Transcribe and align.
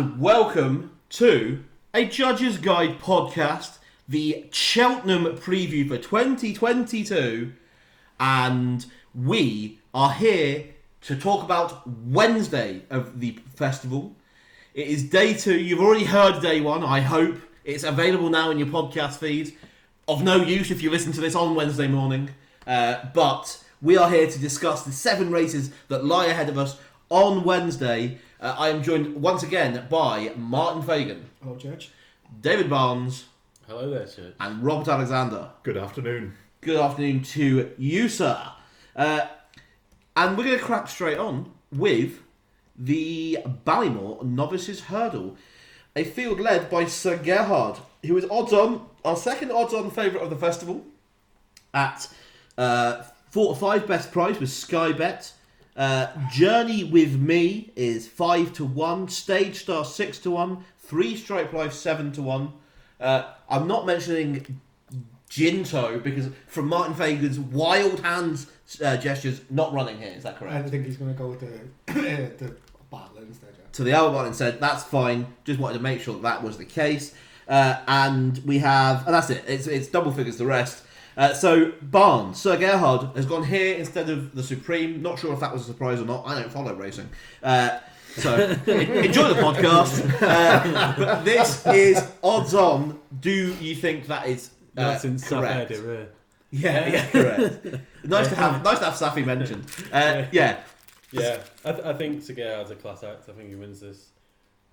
and 0.00 0.18
welcome 0.18 0.90
to 1.10 1.62
a 1.92 2.06
Judge's 2.06 2.56
Guide 2.56 2.98
podcast, 3.00 3.76
the 4.08 4.46
Cheltenham 4.50 5.36
preview 5.36 5.86
for 5.86 5.98
2022. 5.98 7.52
And 8.18 8.86
we 9.14 9.78
are 9.92 10.12
here 10.12 10.68
to 11.02 11.16
talk 11.16 11.44
about 11.44 11.86
Wednesday 11.86 12.80
of 12.88 13.20
the 13.20 13.40
festival. 13.54 14.16
It 14.72 14.86
is 14.86 15.02
day 15.02 15.34
two. 15.34 15.60
You've 15.60 15.80
already 15.80 16.06
heard 16.06 16.40
day 16.40 16.62
one, 16.62 16.82
I 16.82 17.00
hope. 17.02 17.36
It's 17.64 17.84
available 17.84 18.30
now 18.30 18.50
in 18.50 18.58
your 18.58 18.68
podcast 18.68 19.18
feed. 19.18 19.54
Of 20.08 20.22
no 20.22 20.36
use 20.36 20.70
if 20.70 20.82
you 20.82 20.90
listen 20.90 21.12
to 21.12 21.20
this 21.20 21.34
on 21.34 21.54
Wednesday 21.54 21.88
morning. 21.88 22.30
Uh, 22.66 23.04
but 23.12 23.62
we 23.82 23.98
are 23.98 24.08
here 24.08 24.30
to 24.30 24.38
discuss 24.38 24.82
the 24.82 24.92
seven 24.92 25.30
races 25.30 25.70
that 25.88 26.06
lie 26.06 26.24
ahead 26.24 26.48
of 26.48 26.56
us 26.56 26.78
on 27.10 27.44
Wednesday. 27.44 28.18
Uh, 28.40 28.54
I 28.58 28.68
am 28.70 28.82
joined 28.82 29.14
once 29.20 29.42
again 29.42 29.86
by 29.90 30.32
Martin 30.36 30.82
Fagan, 30.82 31.28
Hello, 31.42 31.56
Church. 31.56 31.90
David 32.40 32.70
Barnes, 32.70 33.26
Hello 33.66 33.90
there, 33.90 34.06
Church. 34.06 34.34
and 34.40 34.62
Robert 34.62 34.88
Alexander. 34.88 35.50
Good 35.62 35.76
afternoon. 35.76 36.34
Good 36.60 36.76
afternoon 36.80 37.22
to 37.22 37.72
you, 37.76 38.08
sir. 38.08 38.40
Uh, 38.96 39.26
and 40.16 40.36
we're 40.36 40.44
going 40.44 40.58
to 40.58 40.64
crack 40.64 40.88
straight 40.88 41.18
on 41.18 41.52
with 41.72 42.20
the 42.76 43.38
Ballymore 43.66 44.22
Novices 44.24 44.80
Hurdle, 44.80 45.36
a 45.94 46.04
field 46.04 46.40
led 46.40 46.70
by 46.70 46.86
Sir 46.86 47.16
Gerhard, 47.16 47.78
who 48.06 48.16
is 48.16 48.24
odds 48.30 48.52
on, 48.52 48.86
our 49.04 49.16
second 49.16 49.50
odds 49.52 49.74
on 49.74 49.90
favourite 49.90 50.22
of 50.24 50.30
the 50.30 50.36
festival, 50.36 50.84
at 51.74 52.08
uh, 52.56 53.02
four 53.30 53.54
to 53.54 53.60
five 53.60 53.86
best 53.86 54.12
price 54.12 54.38
with 54.40 54.50
Sky 54.50 54.92
Bet. 54.92 55.32
Uh, 55.76 56.08
Journey 56.30 56.84
with 56.84 57.16
Me 57.16 57.72
is 57.76 58.06
five 58.08 58.52
to 58.54 58.64
one. 58.64 59.08
Stage 59.08 59.56
Star 59.56 59.84
six 59.84 60.18
to 60.20 60.30
one. 60.30 60.64
Three 60.78 61.16
Stripe 61.16 61.52
Life 61.52 61.72
seven 61.72 62.12
to 62.12 62.22
one. 62.22 62.52
Uh, 63.00 63.32
I'm 63.48 63.66
not 63.66 63.86
mentioning 63.86 64.60
Ginto 65.30 66.02
because 66.02 66.28
from 66.48 66.66
Martin 66.68 66.94
Fagan's 66.94 67.38
wild 67.38 68.00
hands 68.00 68.48
uh, 68.84 68.96
gestures, 68.96 69.40
not 69.48 69.72
running 69.72 69.98
here. 69.98 70.12
Is 70.14 70.24
that 70.24 70.38
correct? 70.38 70.54
I 70.54 70.68
think 70.68 70.86
he's 70.86 70.96
going 70.96 71.12
to 71.12 71.18
go 71.18 71.28
with 71.28 71.40
the 71.40 71.92
the 71.92 72.54
battle 72.90 73.18
instead. 73.18 73.50
Yeah. 73.56 73.64
to 73.72 73.84
the 73.84 73.92
Albert 73.92 74.12
Martin 74.12 74.34
said 74.34 74.60
that's 74.60 74.82
fine. 74.82 75.26
Just 75.44 75.60
wanted 75.60 75.78
to 75.78 75.82
make 75.82 76.00
sure 76.00 76.14
that, 76.14 76.22
that 76.22 76.42
was 76.42 76.58
the 76.58 76.64
case. 76.64 77.14
Uh, 77.48 77.80
and 77.88 78.38
we 78.44 78.58
have, 78.58 79.04
and 79.06 79.14
that's 79.14 79.28
it. 79.30 79.42
It's, 79.46 79.66
it's 79.66 79.88
double 79.88 80.12
figures 80.12 80.36
the 80.36 80.46
rest. 80.46 80.84
Uh, 81.20 81.34
so 81.34 81.70
Barnes, 81.82 82.40
Sir 82.40 82.56
Gerhard 82.56 83.14
has 83.14 83.26
gone 83.26 83.44
here 83.44 83.76
instead 83.76 84.08
of 84.08 84.34
the 84.34 84.42
Supreme. 84.42 85.02
Not 85.02 85.18
sure 85.18 85.34
if 85.34 85.40
that 85.40 85.52
was 85.52 85.60
a 85.60 85.64
surprise 85.66 86.00
or 86.00 86.06
not. 86.06 86.26
I 86.26 86.40
don't 86.40 86.50
follow 86.50 86.72
racing. 86.74 87.10
Uh, 87.42 87.78
so 88.16 88.36
enjoy 88.66 89.28
the 89.28 89.38
podcast. 89.38 90.22
Uh, 90.22 90.94
but 90.96 91.22
this 91.26 91.66
is 91.66 92.10
odds 92.24 92.54
on. 92.54 92.98
Do 93.20 93.30
you 93.60 93.74
think 93.74 94.06
that 94.06 94.28
is 94.28 94.48
uh, 94.78 94.92
That's 94.92 95.04
in 95.04 95.18
South 95.18 95.42
correct? 95.44 95.70
Edinburgh. 95.72 96.08
Yeah, 96.52 96.88
yeah, 96.88 97.06
correct. 97.10 97.66
nice 98.02 98.28
to 98.28 98.34
have 98.36 98.64
nice 98.64 98.78
to 98.78 98.84
have 98.86 98.94
Safi 98.94 99.22
mentioned. 99.22 99.66
Uh, 99.92 100.24
yeah, 100.32 100.60
Yeah, 101.12 101.42
I, 101.66 101.72
th- 101.72 101.84
I 101.84 101.92
think 101.92 102.22
Sir 102.22 102.32
Gerhard 102.32 102.60
has 102.60 102.70
a 102.70 102.76
class 102.76 103.04
act. 103.04 103.28
I 103.28 103.32
think 103.32 103.50
he 103.50 103.56
wins 103.56 103.80
this. 103.80 104.08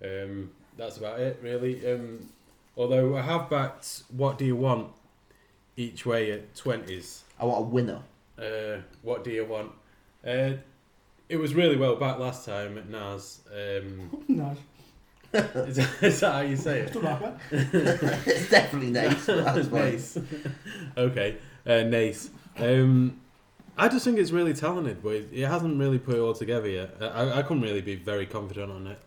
Um, 0.02 0.50
that's 0.78 0.96
about 0.96 1.20
it, 1.20 1.38
really. 1.42 1.86
Um, 1.92 2.30
although 2.74 3.18
I 3.18 3.20
have 3.20 3.50
backed 3.50 4.04
What 4.08 4.38
Do 4.38 4.46
You 4.46 4.56
Want 4.56 4.92
each 5.78 6.04
way 6.04 6.32
at 6.32 6.54
20s. 6.54 7.20
I 7.38 7.44
want 7.44 7.60
a 7.60 7.68
winner. 7.68 8.02
Uh, 8.36 8.80
what 9.02 9.22
Do 9.24 9.30
You 9.30 9.44
Want? 9.44 9.70
Uh, 10.26 10.54
it 11.28 11.36
was 11.36 11.54
really 11.54 11.76
well 11.76 11.94
back 11.96 12.18
last 12.18 12.44
time 12.44 12.76
at 12.76 12.88
Naas. 12.88 13.38
Um, 13.50 14.24
Nice. 14.28 14.56
is, 15.34 15.76
that, 15.76 16.02
is 16.02 16.20
that 16.20 16.32
how 16.32 16.40
you 16.40 16.56
say 16.56 16.80
it? 16.80 16.92
Don't 16.94 17.04
laugh 17.04 17.22
at. 17.22 17.38
it's 17.52 18.48
definitely 18.50 18.90
nice. 18.90 19.26
but 19.26 19.44
That's 19.44 19.68
fine. 19.68 19.92
nice. 19.92 20.18
okay, 20.96 21.36
uh, 21.66 21.82
nice. 21.82 22.30
Um, 22.56 23.20
I 23.76 23.88
just 23.88 24.06
think 24.06 24.18
it's 24.18 24.30
really 24.30 24.54
talented, 24.54 25.02
but 25.02 25.10
it, 25.10 25.28
it 25.30 25.46
hasn't 25.46 25.78
really 25.78 25.98
put 25.98 26.14
it 26.14 26.20
all 26.20 26.32
together 26.32 26.68
yet. 26.68 26.96
I, 27.00 27.40
I 27.40 27.42
couldn't 27.42 27.62
really 27.62 27.82
be 27.82 27.94
very 27.94 28.24
confident 28.24 28.72
on 28.72 28.86
it. 28.86 29.00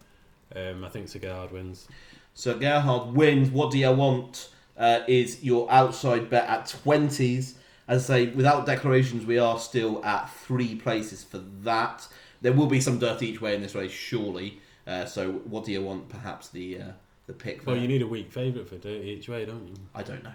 Um, 0.56 0.84
I 0.86 0.90
think 0.90 1.09
Sir 1.09 1.18
Gerhard 1.18 1.52
wins. 1.52 1.88
So 2.36 2.58
Gerhard 2.58 3.14
wins. 3.16 3.50
What 3.50 3.72
do 3.72 3.80
you 3.80 3.92
want? 3.92 4.50
Uh, 4.81 5.03
is 5.08 5.44
your 5.44 5.72
outside 5.72 6.30
bet 6.30 6.50
at 6.50 6.66
twenties? 6.66 7.56
As 7.88 8.09
I 8.09 8.25
say, 8.25 8.31
without 8.31 8.66
declarations, 8.66 9.25
we 9.25 9.38
are 9.38 9.59
still 9.59 10.03
at 10.03 10.30
three 10.30 10.75
places 10.75 11.24
for 11.24 11.38
that. 11.64 12.08
There 12.42 12.53
will 12.53 12.66
be 12.68 12.81
some 12.81 12.97
dirt 12.97 13.22
each 13.22 13.40
way 13.41 13.53
in 13.53 13.62
this 13.62 13.75
race, 13.75 13.91
surely. 13.91 14.59
Uh, 14.88 15.06
so 15.06 15.34
what 15.53 15.66
do 15.66 15.72
you 15.72 15.84
want? 15.84 16.09
Perhaps 16.09 16.50
the 16.50 16.80
uh, 16.80 16.84
the 17.28 17.34
pick. 17.34 17.66
Well, 17.66 17.75
there? 17.75 17.84
you 17.84 17.88
need 17.88 18.02
a 18.02 18.08
weak 18.08 18.31
favourite 18.31 18.68
for 18.68 18.78
dirt 18.78 19.03
each 19.03 19.30
way, 19.30 19.46
don't 19.46 19.68
you? 19.68 19.75
I 19.94 20.02
don't 20.03 20.24
know. 20.24 20.34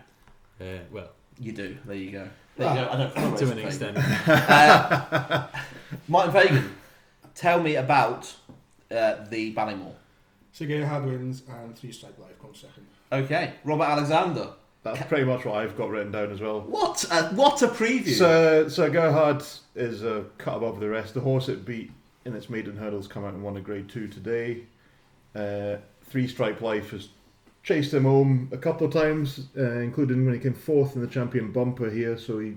Uh, 0.61 0.79
well, 0.93 1.09
You 1.41 1.53
do. 1.53 1.77
There 1.85 1.97
you 1.97 2.11
go. 2.13 2.29
There 2.57 2.69
you 2.71 2.81
go. 2.83 2.89
I 2.91 2.97
don't 2.97 3.15
to 3.39 3.47
racing 3.47 3.49
an 3.51 3.57
favourite. 3.57 3.67
extent. 3.67 3.99
Uh, 4.49 5.47
Martin 6.09 6.33
Fagan, 6.33 6.77
tell 7.35 7.61
me 7.61 7.77
about 7.77 8.33
uh, 8.91 9.17
the 9.29 9.53
Ballymore. 9.55 9.95
Sir 10.53 10.67
Gerhard 10.67 11.05
wins 11.05 11.43
and 11.49 11.77
Three 11.77 11.93
Stripe 11.93 12.19
Life 12.19 12.41
comes 12.41 12.61
second. 12.61 12.87
Okay, 13.13 13.55
Robert 13.65 13.85
Alexander. 13.85 14.51
That's 14.83 15.05
pretty 15.07 15.25
much 15.25 15.45
what 15.45 15.57
I've 15.57 15.77
got 15.77 15.91
written 15.91 16.13
down 16.13 16.31
as 16.31 16.41
well. 16.41 16.61
What 16.61 17.05
a, 17.11 17.25
what 17.35 17.61
a 17.63 17.69
preview! 17.69 18.15
So, 18.15 18.69
so 18.69 18.89
Gerhard 18.91 19.43
is 19.75 20.05
a 20.05 20.27
cut 20.39 20.57
above 20.57 20.79
the 20.81 20.89
rest. 20.89 21.15
The 21.15 21.21
horse 21.21 21.49
it 21.49 21.65
beat 21.65 21.91
in 22.25 22.35
its 22.35 22.49
maiden 22.49 22.77
hurdles 22.77 23.09
come 23.09 23.25
out 23.25 23.35
and 23.35 23.43
won 23.43 23.57
a 23.57 23.61
grade 23.61 23.89
two 23.89 24.07
today. 24.07 24.63
Uh, 25.35 25.77
three 26.05 26.29
Stripe 26.29 26.61
Life 26.61 26.91
has 26.91 27.09
chased 27.63 27.93
him 27.93 28.05
home 28.05 28.49
a 28.53 28.57
couple 28.57 28.87
of 28.87 28.93
times, 28.93 29.49
uh, 29.59 29.81
including 29.81 30.25
when 30.25 30.35
he 30.35 30.41
came 30.41 30.55
fourth 30.55 30.95
in 30.95 31.01
the 31.01 31.09
champion 31.09 31.51
bumper 31.51 31.91
here. 31.91 32.17
So 32.17 32.39
he, 32.39 32.55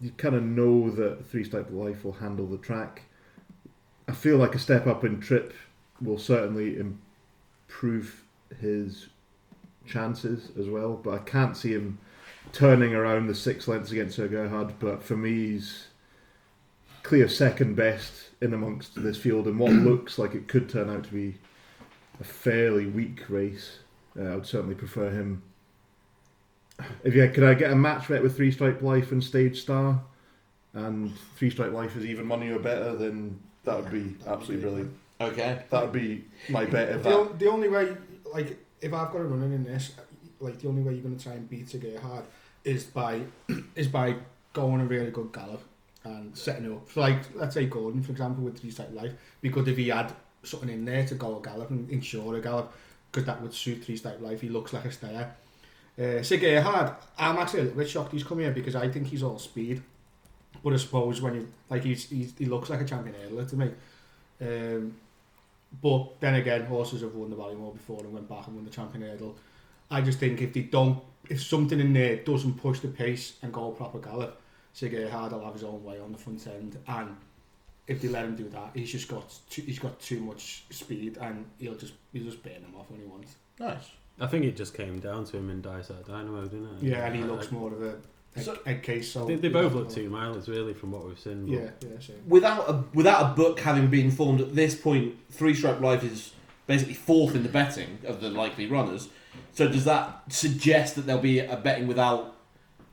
you 0.00 0.10
kind 0.16 0.34
of 0.34 0.42
know 0.42 0.90
that 0.90 1.26
Three 1.26 1.44
Stripe 1.44 1.68
Life 1.70 2.04
will 2.04 2.12
handle 2.12 2.46
the 2.46 2.58
track. 2.58 3.02
I 4.08 4.12
feel 4.12 4.38
like 4.38 4.54
a 4.54 4.58
step 4.58 4.86
up 4.86 5.04
in 5.04 5.20
trip 5.20 5.52
will 6.00 6.18
certainly 6.18 6.78
improve 6.78 8.24
his 8.58 9.08
chances 9.86 10.50
as 10.58 10.68
well, 10.68 10.94
but 10.94 11.14
I 11.14 11.18
can't 11.18 11.56
see 11.56 11.72
him 11.72 11.98
turning 12.52 12.94
around 12.94 13.26
the 13.26 13.34
six 13.34 13.68
lengths 13.68 13.92
against 13.92 14.16
Sir 14.16 14.28
Gerhard. 14.28 14.74
But 14.78 15.02
for 15.02 15.16
me, 15.16 15.52
he's 15.52 15.86
clear 17.02 17.28
second 17.28 17.74
best 17.74 18.30
in 18.40 18.52
amongst 18.54 19.00
this 19.02 19.16
field 19.16 19.46
in 19.46 19.58
what 19.58 19.72
looks 19.72 20.18
like 20.18 20.34
it 20.34 20.48
could 20.48 20.68
turn 20.68 20.90
out 20.90 21.04
to 21.04 21.12
be 21.12 21.36
a 22.20 22.24
fairly 22.24 22.86
weak 22.86 23.28
race. 23.28 23.78
Uh, 24.18 24.24
I 24.24 24.34
would 24.36 24.46
certainly 24.46 24.74
prefer 24.74 25.10
him. 25.10 25.42
If 27.04 27.14
yeah, 27.14 27.28
could 27.28 27.44
I 27.44 27.54
get 27.54 27.70
a 27.70 27.76
match 27.76 28.08
bet 28.08 28.22
with 28.22 28.36
Three 28.36 28.50
Stripe 28.50 28.82
Life 28.82 29.12
and 29.12 29.22
Stage 29.22 29.60
Star, 29.60 30.00
and 30.74 31.12
Three 31.36 31.50
Stripe 31.50 31.72
Life 31.72 31.96
is 31.96 32.04
even 32.04 32.26
money 32.26 32.50
or 32.50 32.58
better, 32.58 32.96
then 32.96 33.38
that 33.64 33.76
would 33.76 33.92
be 33.92 34.16
absolutely 34.26 34.62
brilliant. 34.62 34.96
okay. 35.20 35.62
That 35.70 35.82
would 35.82 35.92
be 35.92 36.24
my 36.48 36.64
bet. 36.64 37.02
The, 37.02 37.10
that 37.10 37.38
the 37.38 37.48
only 37.48 37.68
way, 37.68 37.96
like, 38.32 38.58
if 38.82 38.92
I've 38.92 39.10
got 39.12 39.20
a 39.20 39.24
running 39.24 39.52
in 39.52 39.64
this, 39.64 39.92
like, 40.40 40.58
the 40.58 40.68
only 40.68 40.82
way 40.82 40.92
you're 40.92 41.02
going 41.02 41.16
to 41.16 41.22
try 41.22 41.34
and 41.34 41.48
beat 41.48 41.70
Sir 41.70 41.78
Gerhard 41.78 42.24
is 42.64 42.84
by 42.84 43.22
is 43.76 43.88
by 43.88 44.16
going 44.52 44.80
a 44.80 44.84
really 44.84 45.10
good 45.10 45.32
gallop 45.32 45.62
and 46.04 46.36
setting 46.36 46.70
up. 46.70 46.90
So, 46.90 47.00
like, 47.00 47.34
let's 47.34 47.54
say 47.54 47.66
Gordon, 47.66 48.02
for 48.02 48.12
example, 48.12 48.44
with 48.44 48.58
Three 48.58 48.70
Stripe 48.70 48.92
Life, 48.92 49.12
because 49.40 49.68
if 49.68 49.76
he 49.76 49.88
had 49.88 50.12
something 50.42 50.68
in 50.68 50.84
there 50.84 51.06
to 51.06 51.14
go 51.14 51.38
a 51.38 51.42
gallop 51.42 51.70
and 51.70 51.88
ensure 51.88 52.36
a 52.36 52.40
gallop, 52.40 52.72
because 53.10 53.26
that 53.26 53.40
would 53.40 53.54
suit 53.54 53.84
Three 53.84 53.96
Stripe 53.96 54.20
Life. 54.20 54.40
He 54.40 54.48
looks 54.48 54.72
like 54.72 54.84
a 54.84 54.92
stayer. 54.92 55.32
Uh, 55.98 56.62
hard. 56.62 56.94
I'm 57.18 57.36
actually 57.36 57.60
a 57.60 57.62
little 57.64 57.78
bit 57.78 57.90
shocked 57.90 58.12
he's 58.12 58.24
come 58.24 58.38
here 58.38 58.50
because 58.50 58.74
I 58.74 58.88
think 58.88 59.06
he's 59.06 59.22
all 59.22 59.38
speed. 59.38 59.82
But 60.64 60.72
I 60.72 60.76
suppose 60.76 61.20
when 61.20 61.34
you 61.34 61.48
like 61.68 61.84
he's, 61.84 62.08
he's 62.08 62.32
he 62.36 62.46
looks 62.46 62.70
like 62.70 62.80
a 62.80 62.84
champion 62.84 63.14
hurdler 63.16 63.48
to 63.50 63.56
me. 63.56 63.70
Um, 64.40 64.94
but 65.80 66.20
then 66.20 66.34
again, 66.34 66.64
horses 66.66 67.00
have 67.02 67.14
won 67.14 67.30
the 67.30 67.36
Ballymore 67.36 67.72
before 67.72 68.00
and 68.00 68.12
went 68.12 68.28
back 68.28 68.46
and 68.46 68.56
won 68.56 68.64
the 68.64 68.70
champion 68.70 69.02
hurdle. 69.08 69.36
I 69.90 70.00
just 70.00 70.18
think 70.18 70.40
if 70.42 70.52
they 70.52 70.62
don't, 70.62 70.98
if 71.28 71.42
something 71.42 71.78
in 71.80 71.92
there 71.92 72.16
doesn't 72.16 72.54
push 72.54 72.80
the 72.80 72.88
pace 72.88 73.34
and 73.42 73.52
go 73.52 73.68
a 73.68 73.74
proper 73.74 73.98
gallop, 73.98 74.40
Sir 74.72 74.88
Gerhard 74.88 75.32
will 75.32 75.44
have 75.44 75.54
his 75.54 75.64
own 75.64 75.82
way 75.84 76.00
on 76.00 76.12
the 76.12 76.18
front 76.18 76.46
end. 76.46 76.78
And 76.86 77.16
if 77.86 78.00
they 78.00 78.08
let 78.08 78.24
him 78.24 78.36
do 78.36 78.48
that, 78.50 78.70
he's 78.74 78.90
just 78.92 79.08
got 79.08 79.32
too, 79.50 79.62
he's 79.62 79.78
got 79.78 79.98
too 80.00 80.20
much 80.20 80.64
speed 80.70 81.18
and 81.20 81.44
he'll 81.58 81.74
just 81.74 81.94
he'll 82.12 82.24
just 82.24 82.42
burn 82.42 82.52
him 82.54 82.74
off 82.78 82.90
when 82.90 83.00
he 83.00 83.06
wants. 83.06 83.34
Nice. 83.58 83.90
I 84.20 84.26
think 84.26 84.44
it 84.44 84.56
just 84.56 84.74
came 84.74 85.00
down 85.00 85.24
to 85.26 85.36
him 85.38 85.50
in 85.50 85.60
Dysart 85.62 86.06
Dynamo, 86.06 86.42
didn't 86.44 86.66
it? 86.76 86.82
Yeah, 86.82 87.06
and 87.06 87.16
he 87.16 87.22
I- 87.22 87.26
looks 87.26 87.48
I- 87.50 87.54
more 87.54 87.72
of 87.72 87.82
a, 87.82 87.88
a, 87.90 87.96
So- 88.40 88.58
a 88.64 88.74
case. 88.76 89.12
They, 89.12 89.34
they 89.36 89.48
both 89.48 89.74
look 89.74 89.90
two 89.90 90.08
miles, 90.08 90.48
really, 90.48 90.72
from 90.74 90.92
what 90.92 91.06
we've 91.06 91.18
seen. 91.18 91.46
but- 91.46 91.52
Yeah, 91.52 91.70
yeah, 91.82 92.00
same. 92.00 92.16
Without 92.26 92.68
a 92.68 92.84
without 92.94 93.30
a 93.30 93.34
book 93.34 93.60
having 93.60 93.88
been 93.88 94.10
formed 94.10 94.40
at 94.40 94.54
this 94.54 94.74
point, 94.74 95.14
Three 95.30 95.54
Stripe 95.54 95.80
Life 95.80 96.02
is 96.02 96.32
basically 96.66 96.94
fourth 96.94 97.34
in 97.34 97.42
the 97.42 97.48
betting 97.48 97.98
of 98.06 98.20
the 98.20 98.30
likely 98.30 98.66
runners. 98.66 99.08
So 99.52 99.68
does 99.68 99.84
that 99.84 100.22
suggest 100.28 100.94
that 100.96 101.06
there'll 101.06 101.20
be 101.22 101.40
a 101.40 101.56
betting 101.56 101.86
without 101.86 102.36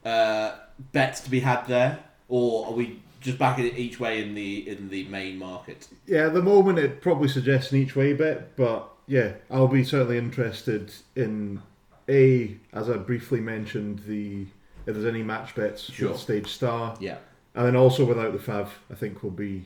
uh, 0.05 0.55
bets 0.91 1.21
to 1.21 1.29
be 1.29 1.39
had 1.41 1.65
there, 1.67 1.99
or 2.27 2.65
are 2.67 2.71
we 2.73 3.01
just 3.21 3.37
backing 3.37 3.65
it 3.67 3.77
each 3.77 3.99
way 3.99 4.21
in 4.23 4.33
the 4.33 4.67
in 4.67 4.89
the 4.89 5.05
main 5.05 5.37
market? 5.37 5.87
Yeah, 6.05 6.27
at 6.27 6.33
the 6.33 6.41
moment 6.41 6.79
it 6.79 7.01
probably 7.01 7.27
suggests 7.29 7.71
an 7.71 7.79
each 7.79 7.95
way 7.95 8.13
bet, 8.13 8.55
but 8.57 8.89
yeah, 9.07 9.33
I'll 9.49 9.67
be 9.67 9.83
certainly 9.83 10.17
interested 10.17 10.91
in 11.15 11.61
a 12.09 12.57
as 12.73 12.89
I 12.89 12.97
briefly 12.97 13.39
mentioned 13.39 13.99
the 14.07 14.47
if 14.89 14.95
there's 14.95 15.05
any 15.05 15.23
match 15.23 15.55
bets 15.55 15.91
Sure. 15.91 16.11
with 16.11 16.19
Stage 16.19 16.47
Star, 16.47 16.97
Yeah. 16.99 17.17
and 17.55 17.65
then 17.65 17.75
also 17.75 18.05
without 18.05 18.33
the 18.33 18.39
Fav, 18.39 18.69
I 18.91 18.95
think 18.95 19.23
will 19.23 19.29
be 19.31 19.65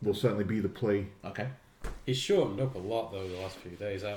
will 0.00 0.14
certainly 0.14 0.44
be 0.44 0.60
the 0.60 0.68
play. 0.68 1.06
Okay. 1.24 1.48
He's 2.06 2.16
shortened 2.16 2.60
up 2.60 2.74
a 2.74 2.78
lot 2.78 3.12
though 3.12 3.28
the 3.28 3.36
last 3.38 3.56
few 3.56 3.72
days. 3.72 4.04
I, 4.04 4.16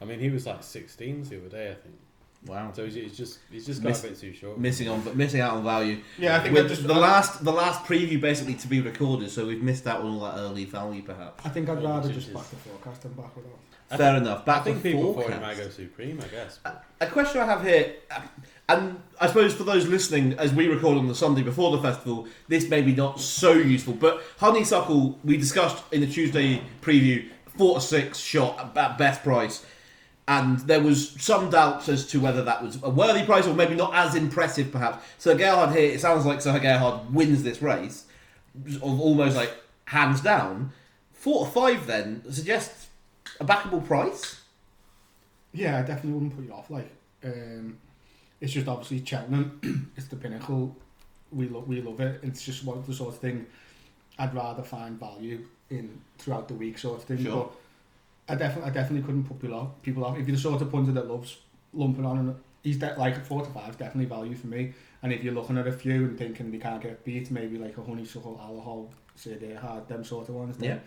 I 0.00 0.04
mean, 0.04 0.20
he 0.20 0.28
was 0.30 0.46
like 0.46 0.60
16s 0.60 1.30
the 1.30 1.38
other 1.38 1.48
day, 1.48 1.70
I 1.70 1.74
think. 1.74 1.94
Wow. 2.44 2.70
So 2.74 2.84
he's, 2.84 2.94
he's 2.94 3.16
just 3.16 3.38
he's 3.50 3.64
just 3.66 3.82
got 3.82 3.88
Miss- 3.90 4.04
a 4.04 4.08
bit 4.08 4.20
too 4.20 4.32
short. 4.34 4.58
Missing 4.58 4.88
on, 4.88 5.16
missing 5.16 5.40
out 5.40 5.54
on 5.54 5.64
value. 5.64 6.00
Yeah, 6.18 6.36
I 6.36 6.40
think 6.40 6.54
With 6.54 6.64
I'd 6.66 6.68
just 6.68 6.86
the 6.86 6.92
last, 6.94 7.44
the 7.44 7.52
last 7.52 7.84
preview 7.84 8.20
basically 8.20 8.54
to 8.54 8.68
be 8.68 8.80
recorded, 8.80 9.30
so 9.30 9.46
we've 9.46 9.62
missed 9.62 9.86
out 9.86 10.00
on 10.00 10.14
all 10.14 10.20
that 10.20 10.36
early 10.38 10.64
value, 10.66 11.02
perhaps. 11.02 11.46
I 11.46 11.48
think 11.50 11.68
I'd 11.68 11.82
rather 11.82 12.12
just 12.12 12.28
is- 12.28 12.34
back 12.34 12.48
the 12.50 12.56
forecast 12.56 13.04
and 13.06 13.16
back 13.16 13.34
without. 13.36 13.52
I 13.90 13.96
Fair 13.96 14.12
think- 14.14 14.26
enough. 14.26 14.44
Back 14.44 14.60
I 14.60 14.64
think 14.64 14.76
to 14.78 14.82
people 14.82 15.14
thought 15.14 15.22
he 15.24 15.28
forecast. 15.32 15.42
might 15.42 15.56
go 15.64 15.70
supreme. 15.70 16.20
I 16.20 16.26
guess. 16.28 16.58
but- 16.62 16.84
A 17.00 17.06
question 17.06 17.40
I 17.42 17.46
have 17.46 17.62
here, 17.62 17.94
and 18.68 19.00
I 19.20 19.26
suppose 19.26 19.54
for 19.54 19.64
those 19.64 19.86
listening, 19.86 20.34
as 20.34 20.52
we 20.52 20.68
record 20.68 20.96
on 20.96 21.08
the 21.08 21.14
Sunday 21.14 21.42
before 21.42 21.76
the 21.76 21.82
festival, 21.82 22.26
this 22.48 22.68
may 22.68 22.82
be 22.82 22.94
not 22.94 23.20
so 23.20 23.52
useful. 23.52 23.94
But 23.94 24.22
Honeysuckle, 24.38 25.18
we 25.24 25.36
discussed 25.36 25.82
in 25.92 26.00
the 26.00 26.06
Tuesday 26.06 26.62
preview, 26.80 27.28
four 27.56 27.76
to 27.76 27.80
six 27.80 28.18
shot 28.18 28.76
at 28.76 28.98
best 28.98 29.22
price, 29.22 29.64
and 30.28 30.60
there 30.60 30.80
was 30.80 31.10
some 31.20 31.50
doubts 31.50 31.88
as 31.88 32.06
to 32.08 32.20
whether 32.20 32.42
that 32.44 32.62
was 32.62 32.78
a 32.82 32.90
worthy 32.90 33.24
price 33.24 33.46
or 33.46 33.54
maybe 33.54 33.74
not 33.74 33.94
as 33.94 34.14
impressive, 34.14 34.70
perhaps. 34.70 35.04
So 35.18 35.36
Gerhard 35.36 35.76
here, 35.76 35.90
it 35.90 36.00
sounds 36.00 36.24
like 36.24 36.40
Sir 36.40 36.58
Gerhard 36.58 37.12
wins 37.12 37.42
this 37.42 37.60
race, 37.60 38.04
almost 38.80 39.36
like 39.36 39.52
hands 39.86 40.20
down. 40.20 40.72
Four 41.12 41.46
to 41.46 41.52
five 41.52 41.86
then 41.86 42.22
suggests 42.30 42.88
a 43.40 43.44
backable 43.44 43.84
price. 43.84 44.40
Yeah, 45.52 45.78
I 45.78 45.82
definitely 45.82 46.12
wouldn't 46.12 46.36
put 46.36 46.44
you 46.44 46.52
off. 46.52 46.70
Like, 46.70 46.90
um, 47.24 47.78
it's 48.42 48.52
just 48.52 48.66
obviously 48.66 49.04
Cheltenham. 49.06 49.90
it's 49.96 50.08
the 50.08 50.16
pinnacle. 50.16 50.76
We 51.30 51.48
love, 51.48 51.66
we 51.68 51.80
love 51.80 52.00
it. 52.00 52.20
It's 52.24 52.44
just 52.44 52.64
one 52.64 52.76
of 52.76 52.86
the 52.86 52.92
sort 52.92 53.14
of 53.14 53.20
thing 53.20 53.46
I'd 54.18 54.34
rather 54.34 54.62
find 54.64 54.98
value 54.98 55.46
in 55.70 56.00
throughout 56.18 56.48
the 56.48 56.54
week, 56.54 56.76
sort 56.76 56.98
of 56.98 57.04
thing. 57.04 57.22
Sure. 57.22 57.48
But 58.26 58.34
I 58.34 58.36
definitely, 58.36 58.70
I 58.70 58.74
definitely 58.74 59.06
couldn't 59.06 59.24
put 59.24 59.40
people 59.40 59.56
off. 59.56 59.68
People 59.82 60.04
off. 60.04 60.18
If 60.18 60.26
you're 60.26 60.36
the 60.36 60.42
sort 60.42 60.60
of 60.60 60.72
punter 60.72 60.90
that 60.92 61.08
loves 61.08 61.38
lumping 61.72 62.04
on, 62.04 62.18
and 62.18 62.36
he's 62.64 62.78
de- 62.78 62.94
like 62.98 63.16
a 63.16 63.20
four 63.20 63.44
to 63.44 63.50
five, 63.52 63.78
definitely 63.78 64.06
value 64.06 64.34
for 64.34 64.48
me. 64.48 64.74
And 65.04 65.12
if 65.12 65.22
you're 65.22 65.34
looking 65.34 65.56
at 65.56 65.68
a 65.68 65.72
few 65.72 66.04
and 66.04 66.18
thinking 66.18 66.50
they 66.50 66.58
can't 66.58 66.82
get 66.82 67.04
beat, 67.04 67.30
maybe 67.30 67.58
like 67.58 67.78
a 67.78 67.82
honeysuckle, 67.82 68.40
Allaho, 68.42 68.88
say 69.14 69.34
they 69.34 69.54
hard, 69.54 69.86
them 69.86 70.04
sort 70.04 70.28
of 70.28 70.34
ones. 70.34 70.56
Then 70.56 70.68
Yeah. 70.68 70.78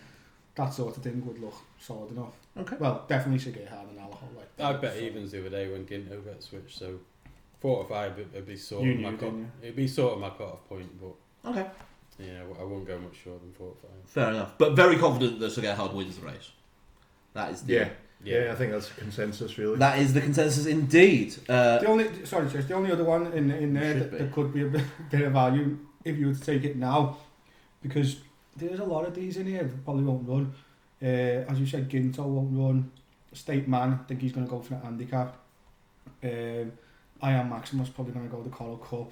That 0.55 0.73
sort 0.73 0.95
of 0.95 1.03
thing 1.03 1.25
would 1.25 1.39
look 1.39 1.55
solid 1.79 2.11
enough. 2.11 2.33
Okay. 2.57 2.75
Well, 2.79 3.05
definitely 3.07 3.39
should 3.39 3.55
get 3.55 3.69
hard 3.69 3.87
and 3.89 3.97
Allaho. 3.97 4.35
Like 4.35 4.49
I 4.59 4.73
bet 4.73 4.97
evens 4.97 5.31
the 5.31 5.39
other 5.39 5.49
day 5.49 5.69
when 5.69 5.85
Ginto 5.85 6.23
got 6.23 6.41
switched. 6.43 6.77
So 6.77 6.99
four 7.65 7.77
or 7.79 7.85
five 7.87 8.15
would 8.17 8.31
would 8.33 8.45
be 8.45 8.55
sort 8.55 8.83
You 8.83 8.93
of 8.93 8.99
my 8.99 9.09
knew, 9.09 9.17
cut. 9.17 9.25
didn't? 9.31 9.51
It'd 9.63 9.75
be 9.75 9.87
sort 9.87 10.13
of 10.13 10.19
my 10.19 10.29
cut 10.29 10.49
off 10.53 10.69
point, 10.69 10.89
but 11.01 11.49
Okay. 11.49 11.65
yeah, 12.19 12.41
I 12.59 12.63
won't 12.63 12.85
go 12.85 12.97
much 12.99 13.17
shorter 13.23 13.39
than 13.39 13.53
four 13.53 13.67
or 13.69 13.75
five. 13.81 13.91
Fair 14.05 14.29
enough. 14.29 14.51
But 14.59 14.75
very 14.75 14.97
confident 14.97 15.39
that 15.39 15.49
Sir 15.51 15.61
Gerhard 15.63 15.93
wins 15.93 16.17
the 16.17 16.25
race. 16.27 16.51
That 17.33 17.51
is 17.53 17.63
the, 17.63 17.73
Yeah, 17.73 17.89
yeah, 18.23 18.51
I 18.51 18.55
think 18.55 18.71
that's 18.71 18.89
a 18.91 18.93
consensus 18.93 19.57
really. 19.57 19.77
That 19.79 19.97
is 19.97 20.13
the 20.13 20.21
consensus 20.21 20.65
indeed. 20.67 21.35
Uh, 21.49 21.79
The 21.79 21.87
only 21.87 22.25
sorry, 22.25 22.47
Chris, 22.49 22.65
the 22.67 22.75
only 22.75 22.91
other 22.91 23.03
one 23.03 23.33
in 23.33 23.49
in 23.49 23.73
there 23.73 23.93
Should 23.93 24.03
that, 24.03 24.11
be. 24.11 24.17
that 24.19 24.31
could 24.35 24.53
be 24.53 24.61
a 24.61 24.67
bit, 24.67 24.85
bit 25.11 25.21
of 25.21 25.33
value 25.33 25.67
if 26.03 26.17
you 26.19 26.27
were 26.27 26.35
to 26.35 26.45
take 26.51 26.63
it 26.69 26.75
now, 26.77 27.17
because 27.81 28.09
there's 28.55 28.79
a 28.79 28.89
lot 28.93 29.07
of 29.07 29.13
these 29.15 29.37
in 29.37 29.47
here 29.47 29.63
that 29.63 29.83
probably 29.85 30.03
won't 30.03 30.27
run. 30.29 30.53
Uh, 31.01 31.51
as 31.51 31.59
you 31.59 31.65
said, 31.65 31.89
Ginto 31.89 32.23
won't 32.35 32.53
run. 32.63 32.91
State 33.33 33.67
Man, 33.67 33.89
I 33.93 33.97
think 34.07 34.21
he's 34.21 34.31
going 34.35 34.45
to 34.45 34.49
go 34.55 34.61
for 34.61 34.75
the 34.75 34.79
handicap. 34.79 35.35
Um, 36.23 36.71
I 37.25 37.31
am 37.31 37.49
Maximus 37.49 37.89
probably 37.89 38.13
going 38.13 38.29
to 38.29 38.35
go 38.35 38.43
the 38.43 38.51
Coral 38.51 38.77
Cup. 38.77 39.11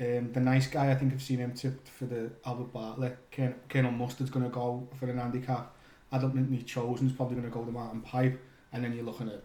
Um, 0.00 0.32
the 0.32 0.38
nice 0.38 0.68
guy, 0.68 0.92
I 0.92 0.94
think 0.94 1.12
I've 1.12 1.20
seen 1.20 1.38
him 1.38 1.52
tipped 1.52 1.88
for 1.88 2.04
the 2.04 2.30
Albert 2.46 2.72
Bartlett. 2.72 3.18
Ken, 3.32 3.56
Colonel 3.68 3.90
Mustard's 3.90 4.30
going 4.30 4.44
to 4.44 4.50
go 4.52 4.86
for 5.00 5.10
an 5.10 5.18
handicap. 5.18 5.72
I 6.12 6.18
don't 6.18 6.30
think 6.30 6.48
Lee 6.48 6.62
Chosen's 6.62 7.10
probably 7.10 7.34
going 7.34 7.50
to 7.50 7.52
go 7.52 7.64
the 7.64 7.72
Martin 7.72 8.02
Pipe. 8.02 8.40
And 8.72 8.84
then 8.84 8.92
you're 8.94 9.04
looking 9.04 9.28
at 9.28 9.42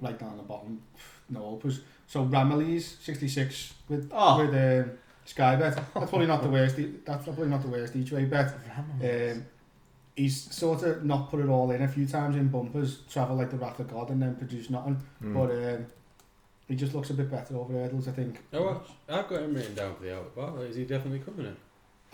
right 0.00 0.18
down 0.18 0.38
the 0.38 0.42
bottom, 0.42 0.80
no 1.28 1.40
opers. 1.40 1.80
So 2.06 2.24
Ramillies, 2.24 3.02
66 3.02 3.74
with 3.90 4.10
Oh. 4.14 4.46
with 4.46 4.54
um, 4.54 4.92
Sky 5.26 5.56
Bet. 5.56 5.74
That's 5.94 6.10
probably 6.10 6.26
not 6.26 6.42
the 6.42 6.48
worst. 6.48 6.76
That's 7.04 7.24
probably 7.24 7.48
not 7.48 7.60
the 7.60 7.68
worst 7.68 7.94
each 7.94 8.10
way 8.10 8.24
bet. 8.24 8.54
Um, 9.02 9.44
he's 10.16 10.50
sort 10.50 10.82
of 10.84 11.04
not 11.04 11.30
put 11.30 11.40
it 11.40 11.50
all 11.50 11.70
in 11.72 11.82
a 11.82 11.88
few 11.88 12.06
times 12.06 12.36
in 12.36 12.48
bumpers, 12.48 13.00
travel 13.10 13.36
like 13.36 13.50
the 13.50 13.58
wrath 13.58 13.80
of 13.80 13.92
God, 13.92 14.08
and 14.08 14.22
then 14.22 14.34
produce 14.34 14.70
nothing. 14.70 14.96
Mm. 15.22 15.34
But 15.34 15.50
um, 15.50 15.86
he 16.72 16.76
just 16.76 16.94
looks 16.94 17.10
a 17.10 17.14
bit 17.14 17.30
better 17.30 17.54
over 17.58 17.74
hurdles, 17.74 18.08
I 18.08 18.12
think. 18.12 18.38
Oh, 18.54 18.62
well, 18.64 18.84
I've 19.10 19.28
got 19.28 19.42
him 19.42 19.52
written 19.54 19.74
down 19.74 19.94
for 19.94 20.02
the 20.04 20.14
Albert 20.14 20.34
Bartlett. 20.34 20.70
Is 20.70 20.76
he 20.76 20.84
definitely 20.84 21.18
coming 21.18 21.44
in? 21.44 21.56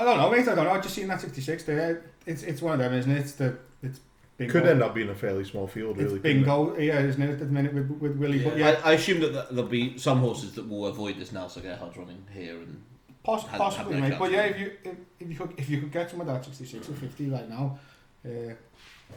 I 0.00 0.04
don't 0.04 0.18
know, 0.18 0.28
mate. 0.30 0.48
I 0.48 0.54
don't 0.56 0.64
know. 0.64 0.70
I've 0.72 0.82
just 0.82 0.96
seen 0.96 1.06
that 1.06 1.20
66 1.20 1.62
there. 1.62 2.10
It's 2.26 2.42
it's 2.42 2.60
one 2.60 2.72
of 2.72 2.78
them, 2.80 2.92
isn't 2.92 3.10
it? 3.12 3.18
It's 3.18 3.32
the 3.32 3.56
it's 3.84 4.00
bingo. 4.36 4.52
Could 4.52 4.66
end 4.66 4.82
up 4.82 4.94
being 4.96 5.10
a 5.10 5.14
fairly 5.14 5.44
small 5.44 5.68
field, 5.68 5.96
really. 5.96 6.18
couldn't 6.18 6.18
it? 6.18 6.22
bingo, 6.40 6.76
yeah, 6.76 6.98
isn't 6.98 7.22
it? 7.22 7.30
At 7.30 7.38
the 7.38 7.44
minute 7.46 7.72
with, 7.72 7.88
with 8.00 8.16
Willie, 8.16 8.42
but 8.42 8.56
Yeah. 8.58 8.70
yeah, 8.72 8.80
I, 8.84 8.90
I 8.90 8.92
assume 8.94 9.20
that 9.20 9.30
th- 9.32 9.44
there'll 9.52 9.70
be 9.70 9.96
some 9.96 10.18
horses 10.18 10.54
that 10.56 10.68
will 10.68 10.86
avoid 10.88 11.18
this 11.20 11.30
now, 11.30 11.46
Sir 11.46 11.60
Gerhard's 11.60 11.96
running 11.96 12.24
here. 12.34 12.56
and 12.56 12.82
Poss- 13.22 13.46
Had- 13.46 13.58
possibly, 13.60 14.00
had 14.00 14.10
mate. 14.10 14.18
But 14.18 14.32
yeah, 14.32 14.42
if 14.46 14.58
you 14.58 14.72
if, 14.82 14.96
if 15.20 15.28
you 15.30 15.36
could 15.36 15.54
if 15.56 15.68
you 15.70 15.80
could 15.82 15.92
get 15.92 16.10
some 16.10 16.20
of 16.20 16.26
that 16.26 16.44
66 16.44 16.88
or 16.88 16.94
50 16.94 17.30
right 17.30 17.48
now, 17.48 17.78
uh, 18.26 18.30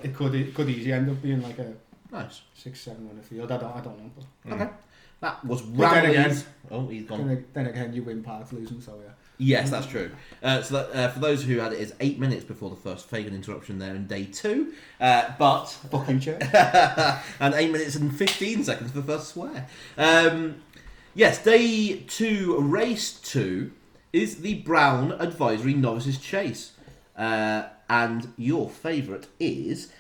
it 0.03 0.13
could 0.13 0.35
it 0.35 0.53
could 0.53 0.69
easily 0.69 0.93
end 0.93 1.09
up 1.09 1.19
being 1.21 1.41
like 1.41 1.57
a 1.57 1.73
Nice. 2.11 2.41
six 2.53 2.81
seven 2.81 3.07
winner 3.07 3.21
field. 3.21 3.51
I 3.51 3.57
don't 3.57 3.75
I 3.75 3.81
don't 3.81 3.97
know. 3.97 4.11
But 4.15 4.25
Mm. 4.51 4.61
Okay. 4.61 4.71
That 5.21 5.45
was 5.45 5.61
But 5.61 5.91
then 5.93 6.05
again- 6.09 6.43
Oh, 6.69 6.87
he's 6.87 7.03
gone. 7.03 7.27
then, 7.27 7.45
then 7.53 7.65
again, 7.67 7.93
you 7.93 8.03
win 8.03 8.23
parts 8.23 8.53
losing, 8.53 8.79
so 8.81 8.99
yeah. 9.03 9.11
Yes, 9.37 9.69
that's 9.71 9.87
true. 9.87 10.11
Uh, 10.43 10.61
so 10.61 10.75
that, 10.75 10.95
uh, 10.95 11.09
for 11.09 11.19
those 11.19 11.43
who 11.43 11.57
had 11.57 11.73
it, 11.73 11.79
it's 11.79 11.93
eight 11.99 12.19
minutes 12.19 12.43
before 12.43 12.69
the 12.69 12.75
first 12.75 13.07
Fagan 13.09 13.33
interruption 13.33 13.79
there 13.79 13.95
in 13.95 14.05
day 14.07 14.25
two. 14.25 14.73
Uh, 14.99 15.31
but 15.39 15.65
Fuck 15.65 16.09
you, 16.09 16.19
chair. 16.19 16.37
and 17.39 17.53
8 17.53 17.71
minutes 17.71 17.95
and 17.95 18.15
15 18.15 18.63
seconds 18.63 18.91
for 18.91 19.01
the 19.01 19.03
first 19.17 19.29
swear. 19.29 19.67
Um, 19.97 20.61
yes, 21.15 21.43
day 21.43 22.03
2, 22.07 22.59
race 22.61 23.13
2 23.19 23.71
is 24.13 24.37
the 24.37 24.55
Brown 24.61 25.11
Advisory 25.13 25.73
Novices 25.73 26.19
Chase. 26.19 26.73
Uh, 27.17 27.63
and 27.89 28.33
your 28.37 28.69
favourite 28.69 29.27
is 29.39 29.91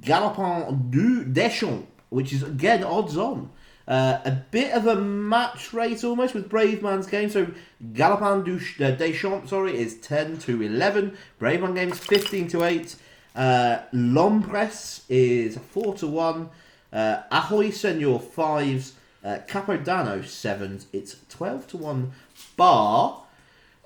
Galopin 0.00 0.90
du 0.90 1.24
Des 1.24 1.50
Champs, 1.50 1.86
which 2.10 2.32
is 2.32 2.42
again 2.42 2.82
odds 2.84 3.16
on. 3.16 3.50
Uh, 3.88 4.20
a 4.26 4.30
bit 4.50 4.72
of 4.72 4.86
a 4.86 4.96
match 4.96 5.72
race 5.72 6.04
almost 6.04 6.34
with 6.34 6.50
Bravemansgame. 6.50 7.30
So 7.30 7.46
Galopin 7.94 8.44
du 8.44 8.56
uh, 8.84 8.90
Des 8.90 9.14
Champs, 9.14 9.48
sorry, 9.48 9.78
is 9.78 9.94
10 10.00 10.38
to 10.40 10.60
11. 10.60 11.16
Brave 11.38 11.62
Man 11.62 11.74
Game's 11.74 11.98
15 11.98 12.48
to 12.48 12.64
8. 12.64 12.96
Uh, 13.34 13.78
L'Homme 13.92 14.42
Presse 14.42 15.04
is 15.08 15.56
4 15.56 15.94
to 15.96 16.06
1. 16.06 16.50
Uh, 16.92 17.22
Ahoy 17.32 17.70
Senor 17.70 18.20
5s. 18.20 18.92
Uh, 19.24 19.38
Capodanno 19.48 20.20
7s. 20.20 20.84
It's 20.92 21.16
12 21.30 21.68
to 21.68 21.76
1 21.78 22.12
bar. 22.58 23.22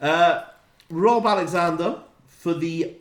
Uh, 0.00 0.42
Rob 0.90 1.24
Alexander 1.26 2.00
for 2.26 2.54
the 2.54 2.96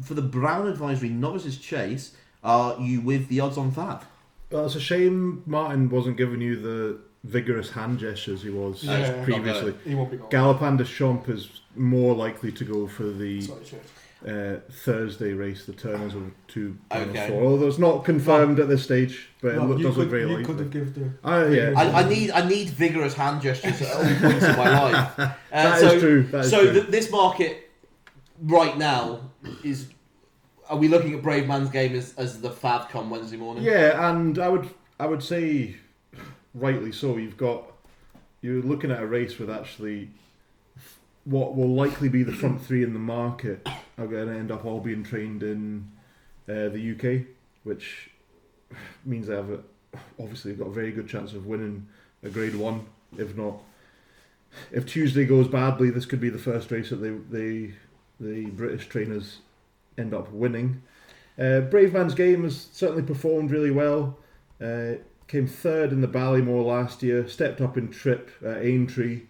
for 0.00 0.14
the 0.14 0.22
Brown 0.22 0.68
Advisory 0.68 1.08
Novices 1.08 1.58
Chase. 1.58 2.12
Are 2.44 2.78
you 2.80 3.00
with 3.00 3.26
the 3.28 3.40
odds 3.40 3.58
on 3.58 3.72
Fab? 3.72 4.04
Well, 4.50 4.66
it's 4.66 4.74
a 4.76 4.80
shame 4.80 5.42
Martin 5.46 5.88
wasn't 5.90 6.16
giving 6.16 6.40
you 6.40 6.56
the 6.56 6.98
vigorous 7.24 7.70
hand 7.70 7.98
gestures 7.98 8.42
he 8.42 8.50
was 8.50 8.84
Yeah. 8.84 9.24
previously. 9.24 9.74
He 9.84 9.94
won't 9.94 10.10
be 10.12 10.16
going. 10.18 10.30
Galopin 10.30 10.76
de 10.78 10.84
Champ 10.84 11.28
is 11.28 11.48
more 11.74 12.14
likely 12.14 12.52
to 12.52 12.64
go 12.64 12.86
for 12.86 13.02
the 13.04 13.40
Sorry, 13.42 13.64
chair. 13.64 13.80
uh, 14.64 14.70
Thursday 14.72 15.32
race, 15.32 15.66
the 15.66 15.72
Turners 15.72 16.14
over 16.14 16.30
two 16.46 16.76
final 16.88 17.10
Okay. 17.10 17.28
four. 17.28 17.42
Although 17.44 17.66
it's 17.66 17.78
not 17.78 18.04
confirmed 18.04 18.60
at 18.60 18.68
this 18.68 18.84
stage, 18.84 19.28
but 19.42 19.54
it 19.54 19.58
Well, 19.58 19.68
look, 19.70 19.78
you 19.78 19.84
does 19.86 19.94
could, 19.96 20.00
look 20.02 20.10
very 20.10 20.22
you 20.22 20.28
likely. 20.28 20.44
could 20.44 20.58
have 20.60 20.70
given 20.70 20.92
the 20.94 21.10
Ah, 21.28 21.44
yeah, 21.46 21.72
I, 21.76 22.02
I 22.04 22.08
need 22.08 22.30
I 22.30 22.48
need 22.48 22.68
vigorous 22.70 23.14
hand 23.14 23.42
gestures 23.42 23.82
at 23.82 23.92
all 23.96 24.04
points 24.30 24.44
in 24.44 24.56
my 24.56 24.82
life. 24.92 25.12
Uh, 25.18 25.30
That 25.62 25.80
so 25.80 25.86
is 25.92 26.00
true. 26.02 26.22
That 26.30 26.44
is 26.44 26.50
so 26.50 26.62
true. 26.64 26.72
th- 26.74 26.86
this 26.88 27.10
market 27.10 27.70
right 28.42 28.76
now 28.78 29.20
is. 29.64 29.86
Are 30.68 30.76
we 30.76 30.88
looking 30.88 31.14
at 31.14 31.22
Bravemansgame 31.22 31.92
as, 31.92 32.14
as 32.16 32.40
the 32.40 32.50
come 32.50 33.10
Wednesday 33.10 33.36
morning? 33.36 33.64
Yeah, 33.64 34.10
and 34.10 34.38
I 34.38 34.48
would 34.48 34.68
I 34.98 35.06
would 35.06 35.22
say, 35.22 35.76
rightly 36.54 36.92
so. 36.92 37.16
You've 37.16 37.36
got 37.36 37.64
you're 38.40 38.62
looking 38.62 38.90
at 38.90 39.02
a 39.02 39.06
race 39.06 39.38
with 39.38 39.50
actually 39.50 40.10
what 41.24 41.56
will 41.56 41.74
likely 41.74 42.08
be 42.08 42.22
the 42.22 42.32
front 42.32 42.64
three 42.64 42.84
in 42.84 42.92
the 42.92 42.98
market 43.00 43.66
are 43.98 44.06
going 44.06 44.28
to 44.28 44.34
end 44.34 44.52
up 44.52 44.64
all 44.64 44.80
being 44.80 45.02
trained 45.02 45.42
in 45.42 45.90
uh, 46.48 46.68
the 46.68 46.94
UK, 46.94 47.26
which 47.64 48.10
means 49.04 49.26
they 49.26 49.34
have 49.34 49.50
a, 49.50 49.60
obviously 50.20 50.54
got 50.54 50.68
a 50.68 50.72
very 50.72 50.92
good 50.92 51.08
chance 51.08 51.32
of 51.32 51.46
winning 51.46 51.86
a 52.22 52.28
Grade 52.28 52.54
One. 52.54 52.86
If 53.18 53.36
not, 53.36 53.56
if 54.70 54.86
Tuesday 54.86 55.24
goes 55.24 55.48
badly, 55.48 55.90
this 55.90 56.06
could 56.06 56.20
be 56.20 56.30
the 56.30 56.38
first 56.38 56.70
race 56.70 56.90
that 56.90 56.96
they 56.96 57.10
they 57.10 57.74
the 58.18 58.46
British 58.46 58.88
trainers 58.88 59.38
end 59.98 60.14
up 60.14 60.30
winning. 60.32 60.82
Uh, 61.38 61.60
Bravemansgame 61.68 62.44
has 62.44 62.68
certainly 62.72 63.02
performed 63.02 63.50
really 63.50 63.70
well. 63.70 64.18
Uh, 64.60 64.94
came 65.28 65.46
third 65.46 65.92
in 65.92 66.00
the 66.00 66.08
Ballymore 66.08 66.64
last 66.64 67.02
year. 67.02 67.28
Stepped 67.28 67.60
up 67.60 67.76
in 67.76 67.90
trip 67.90 68.30
at 68.44 68.64
Aintree. 68.64 69.22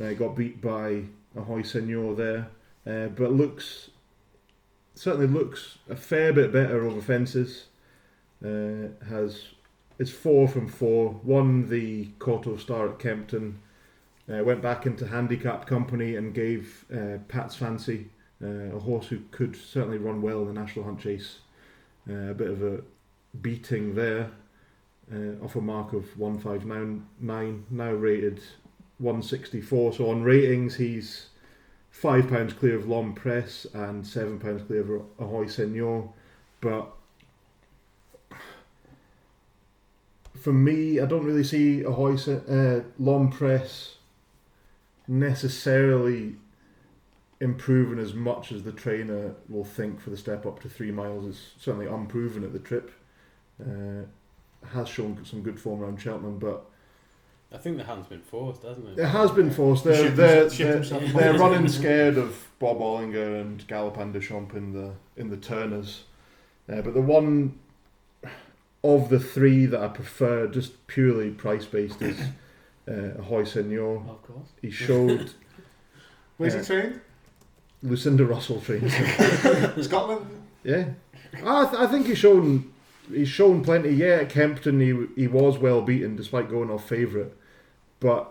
Uh, 0.00 0.12
got 0.12 0.36
beat 0.36 0.60
by 0.60 1.02
Ahoy 1.36 1.62
Senor 1.62 2.14
there, 2.14 2.48
uh, 2.86 3.08
but 3.08 3.32
looks 3.32 3.90
certainly 4.94 5.26
looks 5.26 5.78
a 5.88 5.96
fair 5.96 6.32
bit 6.32 6.52
better 6.52 6.84
over 6.84 7.00
fences. 7.00 7.66
Uh, 8.44 8.88
has 9.08 9.48
it's 9.98 10.10
four 10.10 10.46
from 10.46 10.68
four. 10.68 11.20
Won 11.24 11.68
the 11.68 12.06
Kauto 12.18 12.58
Star 12.58 12.88
at 12.88 12.98
Kempton. 12.98 13.60
Uh, 14.30 14.44
went 14.44 14.60
back 14.60 14.86
into 14.86 15.06
handicap 15.06 15.66
company 15.66 16.14
and 16.16 16.34
gave 16.34 16.84
uh, 16.94 17.18
Pat's 17.28 17.56
Fancy, 17.56 18.10
uh, 18.42 18.76
a 18.76 18.78
horse 18.78 19.08
who 19.08 19.20
could 19.30 19.56
certainly 19.56 19.98
run 19.98 20.22
well 20.22 20.42
in 20.42 20.48
the 20.48 20.60
National 20.60 20.84
Hunt 20.84 21.00
Chase, 21.00 21.38
uh, 22.08 22.30
a 22.30 22.34
bit 22.34 22.50
of 22.50 22.62
a 22.62 22.80
beating 23.40 23.94
there, 23.94 24.30
uh, 25.12 25.44
off 25.44 25.56
a 25.56 25.60
mark 25.60 25.92
of 25.92 26.18
159, 26.18 27.06
now 27.70 27.90
rated 27.90 28.40
164. 28.98 29.94
So 29.94 30.10
on 30.10 30.22
ratings, 30.22 30.76
he's 30.76 31.26
five 31.90 32.28
pounds 32.28 32.52
clear 32.52 32.76
of 32.76 32.88
L'Homme 32.88 33.14
Presse 33.14 33.66
and 33.74 34.06
seven 34.06 34.38
pounds 34.38 34.62
clear 34.62 34.80
of 34.80 35.02
Ahoy 35.18 35.46
Senor. 35.46 36.12
But 36.60 36.90
for 40.38 40.52
me, 40.52 41.00
I 41.00 41.06
don't 41.06 41.24
really 41.24 41.44
see 41.44 41.82
Ahoy 41.82 42.14
uh, 42.14 42.82
L'Homme 42.98 43.30
Presse 43.30 43.96
necessarily 45.06 46.36
improving 47.40 47.98
as 47.98 48.14
much 48.14 48.50
as 48.52 48.62
the 48.64 48.72
trainer 48.72 49.34
will 49.48 49.64
think 49.64 50.00
for 50.00 50.10
the 50.10 50.16
step 50.16 50.44
up 50.46 50.60
to 50.60 50.68
three 50.68 50.90
miles. 50.90 51.24
is 51.24 51.50
certainly 51.58 51.86
unproven 51.86 52.42
at 52.44 52.52
the 52.52 52.58
trip. 52.58 52.90
Uh, 53.60 54.02
has 54.72 54.88
shown 54.88 55.24
some 55.24 55.42
good 55.42 55.58
form 55.60 55.80
around 55.82 56.00
Cheltenham, 56.00 56.38
but 56.38 56.64
I 57.52 57.58
think 57.58 57.76
the 57.76 57.84
hand's 57.84 58.08
been 58.08 58.20
forced, 58.22 58.62
hasn't 58.64 58.88
it? 58.88 58.98
it 59.00 59.06
has 59.06 59.30
been 59.30 59.50
forced. 59.50 59.84
They're, 59.84 59.94
Shift 59.94 60.16
they're, 60.16 60.40
himself- 60.42 60.52
shift 60.52 60.68
they're, 60.88 61.00
himself. 61.00 61.12
they're 61.22 61.38
running 61.38 61.68
scared 61.68 62.18
of 62.18 62.48
Bob 62.58 62.78
Olinger 62.78 63.40
and 63.40 63.66
Galopin 63.68 64.12
Des 64.12 64.20
Champs 64.20 64.54
in 64.54 64.72
the 64.72 64.92
in 65.16 65.30
the 65.30 65.36
Turners. 65.36 66.04
Uh, 66.68 66.82
but 66.82 66.92
the 66.94 67.00
one 67.00 67.58
of 68.84 69.08
the 69.08 69.18
three 69.20 69.64
that 69.66 69.80
I 69.80 69.88
prefer, 69.88 70.46
just 70.48 70.86
purely 70.88 71.30
price 71.30 71.64
based, 71.66 72.02
is 72.02 72.18
uh, 72.88 73.18
Ahoy 73.20 73.44
Senor. 73.44 73.96
Of 74.08 74.22
course. 74.22 74.48
He 74.60 74.70
showed 74.70 75.32
Where's 76.36 76.54
Yeah. 76.54 76.60
he 76.60 76.66
trained? 76.66 77.00
Lucinda 77.82 78.24
Russell 78.24 78.60
trains. 78.60 78.92
Scotland. 79.86 80.26
Yeah, 80.64 80.86
I, 81.46 81.64
th- 81.66 81.80
I 81.80 81.86
think 81.86 82.06
he's 82.08 82.18
shown 82.18 82.72
he's 83.10 83.28
shown 83.28 83.62
plenty. 83.64 83.90
Yeah, 83.90 84.16
at 84.22 84.28
Kempton 84.28 84.80
he 84.80 85.06
he 85.22 85.28
was 85.28 85.56
well 85.56 85.80
beaten 85.82 86.16
despite 86.16 86.50
going 86.50 86.68
off 86.68 86.86
favourite, 86.88 87.32
but 88.00 88.30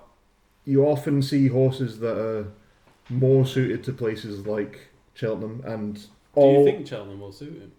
you 0.65 0.83
often 0.85 1.21
see 1.21 1.47
horses 1.47 1.99
that 1.99 2.17
are 2.17 2.51
more 3.09 3.45
suited 3.45 3.83
to 3.85 3.93
places 3.93 4.45
like 4.45 4.89
Cheltenham 5.13 5.63
and 5.65 5.95
Do 6.35 6.41
you 6.41 6.65
think 6.65 6.85
Cheltenham 6.85 7.21
will 7.21 7.31
suit 7.31 7.53
him? 7.53 7.71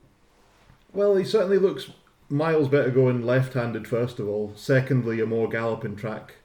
Well, 0.95 1.15
he 1.17 1.25
certainly 1.25 1.59
looks 1.59 1.91
miles 2.31 2.69
better 2.69 2.91
going 2.91 3.25
left-handed. 3.27 3.87
First 3.87 4.19
of 4.19 4.27
all, 4.29 4.53
secondly, 4.57 5.21
a 5.21 5.27
more 5.27 5.49
galloping 5.49 5.95
track. 5.95 6.37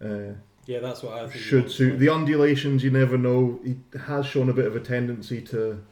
Uh, 0.00 0.34
Yeah, 0.66 0.78
that's 0.78 1.02
what 1.02 1.14
I 1.14 1.30
should 1.30 1.70
suit 1.70 1.98
the 1.98 2.08
undulations. 2.08 2.82
You 2.82 2.90
never 2.90 3.18
know. 3.18 3.60
He 3.64 3.76
has 4.06 4.26
shown 4.26 4.48
a 4.48 4.54
bit 4.54 4.66
of 4.66 4.74
a 4.74 4.80
tendency 4.80 5.40
to 5.42 5.84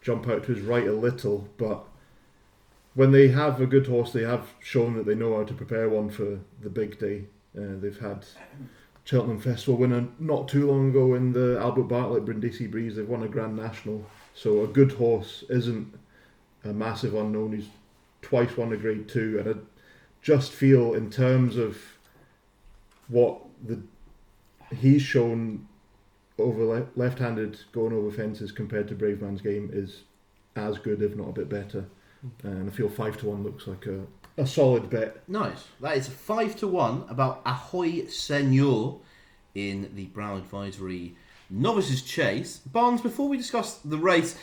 jump 0.00 0.28
out 0.28 0.44
to 0.44 0.54
his 0.54 0.62
right 0.62 0.86
a 0.86 0.92
little, 0.92 1.48
but 1.56 1.84
when 2.94 3.10
they 3.10 3.28
have 3.28 3.60
a 3.60 3.66
good 3.66 3.86
horse, 3.86 4.12
they 4.12 4.22
have 4.22 4.48
shown 4.60 4.94
that 4.94 5.06
they 5.06 5.14
know 5.14 5.36
how 5.36 5.44
to 5.44 5.54
prepare 5.54 5.88
one 5.88 6.10
for 6.10 6.38
the 6.62 6.70
big 6.70 6.98
day. 6.98 7.24
Uh, 7.56 7.78
they've 7.80 7.98
had 7.98 8.24
Cheltenham 9.04 9.40
Festival 9.40 9.76
winner 9.76 10.06
not 10.18 10.48
too 10.48 10.66
long 10.66 10.90
ago 10.90 11.14
in 11.14 11.32
the 11.32 11.58
Albert 11.58 11.84
Bartlett 11.84 12.24
Brindisi 12.24 12.66
Breeze. 12.70 12.96
They've 12.96 13.08
won 13.08 13.22
a 13.22 13.28
Grand 13.28 13.56
National, 13.56 14.04
so 14.34 14.62
a 14.62 14.68
good 14.68 14.92
horse 14.92 15.44
isn't 15.48 15.92
a 16.64 16.72
massive 16.72 17.14
unknown. 17.14 17.52
He's 17.52 17.68
twice 18.22 18.56
won 18.56 18.72
a 18.72 18.76
Grade 18.76 19.08
Two, 19.08 19.38
and 19.40 19.48
I 19.48 19.58
just 20.22 20.52
feel 20.52 20.94
in 20.94 21.10
terms 21.10 21.56
of 21.56 21.78
what 23.08 23.40
the 23.64 23.82
he's 24.74 25.02
shown 25.02 25.66
over 26.38 26.64
le- 26.64 26.86
left-handed 26.96 27.58
going 27.72 27.92
over 27.92 28.10
fences 28.10 28.52
compared 28.52 28.88
to 28.88 28.94
Bravemansgame 28.94 29.74
is 29.74 30.02
as 30.56 30.78
good, 30.78 31.02
if 31.02 31.16
not 31.16 31.28
a 31.28 31.32
bit 31.32 31.48
better. 31.48 31.86
And 32.42 32.70
I 32.70 32.72
feel 32.72 32.88
five 32.88 33.18
to 33.18 33.26
one 33.26 33.42
looks 33.42 33.66
like 33.66 33.86
a, 33.86 34.00
a 34.36 34.46
solid 34.46 34.88
bet. 34.88 35.28
Nice. 35.28 35.66
That 35.80 35.96
is 35.96 36.08
five 36.08 36.56
to 36.56 36.68
one 36.68 37.04
about 37.08 37.42
Ahoy 37.44 38.06
Senor 38.06 39.00
in 39.54 39.90
the 39.94 40.06
Brown 40.06 40.38
Advisory 40.38 41.16
Novices 41.50 42.02
Chase. 42.02 42.58
Barnes, 42.58 43.02
before 43.02 43.28
we 43.28 43.36
discuss 43.36 43.74
the 43.78 43.98
race, 43.98 44.38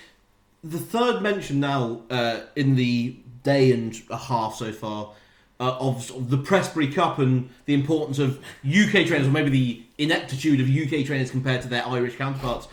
the 0.64 0.78
third 0.78 1.22
mention 1.22 1.60
now 1.60 2.04
uh, 2.10 2.42
in 2.56 2.76
the 2.76 3.18
day 3.44 3.72
and 3.72 4.00
a 4.12 4.18
half 4.18 4.56
so 4.56 4.72
far 4.72 5.14
uh, 5.62 5.78
of, 5.80 6.02
sort 6.04 6.22
of 6.22 6.30
the 6.32 6.38
Prestbury 6.40 6.92
Cup 6.94 7.20
and 7.20 7.48
the 7.66 7.76
importance 7.76 8.18
of 8.18 8.40
UK 8.68 9.06
trainers, 9.06 9.28
or 9.28 9.32
maybe 9.32 9.52
the 9.52 9.84
ineptitude 10.00 10.60
of 10.60 10.68
UK 10.68 11.06
trainers 11.06 11.30
compared 11.30 11.62
to 11.62 11.68
their 11.68 11.86
Irish 11.88 12.16
counterparts. 12.16 12.68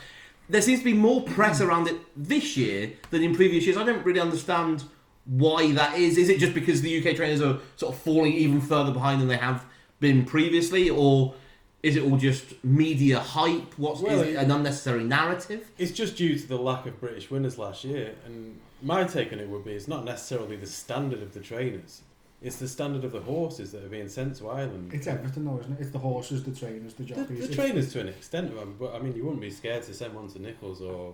There 0.49 0.61
seems 0.61 0.79
to 0.79 0.85
be 0.85 0.93
more 0.93 1.21
press 1.21 1.61
around 1.65 1.87
it 1.87 1.97
this 2.17 2.57
year 2.57 2.91
than 3.11 3.21
in 3.23 3.35
previous 3.35 3.65
years. 3.65 3.77
I 3.77 3.83
don't 3.83 4.03
really 4.03 4.19
understand 4.19 4.83
why 5.25 5.71
that 5.73 5.99
is. 5.99 6.17
Is 6.17 6.29
it 6.29 6.39
just 6.39 6.55
because 6.55 6.81
the 6.81 6.97
UK 7.07 7.15
trainers 7.15 7.41
are 7.41 7.59
sort 7.75 7.93
of 7.93 8.01
falling 8.01 8.33
even 8.33 8.59
further 8.59 8.91
behind 8.91 9.21
than 9.21 9.27
they 9.27 9.37
have 9.37 9.63
been 9.99 10.25
previously, 10.25 10.89
or 10.89 11.35
is 11.83 11.95
it 11.95 12.01
all 12.03 12.17
just 12.17 12.61
media 12.63 13.19
hype? 13.19 13.77
What's 13.77 14.01
Well, 14.01 14.21
it- 14.21 14.35
an 14.35 14.49
unnecessary 14.49 15.03
narrative? 15.03 15.69
It's 15.77 15.91
just 15.91 16.17
due 16.17 16.39
to 16.39 16.47
the 16.47 16.57
lack 16.57 16.87
of 16.87 16.99
British 16.99 17.29
winners 17.29 17.59
last 17.59 17.83
year, 17.83 18.15
and 18.25 18.59
my 18.81 19.03
take 19.03 19.31
on 19.31 19.39
it 19.39 19.47
would 19.47 19.63
be 19.63 19.73
it's 19.73 19.87
not 19.87 20.05
necessarily 20.05 20.55
the 20.55 20.65
standard 20.65 21.21
of 21.21 21.35
the 21.35 21.39
trainers; 21.41 22.01
it's 22.41 22.55
the 22.57 22.67
standard 22.67 23.03
of 23.03 23.11
the 23.11 23.19
horses 23.21 23.71
that 23.73 23.83
are 23.83 23.89
being 23.89 24.07
sent 24.09 24.35
to 24.37 24.49
Ireland. 24.49 24.91
It's 24.93 25.07
everything 25.07 25.45
though, 25.45 25.59
isn't 25.59 25.73
it? 25.73 25.81
It's 25.81 25.91
the 25.91 25.99
horses, 25.99 26.43
the 26.43 26.51
trainers, 26.55 26.93
the 26.93 27.03
the, 27.03 27.09
jockeys. 27.09 27.27
the 27.27 27.43
It's- 27.45 27.55
trainers 27.55 27.91
to 27.93 27.99
an 28.01 28.07
extent, 28.09 28.53
but 28.79 28.93
I 28.95 28.99
mean, 28.99 29.15
you 29.15 29.23
wouldn't 29.23 29.41
be 29.41 29.51
scared 29.51 29.83
to 29.83 29.93
send 29.93 30.13
one 30.13 30.27
to 30.29 30.39
Nicholls 30.41 30.81
or 30.81 31.13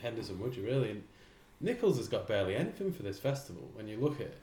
Henderson, 0.00 0.38
would 0.40 0.54
you? 0.56 0.64
Really? 0.64 0.90
And 0.90 1.02
Nicholls 1.60 1.96
has 1.98 2.08
got 2.08 2.26
barely 2.28 2.54
anything 2.56 2.92
for 2.92 3.02
this 3.02 3.18
festival 3.18 3.68
when 3.74 3.86
you 3.88 3.96
look 3.98 4.16
at 4.16 4.26
it, 4.26 4.38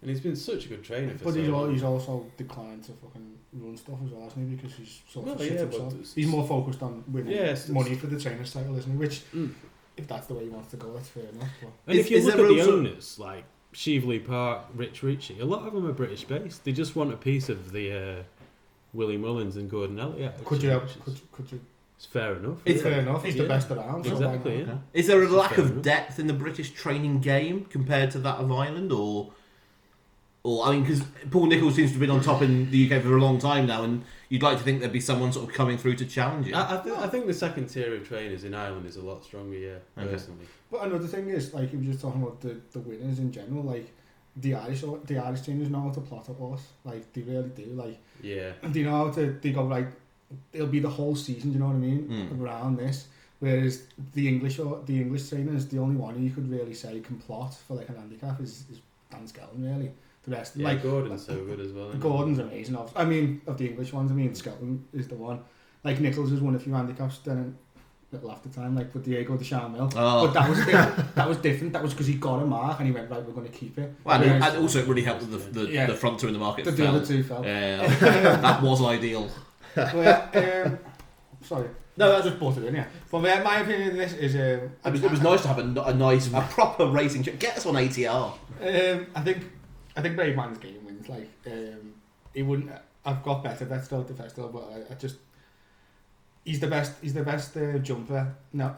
and 0.00 0.10
he's 0.10 0.20
been 0.20 0.34
such 0.36 0.66
a 0.66 0.68
good 0.68 0.82
trainer 0.82 1.12
for 1.16 1.24
But 1.26 1.34
so 1.34 1.40
he's, 1.40 1.48
al- 1.48 1.54
long. 1.54 1.72
he's 1.72 1.82
also 1.82 2.26
declined 2.36 2.82
to 2.84 2.92
fucking 2.92 3.38
run 3.54 3.76
stuff 3.76 3.98
as 4.04 4.10
well, 4.10 4.26
isn't 4.26 4.50
he? 4.50 4.56
Because 4.56 4.74
he's 4.74 5.00
sort 5.08 5.28
of 5.28 5.36
Well, 5.38 5.46
shit 5.46 5.56
yeah, 5.58 5.64
but 5.66 5.80
himself. 5.80 6.14
He's 6.14 6.26
more 6.26 6.46
focused 6.46 6.82
on 6.82 7.04
winning 7.08 7.32
Yes, 7.32 7.64
it's- 7.64 7.68
money 7.70 7.94
for 7.94 8.08
the 8.08 8.18
trainer's 8.20 8.52
title, 8.52 8.76
isn't 8.76 8.90
he? 8.90 8.98
Which, 8.98 9.22
Mm. 9.32 9.52
if 9.96 10.08
that's 10.08 10.26
the 10.26 10.34
way 10.34 10.44
he 10.44 10.48
wants 10.50 10.70
to 10.72 10.76
go, 10.76 10.92
that's 10.92 11.08
fair 11.08 11.24
enough. 11.28 11.48
But 11.60 11.70
And 11.86 11.98
Is- 11.98 12.06
if 12.06 12.10
you 12.10 12.22
look 12.24 12.34
at 12.34 12.48
the 12.66 12.72
owners, 12.72 13.18
like 13.18 13.44
Cheveley 13.72 14.18
Park, 14.18 14.62
Rich 14.74 15.02
Ricci, 15.02 15.40
a 15.40 15.44
lot 15.44 15.66
of 15.66 15.72
them 15.72 15.86
are 15.86 15.92
British 15.92 16.24
based. 16.24 16.64
They 16.64 16.72
just 16.72 16.94
want 16.96 17.12
a 17.12 17.16
piece 17.16 17.48
of 17.48 17.72
the 17.72 17.92
uh, 17.92 18.22
Willie 18.92 19.16
Mullins 19.16 19.56
and 19.56 19.70
Gordon 19.70 19.98
Elliott. 19.98 20.44
could 20.44 20.62
you, 20.62 20.70
action, 20.72 20.88
have, 21.00 21.06
which 21.06 21.14
is- 21.16 21.20
could, 21.20 21.32
could 21.32 21.52
you? 21.52 21.60
It's 21.96 22.06
fair 22.06 22.34
enough. 22.34 22.58
It's 22.64 22.82
fair 22.82 22.98
enough. 23.00 23.22
He's 23.24 23.36
the 23.36 23.44
best 23.46 23.70
around. 23.70 24.04
Exactly, 24.06 24.58
not? 24.64 24.66
yeah. 24.68 24.74
Is 24.92 25.06
there 25.06 25.18
a 25.18 25.20
This 25.20 25.30
is 25.30 25.36
lack 25.36 25.56
of 25.58 25.70
enough. 25.70 25.82
depth 25.84 26.18
in 26.18 26.26
the 26.26 26.32
British 26.32 26.72
training 26.72 27.20
game 27.20 27.64
compared 27.66 28.10
to 28.10 28.18
that 28.18 28.38
of 28.38 28.50
Ireland, 28.50 28.90
or, 28.90 29.30
or 30.44 30.66
I 30.66 30.72
mean, 30.72 30.82
because 30.82 31.02
Paul 31.30 31.46
Nicholls 31.46 31.76
seems 31.76 31.90
to 31.90 31.94
have 31.94 32.00
been 32.00 32.10
on 32.10 32.20
top 32.20 32.42
in 32.42 32.70
the 32.70 32.90
UK 32.92 33.02
for 33.02 33.16
a 33.16 33.20
long 33.20 33.38
time 33.38 33.66
now, 33.66 33.84
and 33.84 34.04
you'd 34.28 34.42
like 34.42 34.58
to 34.58 34.64
think 34.64 34.80
there'd 34.80 34.92
be 34.92 35.00
someone 35.00 35.32
sort 35.32 35.48
of 35.48 35.54
coming 35.54 35.78
through 35.78 35.94
to 35.96 36.04
challenge 36.06 36.48
it. 36.48 36.54
I, 36.54 36.78
I, 36.78 36.82
th- 36.82 36.96
I 36.96 37.06
think 37.06 37.26
the 37.26 37.34
second 37.34 37.68
tier 37.68 37.94
of 37.94 38.06
trainers 38.08 38.42
in 38.44 38.54
Ireland 38.54 38.86
is 38.86 38.96
a 38.96 39.02
lot 39.02 39.22
stronger, 39.24 39.56
yeah, 39.56 39.76
Okay. 39.96 40.10
personally. 40.10 40.46
But 40.70 40.84
another 40.86 41.06
thing 41.06 41.28
is, 41.28 41.54
like, 41.54 41.72
you 41.72 41.78
were 41.78 41.84
just 41.84 42.00
talking 42.00 42.22
about 42.22 42.40
the, 42.40 42.56
the 42.72 42.80
winners 42.80 43.18
in 43.18 43.30
general, 43.30 43.62
like, 43.62 43.92
the 44.36 44.54
Irish 44.54 44.80
the 45.04 45.18
Irish 45.18 45.42
trainers 45.42 45.68
know 45.68 45.82
how 45.82 45.90
to 45.90 46.00
plot 46.00 46.28
a 46.28 46.32
horse. 46.32 46.66
Like, 46.84 47.12
they 47.12 47.20
really 47.20 47.50
do. 47.50 47.66
Like, 47.66 47.98
Yeah. 48.22 48.52
they 48.62 48.82
know 48.82 48.92
how 49.06 49.10
to, 49.10 49.38
they 49.40 49.52
go, 49.52 49.64
like, 49.64 49.88
it'll 50.52 50.66
be 50.66 50.80
the 50.80 50.88
whole 50.90 51.14
season, 51.14 51.50
do 51.50 51.54
you 51.54 51.60
know 51.60 51.66
what 51.66 51.76
I 51.76 51.78
mean? 51.78 52.08
Mm. 52.32 52.40
Around 52.40 52.78
this. 52.78 53.06
Whereas 53.40 53.82
the 54.14 54.26
English 54.26 54.58
or 54.58 54.80
the 54.86 54.98
English 55.00 55.28
trainers, 55.28 55.66
the 55.66 55.78
only 55.78 55.96
one 55.96 56.20
you 56.22 56.30
could 56.30 56.50
really 56.50 56.74
say 56.74 56.98
can 57.00 57.18
plot 57.18 57.54
for, 57.54 57.74
like, 57.74 57.88
an 57.90 57.96
handicap 57.96 58.40
is, 58.40 58.64
is 58.72 58.80
Dan 59.10 59.26
Skelton, 59.28 59.62
really. 59.62 59.92
The 60.24 60.30
rest, 60.30 60.56
Yeah, 60.56 60.68
like, 60.68 60.82
Gordon's 60.82 61.26
so 61.26 61.44
good 61.44 61.58
as 61.60 61.72
well. 61.72 61.88
isn't? 61.88 62.00
Gordon's 62.00 62.38
amazing. 62.38 62.76
Of, 62.76 62.92
I 62.94 63.04
mean, 63.04 63.40
of 63.46 63.58
the 63.58 63.66
English 63.68 63.92
ones, 63.92 64.10
I 64.12 64.14
mean, 64.14 64.34
Scotland 64.34 64.84
is 64.92 65.08
the 65.08 65.16
one. 65.16 65.40
Like, 65.82 65.98
Nicholls 66.00 66.30
has 66.30 66.40
won 66.40 66.54
a 66.54 66.58
few 66.60 66.72
handicaps 66.72 67.18
then 67.18 67.56
a 68.12 68.14
little 68.14 68.30
after 68.30 68.48
time, 68.48 68.76
like 68.76 68.94
with 68.94 69.04
Diego 69.04 69.36
du 69.36 69.42
Charmil. 69.44 69.92
Oh. 69.96 70.26
But 70.28 70.34
that 70.34 70.48
was 70.48 70.58
different. 70.64 71.14
that 71.16 71.28
was 71.28 71.36
different. 71.38 71.72
That 71.72 71.82
was 71.82 71.92
because 71.92 72.06
he 72.06 72.14
got 72.14 72.40
a 72.40 72.46
mark 72.46 72.78
and 72.78 72.86
he 72.86 72.92
went 72.92 73.10
right. 73.10 73.24
We're 73.24 73.32
going 73.32 73.46
to 73.50 73.52
keep 73.52 73.76
it. 73.78 73.92
Well, 74.04 74.20
and, 74.22 74.30
Whereas 74.40 74.54
and 74.54 74.62
also 74.62 74.78
it 74.80 74.86
really 74.86 75.02
helped 75.02 75.28
the, 75.28 75.38
the, 75.38 75.68
Yeah. 75.72 75.86
the 75.86 75.94
front 75.94 76.20
two 76.20 76.28
in 76.28 76.34
the 76.34 76.38
market 76.38 76.66
the, 76.66 76.70
the 76.70 76.76
fell. 76.84 76.96
other 76.96 77.04
two 77.06 77.22
fell. 77.24 77.44
Yeah, 77.44 77.86
that 78.36 78.62
was 78.62 78.82
ideal. 78.82 79.28
Well, 79.76 80.28
um, 80.34 80.78
sorry. 81.42 81.68
No, 81.96 82.08
I 82.08 82.12
that's, 82.12 82.26
just 82.26 82.38
brought 82.38 82.58
it 82.58 82.64
in, 82.64 82.74
yeah. 82.74 82.84
But 83.10 83.20
my, 83.20 83.40
my 83.42 83.60
opinion 83.60 83.90
of 83.90 83.96
this 83.96 84.12
is... 84.12 84.34
Um, 84.34 84.70
it, 84.84 84.92
was, 84.92 85.02
it 85.04 85.10
was 85.10 85.20
nice 85.22 85.40
to 85.42 85.48
have 85.48 85.58
a, 85.58 85.80
a 85.82 85.94
nice, 85.94 86.26
a 86.32 86.40
proper 86.50 86.86
racing. 86.86 87.22
ch- 87.22 87.38
Get 87.38 87.56
us 87.56 87.64
on 87.66 87.74
ATR. 87.74 88.32
Um, 88.60 89.06
I 89.14 89.20
think 89.22 89.44
I 89.96 90.02
think 90.02 90.16
Bravemansgame 90.16 90.82
wins. 90.82 91.08
Like 91.08 91.30
um, 91.46 91.94
he 92.34 92.42
wouldn't. 92.42 92.70
I've 93.04 93.22
got 93.22 93.42
better 93.42 93.64
bets 93.64 93.86
still 93.86 94.00
at 94.00 94.08
the 94.08 94.14
festival, 94.14 94.50
but 94.50 94.72
I, 94.72 94.92
I 94.92 94.96
just 94.96 95.16
he's 96.44 96.60
the 96.60 96.66
best. 96.68 96.94
He's 97.02 97.14
the 97.14 97.22
best 97.22 97.56
uh, 97.56 97.78
jumper. 97.78 98.34
No, 98.52 98.74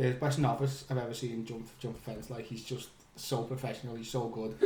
uh, 0.00 0.10
best 0.20 0.38
novice 0.38 0.84
I've 0.90 0.98
ever 0.98 1.14
seen 1.14 1.44
jump 1.44 1.68
jump 1.78 1.98
fence. 2.02 2.30
Like 2.30 2.46
he's 2.46 2.64
just 2.64 2.90
so 3.16 3.42
professional. 3.42 3.96
He's 3.96 4.10
so 4.10 4.28
good. 4.28 4.56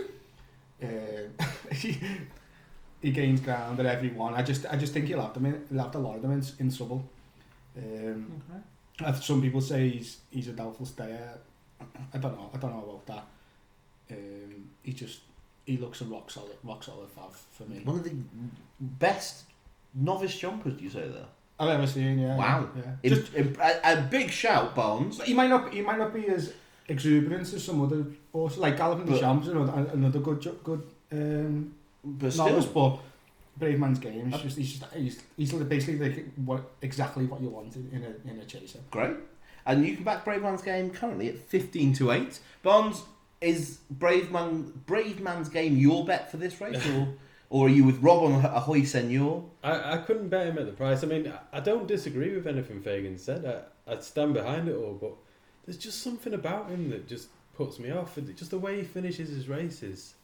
Uh, 0.82 1.44
he, 1.72 1.98
he 3.00 3.10
gains 3.10 3.40
ground 3.40 3.80
at 3.80 3.86
every 3.86 4.10
one. 4.10 4.34
I 4.34 4.42
just 4.42 4.66
I 4.66 4.76
just 4.76 4.92
think 4.92 5.06
he'll 5.06 5.22
have 5.22 5.34
them. 5.34 5.46
In, 5.46 5.64
he'll 5.70 5.82
have 5.82 5.94
a 5.94 5.98
lot 5.98 6.16
of 6.16 6.22
them 6.22 6.32
in, 6.32 6.44
in 6.58 6.74
trouble. 6.74 7.08
Um, 7.76 8.42
uh, 9.04 9.12
Some 9.14 9.42
people 9.42 9.60
say 9.60 9.88
he's 9.90 10.18
he's 10.30 10.48
a 10.48 10.52
doubtful 10.52 10.86
stayer. 10.86 11.38
I 11.80 12.18
don't 12.18 12.36
know. 12.36 12.50
I 12.54 12.56
don't 12.58 12.72
know 12.72 13.00
about 13.02 13.06
that. 13.06 14.16
Um, 14.16 14.70
he 14.82 14.92
just 14.92 15.20
he 15.66 15.76
looks 15.76 16.00
a 16.00 16.04
rock 16.04 16.30
solid, 16.30 16.56
rock 16.64 16.82
solid 16.84 17.08
fav 17.14 17.32
for 17.52 17.64
me. 17.64 17.80
One 17.84 17.96
of 17.96 18.04
the 18.04 18.14
best 18.80 19.44
novice 19.94 20.36
jumpers, 20.36 20.74
do 20.74 20.84
you 20.84 20.90
say 20.90 21.08
there? 21.08 21.26
I've 21.58 21.68
ever 21.70 21.86
seen. 21.86 22.18
Yeah. 22.18 22.36
Wow. 22.36 22.68
Yeah. 22.76 22.82
In- 23.02 23.14
Just 23.14 23.34
in- 23.34 23.56
a, 23.60 23.80
a 23.98 24.00
big 24.02 24.30
shout, 24.30 24.74
Barnes. 24.74 25.20
he 25.22 25.34
might 25.34 25.48
not 25.50 25.72
he 25.72 25.80
might 25.82 25.98
not 25.98 26.12
be 26.14 26.26
as 26.28 26.52
exuberant 26.88 27.52
as 27.52 27.64
some 27.64 27.82
other 27.82 28.04
horses 28.32 28.58
like 28.58 28.76
Galloping 28.76 29.06
the 29.06 29.12
But- 29.12 29.20
Champs, 29.20 29.48
another 29.48 29.90
another 29.92 30.18
good 30.20 30.40
ju- 30.40 30.58
good 30.62 30.82
um, 31.12 31.74
But 32.04 32.32
still, 32.32 32.46
novice, 32.50 32.66
but 32.66 32.98
Bravemansgame. 33.58 34.30
He's 34.32 34.42
just 34.42 34.56
he's 34.58 34.78
just 34.78 34.92
he's, 34.94 35.22
he's 35.36 35.52
basically 35.52 35.98
like 36.10 36.26
what 36.44 36.62
exactly 36.82 37.24
what 37.26 37.40
you 37.40 37.48
wanted 37.48 37.90
in 37.92 38.04
a 38.04 38.30
in 38.30 38.38
a 38.38 38.44
chaser. 38.44 38.80
great. 38.90 39.16
And 39.64 39.84
you 39.84 39.96
can 39.96 40.04
back 40.04 40.24
Bravemansgame 40.24 40.94
currently 40.94 41.28
at 41.30 41.38
15 41.38 41.92
to 41.94 42.12
8. 42.12 42.38
Barnes, 42.62 43.02
is 43.40 43.78
Brave 43.90 44.30
Man 44.30 44.72
Bravemansgame 44.86 45.80
your 45.80 46.04
bet 46.04 46.30
for 46.30 46.36
this 46.36 46.60
race? 46.60 46.84
Or, 46.86 47.08
or 47.50 47.66
are 47.66 47.70
you 47.70 47.84
with 47.84 47.98
Rob 48.02 48.24
on 48.24 48.44
Ahoy 48.44 48.82
Senor? 48.84 49.44
I, 49.62 49.94
I 49.94 49.96
couldn't 49.98 50.28
bet 50.28 50.46
him 50.48 50.58
at 50.58 50.66
the 50.66 50.72
price. 50.72 51.02
I 51.04 51.06
mean, 51.06 51.28
I- 51.52 51.58
I 51.58 51.60
don't 51.60 51.86
disagree 51.86 52.34
with 52.34 52.46
anything 52.46 52.80
Fagan 52.82 53.18
said. 53.18 53.44
I, 53.44 53.92
I'd 53.92 54.02
stand 54.02 54.34
behind 54.34 54.68
it 54.68 54.74
all, 54.76 54.94
but 54.94 55.12
there's 55.64 55.78
just 55.78 56.02
something 56.02 56.34
about 56.34 56.68
him 56.70 56.90
that 56.90 57.06
just 57.06 57.28
puts 57.54 57.78
me 57.78 57.90
off. 57.90 58.18
Just 58.36 58.50
the 58.50 58.58
way 58.58 58.78
he 58.78 58.82
finishes 58.84 59.28
his 59.30 59.48
races 59.48 60.14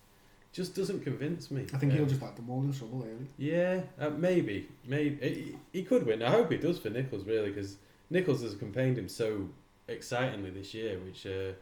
just 0.53 0.75
doesn't 0.75 1.01
convince 1.03 1.51
me. 1.51 1.67
I 1.73 1.79
think 1.79 1.93
he'll 1.93 2.03
Um, 2.03 2.09
just 2.09 2.21
have 2.21 2.35
the 2.37 2.43
all 2.53 2.63
in 2.63 2.73
trouble 2.73 3.03
early. 3.05 3.27
Yeah, 3.39 3.83
uh, 3.99 4.11
maybe, 4.11 4.69
maybe 4.87 5.17
he, 5.73 5.79
he 5.79 5.83
could 5.85 6.05
win. 6.05 6.23
I 6.23 6.31
hope 6.31 6.51
he 6.51 6.59
does 6.59 6.79
for 6.79 6.91
Nicholls, 6.91 7.25
really, 7.25 7.51
because 7.51 7.77
Nicholls 8.11 8.43
has 8.43 8.55
campaigned 8.55 8.99
him 8.99 9.09
so 9.09 9.49
excitingly 9.89 10.51
this 10.51 10.75
year, 10.75 10.99
which 10.99 11.25
uh, 11.27 11.53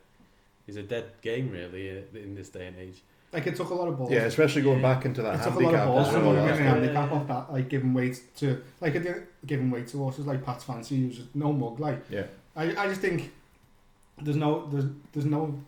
is 0.67 0.77
a 0.77 0.83
dead 0.83 1.05
game, 1.23 1.51
really, 1.51 1.91
uh, 1.91 2.03
in 2.15 2.35
this 2.35 2.49
day 2.49 2.67
and 2.69 2.77
age. 2.79 3.03
Like 3.33 3.47
it 3.47 3.55
took 3.57 3.71
a 3.71 3.75
lot 3.75 3.87
of 3.89 3.97
balls. 3.97 4.11
Yeah, 4.11 4.23
especially 4.23 4.63
going 4.63 4.81
Yeah. 4.81 4.95
back 4.95 5.05
into 5.05 5.23
that 5.23 5.37
It 5.41 5.45
took 5.45 5.55
a 5.55 5.59
lot 5.61 5.75
of 5.75 5.87
balls 5.87 6.07
as 6.09 6.13
from 6.15 6.27
well 6.27 6.35
him 6.35 6.39
last 6.41 6.49
getting 6.51 6.65
time. 6.67 6.77
a 6.77 6.81
handicap 6.81 7.11
Yeah. 7.11 7.17
off 7.17 7.29
that, 7.29 7.53
like 7.53 7.69
giving 7.69 7.95
weight 7.95 8.23
to, 8.37 8.61
like 8.81 8.95
it 8.97 9.01
did- 9.05 9.27
giving 9.47 9.71
weight 9.71 9.87
to 9.89 9.99
horses 9.99 10.27
like 10.27 10.45
Pat's 10.45 10.65
Fancy, 10.65 11.01
who's 11.01 11.23
no 11.35 11.53
mug. 11.53 11.79
Like 11.79 12.01
Yeah. 12.11 12.25
I, 12.57 12.75
I 12.77 12.89
just 12.89 13.01
think 13.01 13.31
there's 14.21 14.37
no, 14.37 14.67
there's, 14.67 14.87
there's 15.13 15.27
no, 15.27 15.61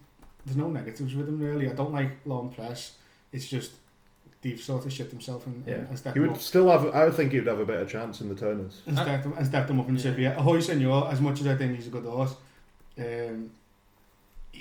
there's 0.44 0.56
no 0.56 0.68
negatives 0.70 1.14
with 1.14 1.28
him 1.28 1.38
really. 1.40 1.70
I 1.70 1.72
don't 1.74 1.92
like 1.92 2.10
L'Homme 2.26 2.50
Presse. 2.50 2.96
It's 3.32 3.46
just 3.46 3.72
they've 4.42 4.60
sort 4.60 4.84
of 4.84 4.92
shit 4.92 5.10
themselves 5.10 5.46
and, 5.46 5.62
Yeah. 5.64 5.74
and 5.74 5.96
stepped 5.96 6.16
He 6.16 6.20
would 6.20 6.30
up. 6.30 6.38
still 6.40 6.68
have. 6.68 6.92
I 6.92 7.04
would 7.04 7.14
think 7.14 7.30
he'd 7.30 7.46
have 7.46 7.60
a 7.60 7.64
better 7.64 7.84
chance 7.86 8.20
in 8.20 8.28
the 8.28 8.34
turners. 8.34 8.82
And 8.86 8.98
stepped, 8.98 9.22
them, 9.22 9.34
and 9.38 9.46
stepped 9.46 9.68
them 9.68 9.78
up 9.78 9.88
in 9.88 9.94
Yeah. 9.94 10.02
Sibia. 10.02 10.36
Ahoy 10.36 10.58
Senor, 10.58 11.08
as 11.12 11.20
much 11.20 11.40
as 11.40 11.46
I 11.46 11.54
think 11.54 11.76
he's 11.76 11.86
a 11.86 11.90
good 11.90 12.04
horse, 12.04 12.34
um, 12.98 13.50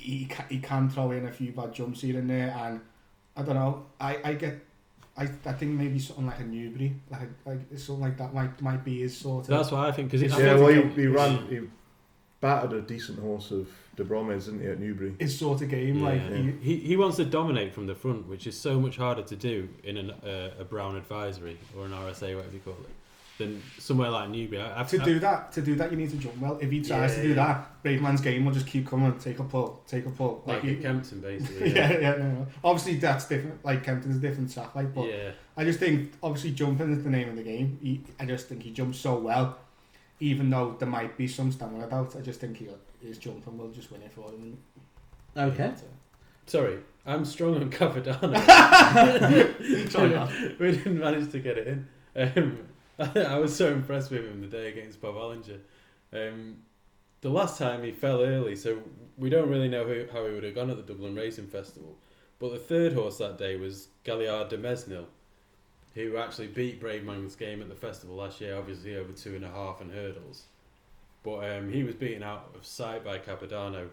he, 0.02 0.26
ca- 0.26 0.46
he 0.50 0.60
can 0.60 0.90
throw 0.90 1.12
in 1.12 1.26
a 1.28 1.32
few 1.32 1.52
bad 1.52 1.74
jumps 1.74 2.02
here 2.02 2.18
and 2.20 2.30
there, 2.30 2.54
and 2.58 2.82
I 3.36 3.42
don't 3.44 3.56
know. 3.56 3.86
I, 4.00 4.18
I 4.24 4.34
get, 4.34 4.60
I, 5.18 5.24
I 5.24 5.54
think 5.54 5.72
maybe 5.78 6.00
something 6.00 6.26
like 6.26 6.40
a 6.40 6.44
Newbury, 6.44 6.96
like 7.10 7.30
like 7.46 7.60
something 7.78 8.02
like 8.02 8.18
that 8.18 8.34
might 8.34 8.62
might 8.62 8.84
be 8.84 9.02
his 9.02 9.16
sort 9.18 9.44
of. 9.44 9.48
That's 9.48 9.72
what 9.72 9.82
I 9.88 9.92
think, 9.92 10.10
because 10.10 10.22
It's- 10.24 10.40
Yeah, 10.40 10.54
I 10.54 10.56
well, 10.56 10.72
he, 10.74 11.02
he 11.02 11.08
ran. 11.08 11.48
He 11.48 11.60
battered 12.40 12.74
a 12.74 12.82
decent 12.82 13.20
horse 13.20 13.52
of 13.52 13.70
De 13.96 14.04
Bromes, 14.04 14.46
didn't 14.46 14.62
he, 14.62 14.68
at 14.68 14.80
Newbury? 14.80 15.14
his 15.20 15.38
sort 15.38 15.62
of 15.62 15.70
game, 15.70 16.02
like 16.02 16.20
Yeah. 16.22 16.38
he, 16.38 16.52
he, 16.62 16.76
he 16.78 16.98
wants 16.98 17.18
to 17.18 17.26
dominate 17.26 17.72
from 17.74 17.86
the 17.86 17.94
front, 17.94 18.28
which 18.28 18.48
is 18.48 18.60
so 18.60 18.80
much 18.80 18.98
harder 18.98 19.22
to 19.22 19.36
do 19.36 19.70
in 19.84 19.98
an, 19.98 20.10
uh, 20.12 20.52
a 20.60 20.64
Brown 20.64 20.96
advisory 20.96 21.58
or 21.78 21.86
an 21.86 21.92
RSA, 21.92 22.36
whatever 22.36 22.54
you 22.54 22.60
call 22.66 22.74
it, 22.74 22.90
than 23.42 23.62
somewhere 23.78 24.10
like 24.10 24.30
Newbury. 24.30 24.62
I, 24.62 24.80
I've, 24.80 24.88
to 24.90 24.98
do 25.00 25.20
that, 25.20 25.52
to 25.54 25.62
do 25.62 25.76
that, 25.76 25.92
you 25.92 25.98
need 25.98 26.10
to 26.12 26.18
jump 26.18 26.38
well. 26.40 26.58
If 26.62 26.72
he 26.72 26.82
tries 26.82 27.16
to 27.16 27.22
do 27.22 27.30
Yeah. 27.30 27.36
that, 27.36 27.84
Bravemansgame 27.84 28.46
will 28.46 28.52
just 28.54 28.68
keep 28.68 28.88
coming, 28.88 29.18
take 29.20 29.40
a 29.40 29.44
pull, 29.44 29.82
take 29.88 30.06
a 30.06 30.10
pull. 30.10 30.44
like 30.46 30.64
he- 30.64 30.76
Kempton, 30.78 31.20
basically. 31.22 31.72
yeah, 31.76 31.92
Yeah, 31.92 32.00
yeah, 32.00 32.12
no, 32.18 32.32
no. 32.32 32.48
Obviously, 32.64 32.96
that's 32.96 33.26
different. 33.28 33.64
Like 33.66 33.84
Kempton's 33.84 34.18
a 34.18 34.20
different 34.20 34.54
track, 34.54 34.74
like, 34.76 34.94
but 34.94 35.08
yeah. 35.10 35.32
I 35.58 35.64
just 35.66 35.80
think 35.80 36.14
obviously 36.24 36.52
jumping 36.52 36.92
is 36.94 37.04
the 37.04 37.10
name 37.10 37.30
of 37.30 37.36
the 37.36 37.44
game. 37.44 37.78
He, 37.82 38.02
I 38.20 38.26
just 38.26 38.48
think 38.48 38.64
he 38.64 38.72
jumps 38.72 39.00
so 39.00 39.18
well, 39.20 39.58
even 40.20 40.50
though 40.50 40.76
there 40.80 40.88
might 40.88 41.18
be 41.18 41.28
some 41.28 41.52
stamina 41.52 41.88
doubt. 41.90 42.16
I 42.16 42.22
just 42.22 42.40
think 42.40 42.58
he 42.58 42.68
his 43.06 43.18
jumping 43.18 43.58
will 43.58 43.70
just 43.72 43.92
win 43.92 44.02
it 44.04 44.12
for 44.14 44.30
him. 44.30 44.58
Okay. 45.36 45.72
Sorry, 46.46 46.78
I'm 47.06 47.24
strong 47.26 47.56
on 47.56 47.70
Capodanno. 47.72 48.36
Sorry, 49.90 50.10
man. 50.16 50.56
we 50.60 50.72
didn't 50.72 51.00
manage 51.00 51.32
to 51.32 51.40
get 51.40 51.58
it 51.58 51.68
in. 51.68 51.88
Um, 52.16 52.58
I 53.16 53.40
was 53.40 53.56
so 53.56 53.72
impressed 53.72 54.12
with 54.12 54.26
him 54.26 54.42
the 54.42 54.48
day 54.48 54.70
against 54.70 55.02
Bob 55.02 55.16
Olinger. 55.16 55.60
Um, 56.14 56.58
the 57.22 57.30
last 57.30 57.58
time 57.58 57.84
he 57.84 57.92
fell 57.92 58.22
early, 58.22 58.56
so 58.56 58.80
we 59.18 59.30
don't 59.30 59.50
really 59.50 59.68
know 59.68 59.86
who, 59.86 60.06
how 60.12 60.26
he 60.26 60.34
would 60.34 60.44
have 60.44 60.56
gone 60.56 60.70
at 60.70 60.78
the 60.78 60.94
Dublin 60.94 61.16
Racing 61.16 61.48
Festival. 61.48 61.98
But 62.40 62.52
the 62.52 62.60
third 62.60 62.94
horse 62.94 63.18
that 63.18 63.38
day 63.38 63.56
was 63.56 63.88
Gaillard 64.04 64.50
du 64.50 64.58
Mesnil, 64.58 65.06
who 65.96 66.18
actually 66.18 66.48
beat 66.48 66.82
Bravemansgame 66.82 67.62
at 67.62 67.70
the 67.70 67.76
festival 67.76 68.16
last 68.16 68.40
year, 68.40 68.58
obviously 68.58 68.96
over 68.96 69.12
two 69.14 69.36
and 69.36 69.46
a 69.46 69.50
half 69.50 69.82
and 69.82 69.92
hurdles. 69.92 70.44
But 71.24 71.52
um, 71.52 71.72
he 71.72 71.84
was 71.84 71.96
beaten 71.96 72.24
out 72.24 72.52
of 72.56 72.66
sight 72.66 73.04
by 73.04 73.20
Capodanno 73.20 73.90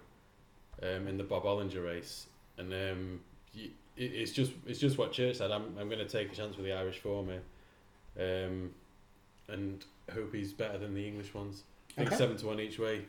um, 0.83 1.09
in 1.09 1.17
the 1.17 1.25
Bob 1.25 1.45
Olinger 1.45 1.85
race, 1.85 2.27
and 2.57 2.73
um, 2.73 3.21
it, 3.55 3.71
it's 3.97 4.33
just 4.33 4.53
it's 4.67 4.79
just 4.79 4.97
what 4.97 5.13
Church 5.13 5.37
said. 5.37 5.51
I'm 5.51 5.77
I'm 5.79 5.89
going 5.89 5.99
to 5.99 6.09
take 6.09 6.33
a 6.33 6.35
chance 6.35 6.57
with 6.57 6.65
the 6.65 6.73
Irish 6.73 6.99
form 6.99 7.29
here, 7.29 8.47
um, 8.47 8.71
and 9.49 9.85
hope 10.15 10.35
he's 10.35 10.53
better 10.53 10.79
than 10.79 10.95
the 10.95 11.07
English 11.07 11.35
ones. 11.35 11.63
I 11.93 12.01
think 12.03 12.09
Okay. 12.09 12.17
seven 12.19 12.37
to 12.39 12.47
one 12.47 12.61
each 12.61 12.79
way. 12.79 13.03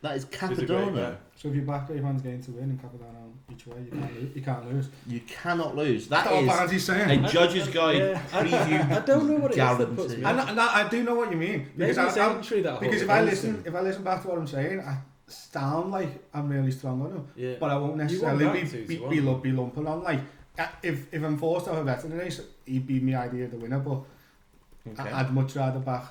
That 0.00 0.16
is 0.16 0.24
is 0.24 0.28
a 0.32 0.36
great 0.36 0.58
Capodanno. 0.68 0.94
bet. 0.96 1.20
So 1.36 1.48
if 1.48 1.54
you 1.54 1.62
back 1.62 1.88
Bravemansgame 1.88 2.44
to 2.46 2.50
win 2.52 2.64
and 2.64 2.80
Capodanno 2.82 3.30
each 3.52 3.66
way, 3.68 3.76
you 3.84 3.90
can't 3.92 4.14
lose. 4.14 4.30
You 4.34 4.42
can't 4.42 4.72
lose. 4.72 4.88
You 5.06 5.20
cannot 5.20 5.76
lose. 5.76 6.08
That 6.08 6.24
That's 6.24 6.34
what 6.34 6.42
is 6.42 6.48
Barnsley's 6.48 6.84
saying. 6.84 7.24
a 7.24 7.28
judge's 7.28 7.68
guide 7.78 7.96
Yeah, 7.98 8.22
I- 8.32 8.42
preview. 8.44 8.90
I 8.90 9.00
don't 9.04 9.28
know 9.28 9.36
what 9.36 9.52
it 9.52 9.58
is 9.58 9.78
that 9.78 9.96
puts 9.96 10.14
me 10.14 10.20
guarantee. 10.22 10.24
And, 10.24 10.40
off. 10.40 10.48
and 10.50 10.60
I, 10.60 10.80
I 10.86 10.88
do 10.88 11.02
know 11.04 11.14
what 11.14 11.30
you 11.30 11.36
mean 11.36 11.68
Maybe 11.76 11.92
because 11.92 11.98
it's 12.08 12.16
I, 12.16 12.26
I, 12.32 12.34
entry 12.34 12.62
that 12.62 12.80
because 12.80 13.02
if 13.02 13.10
I 13.10 13.18
against 13.20 13.44
listen 13.44 13.54
him. 13.56 13.64
if 13.66 13.74
I 13.76 13.80
listen 13.80 14.02
back 14.02 14.22
to 14.22 14.28
what 14.28 14.38
I'm 14.38 14.46
saying, 14.48 14.80
I 14.80 14.98
sound 15.28 15.92
like 15.92 16.08
I'm 16.34 16.48
really 16.48 16.72
strong 16.72 17.00
on 17.02 17.12
him, 17.12 17.28
yeah. 17.36 17.54
but 17.60 17.70
I 17.70 17.76
won't 17.76 17.92
You 17.92 17.98
necessarily 17.98 18.44
want 18.46 18.58
be 18.60 18.64
that 18.66 18.70
to, 18.82 18.86
be, 18.86 18.96
so 18.98 19.08
be, 19.08 19.20
lump, 19.20 19.42
be 19.44 19.52
lumping 19.52 19.86
on 19.86 20.02
like 20.02 20.20
uh, 20.58 20.66
if 20.82 21.14
if 21.14 21.22
I'm 21.22 21.38
forced 21.38 21.66
to 21.66 21.72
have 21.74 21.82
a 21.82 21.84
bet 21.84 22.02
in 22.04 22.10
the 22.10 22.16
race, 22.16 22.40
he'd 22.66 22.86
be 22.88 22.98
my 23.00 23.16
idea 23.18 23.44
of 23.44 23.52
the 23.52 23.56
winner. 23.56 23.78
But 23.78 24.00
Okay. 24.88 25.02
I, 25.10 25.20
I'd 25.20 25.32
much 25.32 25.54
rather 25.56 25.78
back. 25.80 26.04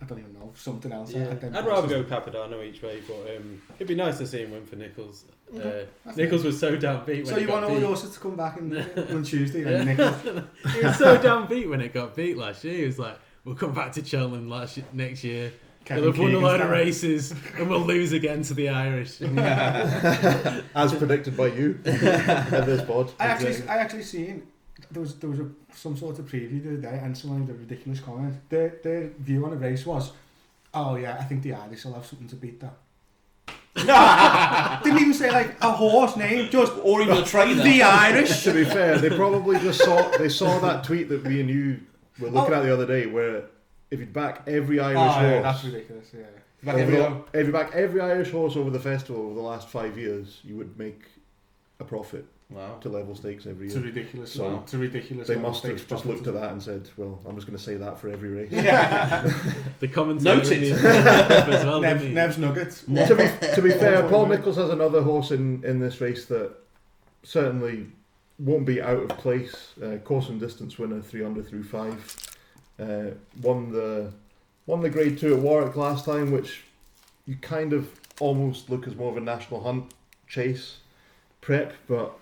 I 0.00 0.04
don't 0.04 0.18
even 0.18 0.34
know 0.34 0.52
something 0.54 0.92
else. 0.92 1.10
Yeah. 1.12 1.30
I'd, 1.30 1.42
I'd 1.56 1.66
rather 1.66 1.88
go 1.88 2.04
Capodanno 2.04 2.62
each 2.62 2.82
way, 2.82 3.00
but 3.08 3.34
um, 3.36 3.62
it'd 3.76 3.88
be 3.88 3.94
nice 3.94 4.18
to 4.18 4.26
see 4.26 4.38
him 4.42 4.50
win 4.52 4.66
for 4.66 4.76
Nicholls. 4.76 5.24
Uh, 5.54 5.84
That's 6.04 6.16
Nicholls 6.18 6.44
was 6.44 6.58
so 6.60 6.76
downbeat 6.76 7.06
when 7.24 7.26
So 7.26 7.38
you 7.38 7.46
got 7.46 7.62
want 7.62 7.64
all 7.66 7.70
beat. 7.72 7.80
yours 7.80 8.10
to 8.10 8.20
come 8.20 8.36
back 8.36 8.58
in, 8.58 8.76
on 9.10 9.22
Tuesday 9.22 9.60
Yeah. 9.62 9.70
then, 9.84 9.86
Nicholas? 9.86 10.22
he 10.74 10.84
was 10.84 10.96
so 10.98 11.16
downbeat 11.18 11.70
when 11.70 11.80
it 11.80 11.94
got 11.94 12.14
beat 12.14 12.36
last 12.36 12.62
year. 12.64 12.74
He 12.76 12.84
was 12.84 12.98
like, 12.98 13.18
"We'll 13.44 13.54
come 13.54 13.72
back 13.72 13.92
to 13.92 14.04
Cheltenham 14.04 14.50
last 14.50 14.78
next 14.92 15.24
year. 15.24 15.52
Kevin 15.86 16.02
we'll 16.02 16.12
have 16.12 16.18
won 16.20 16.28
a 16.28 16.30
Keegan 16.32 16.44
load 16.44 16.60
of 16.60 16.70
races, 16.70 17.32
and 17.56 17.70
we'll 17.70 17.80
lose 17.80 18.12
again 18.12 18.42
to 18.42 18.54
the 18.54 18.68
Irish." 18.68 19.20
As 20.74 20.94
predicted 20.94 21.36
by 21.36 21.46
you 21.46 21.78
at 21.86 22.66
this 22.66 22.82
pod. 22.84 23.12
I 23.18 23.26
actually, 23.26 23.66
I 23.68 23.76
actually 23.78 24.02
seen 24.02 24.46
there 24.96 25.02
was 25.02 25.14
there 25.16 25.28
was 25.30 25.40
a, 25.40 25.48
some 25.74 25.94
sort 25.96 26.18
of 26.18 26.24
preview 26.26 26.62
the 26.62 26.70
other 26.70 26.78
day, 26.90 26.98
and 27.02 27.16
someone 27.16 27.40
made 27.40 27.50
a 27.50 27.54
ridiculous 27.54 28.00
comment. 28.00 28.34
Their 28.48 28.76
their 28.82 29.08
view 29.20 29.44
on 29.44 29.50
the 29.50 29.56
race 29.58 29.84
was, 29.84 30.12
"Oh 30.72 30.96
yeah, 30.96 31.16
I 31.20 31.24
think 31.24 31.42
the 31.42 31.52
Irish 31.52 31.84
will 31.84 31.92
have 31.94 32.06
something 32.06 32.28
to 32.28 32.36
beat 32.36 32.60
that." 32.60 32.76
Didn't 34.82 35.00
even 35.00 35.12
say 35.14 35.30
like 35.30 35.56
a 35.60 35.70
horse 35.70 36.16
name, 36.16 36.48
just 36.50 36.72
Or 36.82 37.02
even 37.02 37.18
a 37.18 37.24
trainer. 37.24 37.62
the 37.62 37.82
Irish. 37.82 38.42
to 38.44 38.54
be 38.54 38.64
fair, 38.64 38.98
they 38.98 39.10
probably 39.10 39.58
just 39.58 39.84
saw 39.84 40.08
they 40.16 40.30
saw 40.30 40.58
that 40.60 40.82
tweet 40.84 41.08
that 41.10 41.24
me 41.24 41.40
and 41.40 41.50
you 41.50 41.80
were 42.18 42.30
looking 42.30 42.54
Oh. 42.54 42.56
at 42.58 42.62
the 42.62 42.72
other 42.72 42.86
day, 42.86 43.06
where 43.06 43.44
if 43.90 44.00
you'd 44.00 44.14
back 44.14 44.44
every 44.46 44.80
Irish 44.80 44.96
Oh, 44.98 45.20
yeah, 45.20 45.30
horse, 45.30 45.42
that's 45.42 45.64
ridiculous. 45.64 46.06
Yeah. 46.16 46.22
Back 46.64 46.74
over 46.76 46.82
every 46.84 46.96
the- 46.96 47.38
if 47.40 47.46
you 47.48 47.52
back 47.52 47.72
every 47.74 48.00
Irish 48.00 48.30
horse 48.30 48.56
over 48.56 48.70
the 48.70 48.80
festival 48.80 49.26
over 49.26 49.34
the 49.34 49.40
last 49.52 49.68
five 49.68 49.98
years, 49.98 50.40
you 50.42 50.56
would 50.56 50.78
make 50.78 51.02
a 51.78 51.84
profit. 51.84 52.24
Wow. 52.48 52.78
to 52.80 52.88
level 52.88 53.16
stakes 53.16 53.44
every 53.46 53.66
It's 53.66 53.74
a 53.74 53.78
year. 53.78 53.86
ridiculous. 53.88 54.32
So, 54.32 54.60
it's 54.62 54.72
ridiculous. 54.72 55.26
They 55.26 55.34
must 55.36 55.64
have 55.64 55.84
just 55.88 56.06
looked 56.06 56.28
at 56.28 56.34
that 56.34 56.52
and 56.52 56.62
said, 56.62 56.88
"Well, 56.96 57.20
I'm 57.26 57.34
just 57.34 57.46
going 57.46 57.58
to 57.58 57.62
say 57.62 57.74
that 57.74 57.98
for 57.98 58.08
every 58.08 58.28
race." 58.28 58.50
Yeah. 58.52 59.28
The 59.80 59.88
commentator 59.88 60.36
Noted. 60.36 60.62
in 60.62 60.76
the 60.76 60.88
as 60.88 61.64
well. 61.64 61.80
Nev. 61.80 62.04
Nev's 62.04 62.38
Nuggets. 62.38 62.82
To 62.82 63.14
be 63.16 63.54
to 63.54 63.62
be 63.62 63.70
fair, 63.70 64.08
Paul 64.08 64.26
right. 64.26 64.38
Nicholls 64.38 64.56
has 64.56 64.70
another 64.70 65.02
horse 65.02 65.32
in, 65.32 65.64
in 65.64 65.80
this 65.80 66.00
race 66.00 66.26
that 66.26 66.52
certainly 67.24 67.86
won't 68.38 68.64
be 68.64 68.80
out 68.80 69.02
of 69.02 69.08
place. 69.18 69.72
Uh, 69.82 69.96
course 69.98 70.28
and 70.28 70.38
distance 70.38 70.78
winner, 70.78 71.00
Threeunderthrufive. 71.00 72.36
Uh, 72.78 73.10
won 73.42 73.72
the 73.72 74.12
won 74.66 74.80
the 74.82 74.90
Grade 74.90 75.18
Two 75.18 75.34
at 75.34 75.40
Warwick 75.42 75.74
last 75.76 76.04
time, 76.04 76.30
which 76.30 76.62
you 77.26 77.34
kind 77.36 77.72
of 77.72 77.90
almost 78.20 78.70
look 78.70 78.86
as 78.86 78.94
more 78.94 79.10
of 79.10 79.16
a 79.16 79.20
national 79.20 79.62
hunt 79.64 79.92
chase 80.28 80.76
prep, 81.40 81.72
but 81.88 82.16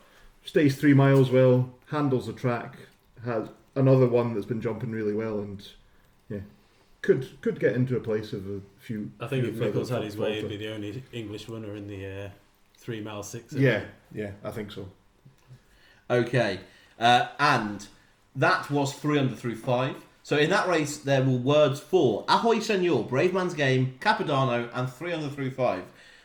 stays 0.45 0.77
three 0.77 0.95
miles 0.95 1.31
well, 1.31 1.71
handles 1.91 2.27
the 2.27 2.33
track, 2.33 2.77
has 3.25 3.49
another 3.75 4.07
one 4.07 4.35
that's 4.35 4.47
been 4.47 4.61
jumping 4.61 4.91
really 4.93 5.15
well, 5.15 5.41
and 5.41 5.67
yeah, 6.29 6.41
could 7.03 7.41
could 7.41 7.59
get 7.59 7.75
into 7.75 7.97
a 7.97 8.01
place 8.01 8.33
of 8.33 8.47
a 8.49 8.61
few. 8.79 9.11
I 9.21 9.27
think 9.27 9.45
few 9.45 9.53
if 9.55 9.59
Nicholls 9.61 9.91
had 9.91 10.03
his 10.03 10.17
way, 10.17 10.41
he'd 10.41 10.49
be 10.49 10.57
the 10.57 10.73
only 10.73 11.03
English 11.13 11.49
winner 11.49 11.75
in 11.77 11.89
the 11.89 12.07
uh, 12.07 12.29
three 12.79 13.01
mile 13.01 13.23
six. 13.23 13.53
Yeah, 13.53 13.83
yeah, 14.13 14.33
I 14.43 14.51
think 14.51 14.71
so. 14.71 14.89
Okay, 16.11 16.61
uh, 16.99 17.29
and 17.39 17.87
that 18.37 18.71
was 18.71 18.95
Threeunderthrufive. 18.95 19.97
So 20.23 20.39
in 20.39 20.49
that 20.51 20.69
race, 20.69 20.97
there 20.97 21.23
were 21.23 21.37
words 21.37 21.81
for 21.81 22.25
Ahoy 22.29 22.61
Senor, 22.61 23.07
Bravemansgame, 23.07 23.99
Capodanno, 23.99 24.71
and 24.73 24.89
Threeunderthrufive. 24.89 25.85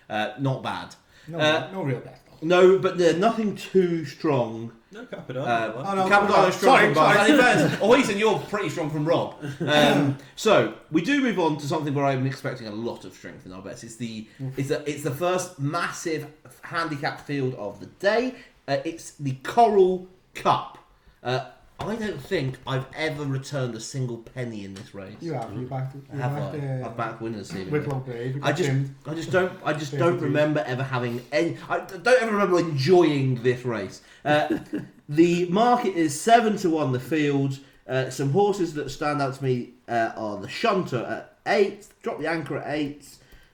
Uh, 0.10 0.34
not 0.40 0.64
bad. 0.64 0.96
No, 1.28 1.38
Uh, 1.38 1.70
no 1.74 1.84
real 1.84 2.00
bet. 2.00 2.22
No, 2.42 2.78
but 2.80 2.98
they're 2.98 3.14
nothing 3.18 3.56
too 3.56 4.06
strong. 4.06 4.72
No 4.92 5.06
Capodanno. 5.06 5.46
Uh, 5.48 5.74
Oh, 5.76 5.94
no, 5.96 6.10
Capodanno 6.10 6.46
no, 6.46 6.50
strong 6.50 6.76
sorry, 6.78 6.86
from 6.86 6.94
Bart. 6.96 7.16
sorry. 7.18 7.30
And 7.32 7.40
in 7.40 7.46
fairness, 7.46 7.74
Ahoy 7.82 8.02
Senor 8.02 8.40
pretty 8.50 8.70
strong 8.70 8.90
from 8.90 9.06
Rob. 9.06 9.36
Um, 9.62 10.18
so 10.36 10.74
we 10.92 11.02
do 11.02 11.22
move 11.22 11.38
on 11.40 11.58
to 11.58 11.68
something 11.68 11.94
where 11.94 12.06
I'm 12.06 12.26
expecting 12.26 12.68
a 12.68 12.72
lot 12.72 13.06
of 13.06 13.14
strength 13.14 13.46
in 13.46 13.54
our 13.54 13.62
bets. 13.62 13.84
It's 13.84 13.98
the 13.98 14.28
it's 14.58 14.70
the 14.70 14.90
it's 14.90 15.04
the 15.04 15.12
first 15.12 15.60
massive 15.60 16.28
handicap 16.64 17.22
field 17.26 17.54
of 17.56 17.80
the 17.80 17.86
day. 17.86 18.36
Uh, 18.68 18.78
it's 18.86 19.12
the 19.12 19.34
Coral 19.44 20.08
Cup. 20.34 20.78
Uh, 21.24 21.46
I 21.82 21.96
don't 21.96 22.22
think 22.22 22.58
I've 22.68 22.86
ever 22.96 23.24
returned 23.24 23.74
a 23.76 23.80
single 23.80 24.18
penny 24.18 24.66
in 24.66 24.74
this 24.74 24.94
race. 24.94 25.16
You 25.22 25.34
have. 25.34 25.54
You 25.54 25.66
backed. 25.66 25.96
You 25.96 26.20
Have 26.20 26.36
backed, 26.36 26.56
I? 26.64 26.82
uh, 26.82 26.86
I've 26.90 26.98
backed 26.98 27.22
winners. 27.22 27.54
Wicklow 27.54 28.00
Brave. 28.00 28.36
You 28.36 28.42
I 28.44 28.52
just. 28.52 28.70
I 29.08 29.14
just 29.14 29.32
don't, 29.32 29.54
I 29.64 29.74
just 29.74 29.98
don't 29.98 30.20
remember 30.20 30.64
ever 30.68 30.84
having 30.84 31.22
any. 31.32 31.58
I 31.70 31.80
don't 31.80 32.08
ever 32.22 32.32
remember 32.32 32.60
enjoying 32.60 33.42
this 33.44 33.64
race. 33.66 34.02
Uh, 34.26 34.60
the 35.10 35.46
market 35.50 35.96
is 35.96 36.20
seven 36.20 36.58
to 36.58 36.70
one. 36.70 36.92
The 36.92 37.00
field. 37.00 37.60
Uh, 37.88 38.10
some 38.12 38.32
horses 38.32 38.76
that 38.76 38.90
stand 38.92 39.20
out 39.22 39.34
to 39.36 39.44
me 39.44 39.72
uh, 39.88 40.12
are 40.16 40.38
the 40.38 40.48
Shunter 40.50 41.04
at 41.06 41.38
eight. 41.48 41.88
Drop 42.04 42.20
the 42.20 42.28
anchor 42.30 42.58
at 42.58 42.76
eight. 42.78 43.08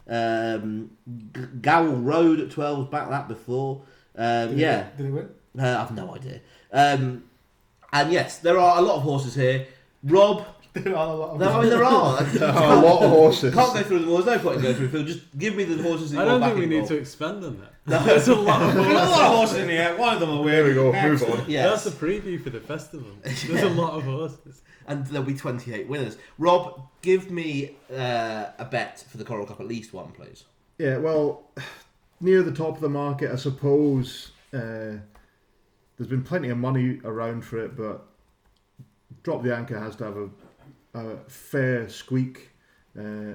Um, 0.10 0.92
G- 1.34 1.42
Gowel 1.62 1.96
Road 1.96 2.40
at 2.40 2.50
twelve. 2.52 2.90
Back 2.92 3.10
that 3.10 3.28
before. 3.28 3.84
Um, 4.18 4.50
Did 4.50 4.58
yeah, 4.60 4.78
win? 4.78 4.98
Did 4.98 5.06
he 5.06 5.12
win? 5.12 5.30
uh, 5.60 5.82
I've 5.88 5.96
no 5.96 6.14
idea. 6.16 6.42
Um, 6.74 7.24
and 8.02 8.12
yes, 8.12 8.40
there 8.40 8.58
are 8.60 8.78
a 8.78 8.82
lot 8.82 8.98
of 8.98 9.04
horses 9.04 9.36
here. 9.36 9.66
Rob, 10.04 10.46
There 10.74 10.96
are 10.96 11.08
a 11.08 11.16
lot 11.16 11.30
of 11.32 11.40
no, 11.40 11.50
I 11.50 11.62
mean 11.62 11.70
there 11.70 11.84
are. 11.86 12.20
a 12.20 12.76
lot 12.82 13.02
of 13.04 13.10
horses. 13.10 13.54
Can't 13.54 13.74
go 13.74 13.82
through 13.84 14.00
them 14.00 14.10
all. 14.10 14.22
There's 14.22 14.38
no 14.38 14.44
point 14.44 14.58
in 14.58 14.62
going 14.64 14.76
through 14.76 14.88
the 14.88 14.92
field. 14.98 15.08
Just 15.08 15.38
give 15.38 15.56
me 15.56 15.64
the 15.64 15.82
horses 15.82 16.12
that 16.12 16.20
I 16.20 16.22
you're 16.24 16.32
don't 16.32 16.42
think 16.42 16.54
backing, 16.56 16.70
we 16.70 16.76
need 16.76 16.80
Rob. 16.82 16.88
to 16.90 16.98
expand 16.98 17.44
on 17.46 17.60
that. 17.62 17.72
No. 17.88 18.04
There's 18.06 18.28
a 18.28 18.36
lot 18.36 18.62
of 18.62 18.74
There's 18.76 18.88
a 18.88 18.94
lot 18.94 19.04
of 19.04 19.10
horses. 19.10 19.36
horses 19.36 19.58
in 19.60 19.70
here. 19.70 19.96
One 19.98 20.14
of 20.16 20.20
them 20.20 20.30
will 20.30 20.44
win. 20.44 20.54
There 20.54 20.64
we 20.66 20.74
go. 20.74 20.92
Next. 20.92 21.22
Move 21.22 21.40
on. 21.40 21.50
Yes. 21.50 21.84
That's 21.84 21.96
a 21.96 21.98
preview 21.98 22.44
for 22.44 22.50
the 22.50 22.60
festival. 22.60 23.08
There's 23.24 23.64
a 23.64 23.70
lot 23.70 23.94
of 23.94 24.04
horses. 24.04 24.62
and 24.88 25.08
there'll 25.08 25.26
be 25.26 25.34
28 25.34 25.88
winners. 25.88 26.18
Rob, 26.38 26.82
give 27.02 27.32
me 27.32 27.78
uh, 27.92 28.48
a 28.60 28.66
bet 28.70 29.06
for 29.10 29.18
the 29.18 29.24
Coral 29.24 29.46
Cup, 29.46 29.60
at 29.62 29.68
least 29.68 29.94
one, 29.94 30.12
please. 30.12 30.44
Yeah, 30.78 30.98
well, 30.98 31.44
near 32.20 32.44
the 32.44 32.52
top 32.52 32.76
of 32.76 32.82
the 32.82 32.90
market, 32.90 33.32
I 33.32 33.38
suppose. 33.38 34.32
Uh, 34.54 34.98
there's 35.98 36.10
been 36.10 36.24
plenty 36.24 36.50
of 36.50 36.58
money 36.58 37.00
around 37.04 37.44
for 37.46 37.58
it, 37.58 37.76
but 37.76 38.06
Drop 39.24 39.44
the 39.44 39.56
Anchor 39.56 39.80
has 39.80 39.96
to 39.98 40.04
have 40.04 40.18
a, 40.18 40.30
a 40.94 41.18
fair 41.28 41.88
squeak, 41.90 42.50
uh, 43.00 43.34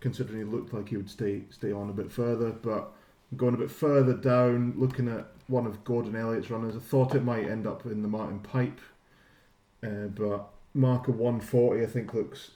considering 0.00 0.38
he 0.38 0.44
looked 0.44 0.72
like 0.72 0.88
he 0.88 0.96
would 0.96 1.10
stay 1.10 1.42
stay 1.50 1.72
on 1.72 1.90
a 1.90 1.92
bit 1.92 2.10
further. 2.10 2.50
But 2.50 2.92
going 3.36 3.54
a 3.54 3.58
bit 3.58 3.70
further 3.70 4.14
down, 4.14 4.74
looking 4.76 5.08
at 5.08 5.26
one 5.48 5.66
of 5.66 5.84
Gordon 5.84 6.16
Elliott's 6.16 6.50
runners, 6.50 6.76
I 6.76 6.80
thought 6.80 7.14
it 7.14 7.24
might 7.24 7.48
end 7.48 7.66
up 7.66 7.84
in 7.86 8.02
the 8.02 8.08
Martin 8.08 8.40
Pipe, 8.40 8.80
uh, 9.84 10.08
but 10.14 10.48
marker 10.74 11.12
140 11.12 11.82
I 11.82 11.86
think 11.86 12.12
looks 12.14 12.50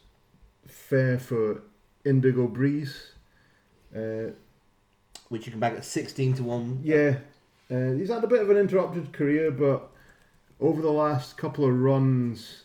fair 0.67 1.19
for 1.19 1.63
Indigo 2.05 2.47
Breeze. 2.47 3.13
Uh, 3.95 4.31
Which 5.29 5.47
you 5.47 5.53
can 5.53 5.61
back 5.61 5.75
at 5.75 5.85
16 5.85 6.35
to 6.35 6.43
1. 6.45 6.81
yeah, 6.83 7.17
uh, 7.71 7.93
he's 7.93 8.09
had 8.09 8.25
a 8.25 8.27
bit 8.27 8.43
of 8.43 8.51
an 8.51 8.57
interrupted 8.57 9.13
career, 9.13 9.51
but 9.51 9.91
over 10.61 10.83
the 10.83 10.91
last 10.91 11.37
couple 11.37 11.65
of 11.65 11.79
runs 11.79 12.65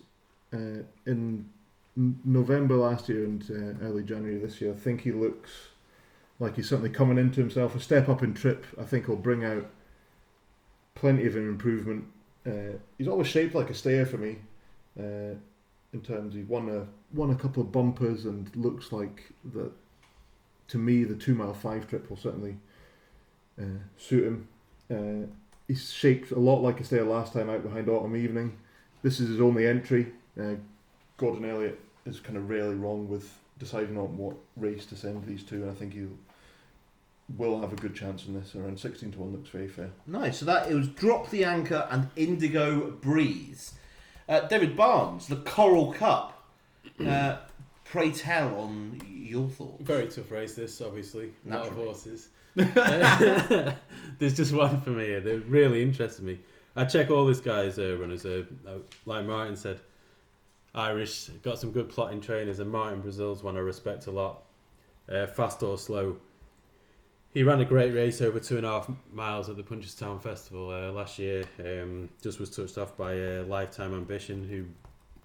uh, 0.54 0.84
in 1.06 1.50
November 1.96 2.76
last 2.76 3.08
year 3.08 3.24
and 3.24 3.44
uh, 3.50 3.86
early 3.86 4.04
January 4.04 4.38
this 4.38 4.60
year, 4.60 4.72
I 4.72 4.76
think 4.76 5.02
he 5.02 5.12
looks 5.12 5.52
like 6.40 6.56
he's 6.56 6.68
certainly 6.68 6.90
coming 6.90 7.18
into 7.18 7.40
himself. 7.40 7.76
A 7.76 7.80
step 7.80 8.10
up 8.10 8.22
in 8.24 8.34
trip, 8.34 8.66
I 8.80 8.84
think, 8.84 9.08
will 9.08 9.16
bring 9.16 9.46
out 9.46 9.70
plenty 10.96 11.26
of 11.26 11.36
an 11.36 11.48
improvement. 11.48 12.06
Uh, 12.46 12.78
he's 12.98 13.08
always 13.08 13.28
shaped 13.28 13.56
like 13.56 13.70
a 13.70 13.74
stayer 13.74 14.06
for 14.06 14.18
me. 14.18 14.38
Uh, 15.00 15.36
in 15.94 16.02
terms, 16.04 16.36
he 16.36 16.42
won 16.44 16.70
a 16.70 16.88
won 17.16 17.30
a 17.30 17.36
couple 17.36 17.64
of 17.64 17.72
bumpers 17.72 18.26
and 18.26 18.54
looks 18.56 18.92
like 18.92 19.32
that. 19.54 19.72
To 20.70 20.78
me, 20.78 21.04
the 21.04 21.16
two 21.16 21.36
mile 21.36 21.54
five 21.54 21.88
trip 21.88 22.10
will 22.10 22.18
certainly 22.18 22.58
uh, 23.60 23.80
suit 23.98 24.26
him. 24.26 24.48
Uh, 24.92 25.28
he's 25.68 25.92
shaped 25.92 26.32
a 26.32 26.40
lot 26.40 26.62
like 26.62 26.80
a 26.80 26.84
stayer 26.84 27.04
last 27.04 27.34
time 27.34 27.50
out 27.50 27.64
behind 27.64 27.90
Autumn 27.90 28.16
Evening. 28.16 28.58
This 29.02 29.20
is 29.20 29.30
his 29.30 29.42
only 29.42 29.68
entry. 29.68 30.08
Uh, 30.40 30.56
Gordon 31.18 31.50
Elliott 31.50 31.80
is 32.06 32.20
kind 32.20 32.38
of 32.38 32.50
rarely 32.50 32.76
wrong 32.76 33.10
with 33.10 33.32
deciding 33.58 33.98
on 33.98 34.18
what 34.18 34.36
race 34.58 34.86
to 34.88 34.96
send 34.96 35.26
these 35.26 35.44
two, 35.44 35.64
and 35.64 35.72
I 35.72 35.74
think 35.74 35.94
he 35.94 36.08
will 37.38 37.62
have 37.62 37.74
a 37.74 37.76
good 37.76 37.96
chance 37.96 38.26
in 38.28 38.34
this. 38.34 38.56
Around 38.56 38.80
sixteen 38.80 39.12
to 39.14 39.20
one 39.20 39.32
looks 39.32 39.50
very 39.50 39.68
fair. 39.68 39.90
Nice. 40.06 40.40
So 40.40 40.46
that 40.46 40.70
it 40.70 40.76
was 40.76 40.88
Drop 40.90 41.30
the 41.30 41.44
Anchor 41.44 41.88
and 41.90 42.10
Indigo 42.16 42.92
Breeze. 42.92 43.74
Uh, 44.28 44.42
David 44.42 44.76
Barnes, 44.76 45.28
the 45.28 45.38
Coral 45.38 45.94
Cup. 45.94 46.44
Uh, 47.06 47.38
pray 47.84 48.12
tell 48.12 48.56
on 48.60 49.02
your 49.08 49.48
thoughts. 49.50 49.84
Very 49.84 50.08
tough 50.08 50.32
race, 50.32 50.56
this, 50.56 50.82
obviously. 50.82 51.32
Not 51.44 51.68
of 51.68 51.74
horses. 51.74 52.30
There's 54.20 54.36
just 54.36 54.54
one 54.54 54.82
for 54.82 54.92
me 54.92 55.20
that 55.20 55.46
really 55.48 55.82
interested 55.82 56.24
me. 56.24 56.40
I 56.76 56.86
check 56.86 57.10
all 57.10 57.26
this 57.26 57.40
guy's 57.40 57.80
uh, 57.80 57.98
runners. 57.98 58.26
Uh, 58.26 58.44
like 59.06 59.26
Martin 59.26 59.56
said, 59.56 59.80
Irish, 60.74 61.30
got 61.42 61.58
some 61.58 61.72
good 61.72 61.90
plotting 61.90 62.22
trainers, 62.22 62.60
and 62.60 62.70
Martin 62.70 63.02
Brassil's 63.02 63.44
one 63.44 63.56
I 63.56 63.60
respect 63.60 64.08
a 64.08 64.12
lot. 64.12 64.44
Uh, 65.10 65.26
fast 65.26 65.64
or 65.64 65.78
slow. 65.78 66.18
He 67.34 67.44
ran 67.44 67.62
a 67.62 67.66
great 67.66 67.94
race 67.94 68.22
over 68.22 68.40
two 68.40 68.58
and 68.58 68.66
a 68.66 68.70
half 68.70 68.90
miles 69.12 69.50
at 69.50 69.58
the 69.58 69.64
Punchestown 69.64 70.22
Festival 70.22 70.70
uh, 70.70 70.92
last 70.92 71.20
year. 71.20 71.44
Um, 71.60 72.10
just 72.22 72.40
was 72.40 72.50
touched 72.50 72.78
off 72.78 72.98
by 72.98 73.14
uh, 73.14 73.44
Lifetime 73.44 73.94
Ambition, 73.94 74.48
who 74.48 74.66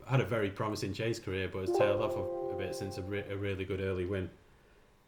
had 0.09 0.21
a 0.21 0.25
very 0.25 0.51
promising 0.51 0.93
chase 0.93 1.19
career, 1.19 1.49
but 1.53 1.69
has 1.69 1.79
tailed 1.79 2.01
off 2.01 2.17
a, 2.17 2.55
a 2.55 2.59
bit 2.59 2.75
since 2.75 2.99
a, 2.99 3.03
re- 3.03 3.25
a 3.31 3.37
really 3.37 3.65
good 3.65 3.81
early 3.81 4.05
win. 4.05 4.29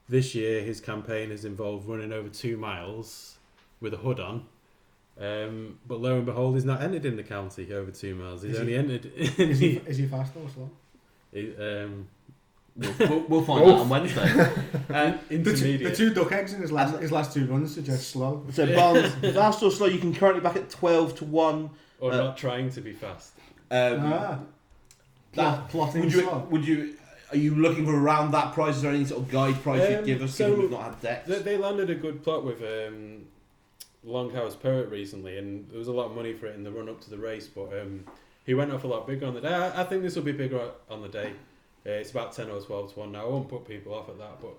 This 0.08 0.34
year, 0.34 0.62
his 0.62 0.80
campaign 0.80 1.30
has 1.30 1.44
involved 1.44 1.88
running 1.88 2.12
over 2.12 2.28
two 2.28 2.56
miles 2.56 3.38
with 3.82 3.92
a 3.92 3.98
hood 3.98 4.20
on. 4.20 4.46
Um, 5.20 5.78
but 5.86 6.00
lo 6.00 6.16
and 6.16 6.24
behold, 6.24 6.54
he's 6.54 6.64
not 6.64 6.80
entered 6.80 7.04
in 7.04 7.16
the 7.16 7.22
county 7.22 7.70
over 7.74 7.90
two 7.90 8.14
miles. 8.14 8.42
He's 8.42 8.54
Is 8.54 8.60
only 8.60 8.72
he- 8.72 8.78
entered. 8.78 9.06
Is 9.14 9.58
he, 9.58 9.72
is 9.86 9.98
he 9.98 10.06
fast 10.06 10.32
or 10.36 10.48
slow? 10.48 10.70
he, 11.32 11.54
um, 11.56 12.08
We'll, 12.74 12.94
we'll, 13.00 13.20
we'll 13.28 13.42
find 13.42 13.64
out 13.68 13.80
on 13.80 13.88
Wednesday. 13.90 14.22
Uh, 14.88 15.12
The 15.28 15.28
two, 15.28 15.34
intermediate. 15.50 15.90
the 15.90 15.94
two 15.94 16.14
duck 16.14 16.32
eggs 16.32 16.54
in 16.54 16.62
his 16.62 16.72
last, 16.72 16.98
his 16.98 17.12
last 17.12 17.34
two 17.34 17.44
runs 17.46 17.74
suggest 17.74 18.08
slow. 18.10 18.46
so 18.50 18.64
Barnes, 18.74 19.12
fast 19.34 19.62
or 19.62 19.70
slow, 19.70 19.86
you 19.88 19.98
can 19.98 20.14
currently 20.14 20.40
back 20.42 20.56
at 20.56 20.70
12 20.70 21.16
to 21.16 21.24
1. 21.26 21.70
or 22.00 22.12
Uh, 22.12 22.16
not 22.16 22.36
trying 22.38 22.70
to 22.70 22.80
be 22.80 22.92
fast. 22.94 23.32
Um, 23.70 24.00
ah. 24.04 24.38
that- 25.34 25.68
plotting 25.68 26.04
would 26.04 26.12
you, 26.14 26.20
slow. 26.22 26.46
would 26.50 26.66
you, 26.66 26.94
are 27.30 27.36
you 27.36 27.54
looking 27.54 27.84
for 27.84 27.94
around 27.94 28.30
that 28.32 28.54
price? 28.54 28.76
Is 28.76 28.82
there 28.82 28.92
any 28.92 29.04
sort 29.04 29.20
of 29.22 29.30
guide 29.30 29.62
price 29.62 29.90
you'd 29.90 29.98
Um, 29.98 30.04
give 30.06 30.22
us, 30.22 30.34
so 30.34 30.46
given 30.48 30.60
we've 30.62 30.70
not 30.70 30.82
had 30.84 31.00
decks? 31.02 31.28
They, 31.28 31.38
they 31.40 31.56
landed 31.58 31.90
a 31.90 31.94
good 31.94 32.22
plot 32.24 32.42
with 32.42 32.62
um, 32.62 33.26
Longhouse 34.06 34.58
Poet 34.58 34.88
recently, 34.88 35.38
and 35.38 35.68
there 35.70 35.78
was 35.78 35.88
a 35.88 35.92
lot 35.92 36.06
of 36.06 36.16
money 36.16 36.32
for 36.32 36.46
it 36.46 36.54
in 36.56 36.64
the 36.64 36.70
run 36.72 36.88
up 36.88 37.00
to 37.02 37.10
the 37.10 37.18
race. 37.18 37.46
But 37.48 37.72
um, 37.80 38.04
he 38.44 38.54
went 38.54 38.72
off 38.72 38.84
a 38.84 38.88
lot 38.88 39.06
bigger 39.06 39.26
on 39.26 39.34
the 39.34 39.40
day. 39.40 39.54
I, 39.54 39.82
I 39.82 39.84
think 39.84 40.02
this 40.02 40.16
will 40.16 40.22
be 40.22 40.32
bigger 40.32 40.70
on 40.90 41.02
the 41.02 41.08
day. 41.08 41.32
Uh, 41.86 41.90
it's 41.90 42.10
about 42.10 42.32
ten 42.32 42.48
or 42.50 42.60
twelve 42.60 42.92
to 42.94 42.98
one 43.00 43.12
now. 43.12 43.22
I 43.26 43.28
won't 43.28 43.48
put 43.48 43.66
people 43.66 43.94
off 43.94 44.08
at 44.08 44.18
that, 44.18 44.40
but 44.40 44.54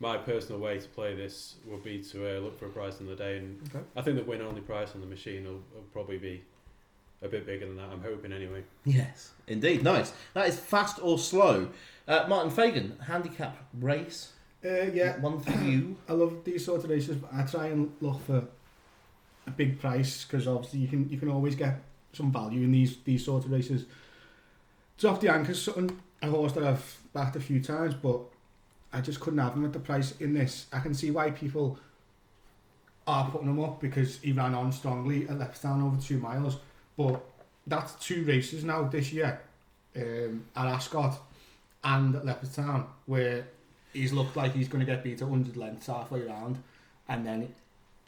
my 0.00 0.16
personal 0.18 0.60
way 0.60 0.78
to 0.78 0.88
play 0.88 1.14
this 1.14 1.54
would 1.66 1.82
be 1.84 2.00
to 2.02 2.36
uh, 2.36 2.40
look 2.40 2.58
for 2.58 2.66
a 2.66 2.70
price 2.70 3.00
on 3.00 3.06
the 3.06 3.16
day, 3.16 3.38
and 3.38 3.60
Okay. 3.74 3.84
I 3.96 4.02
think 4.02 4.16
the 4.16 4.24
win 4.24 4.42
only 4.42 4.60
price 4.60 4.90
on 4.94 5.00
the 5.00 5.06
machine 5.06 5.44
will, 5.44 5.62
will 5.74 5.84
probably 5.92 6.18
be 6.18 6.42
a 7.22 7.28
bit 7.28 7.46
bigger 7.46 7.66
than 7.66 7.76
that. 7.76 7.88
I'm 7.90 8.02
hoping 8.02 8.32
anyway. 8.32 8.64
Yes, 8.84 9.30
indeed. 9.46 9.82
Nice. 9.82 10.12
That 10.34 10.46
is 10.48 10.58
fast 10.58 10.98
or 11.00 11.18
slow. 11.18 11.68
Uh, 12.06 12.26
Martin 12.28 12.50
Fagan, 12.50 12.98
handicap 13.06 13.56
race. 13.80 14.32
Uh, 14.62 14.84
yeah, 14.92 15.18
One 15.20 15.40
for 15.40 15.52
you. 15.62 15.96
I 16.08 16.12
love 16.12 16.44
these 16.44 16.64
sort 16.66 16.84
of 16.84 16.90
races. 16.90 17.16
But 17.16 17.32
I 17.32 17.42
try 17.44 17.66
and 17.68 17.92
look 18.00 18.24
for 18.26 18.44
a 19.46 19.50
big 19.50 19.80
price 19.80 20.24
because 20.24 20.46
obviously 20.46 20.80
you 20.80 20.88
can 20.88 21.08
you 21.08 21.18
can 21.18 21.28
always 21.28 21.54
get 21.54 21.80
some 22.12 22.32
value 22.32 22.62
in 22.62 22.72
these 22.72 22.98
these 23.04 23.24
sort 23.24 23.44
of 23.44 23.50
races. 23.50 23.84
Drop 24.98 25.20
the 25.20 25.28
anchors, 25.28 25.60
something 25.60 25.98
a 26.22 26.30
horse 26.30 26.52
that 26.52 26.64
I've 26.64 26.98
backed 27.12 27.36
a 27.36 27.40
few 27.40 27.60
times, 27.60 27.94
but 27.94 28.20
I 28.92 29.00
just 29.00 29.20
couldn't 29.20 29.40
have 29.40 29.54
him 29.54 29.64
at 29.64 29.72
the 29.72 29.80
price 29.80 30.12
in 30.20 30.34
this. 30.34 30.66
I 30.72 30.80
can 30.80 30.94
see 30.94 31.10
why 31.10 31.30
people 31.30 31.78
are 33.06 33.28
putting 33.30 33.48
him 33.48 33.60
up 33.60 33.80
because 33.80 34.18
he 34.20 34.32
ran 34.32 34.54
on 34.54 34.72
strongly 34.72 35.24
at 35.28 35.38
Leopardstown 35.38 35.84
over 35.84 36.00
two 36.00 36.18
miles, 36.18 36.58
but 36.96 37.22
that's 37.66 37.92
two 37.94 38.24
races 38.24 38.64
now 38.64 38.84
this 38.84 39.12
year 39.12 39.40
um, 39.96 40.44
at 40.56 40.66
Ascot 40.66 41.18
and 41.82 42.14
at 42.14 42.24
Leopardstown 42.24 42.86
where 43.06 43.46
he's 43.92 44.12
looked 44.12 44.36
like 44.36 44.54
he's 44.54 44.68
going 44.68 44.84
to 44.84 44.90
get 44.90 45.04
beat 45.04 45.20
at 45.20 45.28
100 45.28 45.56
lengths 45.56 45.86
halfway 45.86 46.26
around 46.26 46.62
and 47.08 47.26
then 47.26 47.54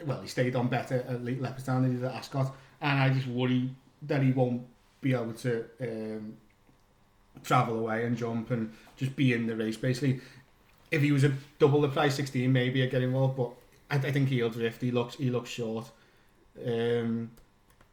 well 0.04 0.20
he 0.20 0.28
stayed 0.28 0.54
on 0.56 0.68
better 0.68 1.04
at 1.08 1.24
Le- 1.24 1.32
Leopardstown 1.32 1.82
than 1.82 1.92
he 1.92 1.96
did 1.96 2.04
at 2.04 2.14
Ascot 2.14 2.54
and 2.80 2.98
I 2.98 3.10
just 3.10 3.26
worry 3.26 3.70
that 4.02 4.22
he 4.22 4.32
won't 4.32 4.62
be 5.00 5.14
able 5.14 5.32
to 5.32 5.64
um, 5.80 6.36
travel 7.42 7.78
away 7.78 8.04
and 8.04 8.16
jump 8.16 8.50
and 8.50 8.72
just 8.96 9.16
be 9.16 9.32
in 9.32 9.46
the 9.46 9.56
race 9.56 9.76
basically. 9.76 10.20
If 10.90 11.02
he 11.02 11.12
was 11.12 11.24
a 11.24 11.32
double 11.58 11.80
the 11.80 11.88
price 11.88 12.14
16 12.16 12.52
maybe 12.52 12.82
I'd 12.82 12.90
get 12.90 13.02
involved 13.02 13.36
but 13.36 13.50
I, 13.90 13.96
I 13.96 14.12
think 14.12 14.28
he'll 14.28 14.50
drift. 14.50 14.82
He 14.82 14.90
looks 14.90 15.16
he 15.16 15.30
looks 15.30 15.50
short. 15.50 15.90
Um, 16.64 17.30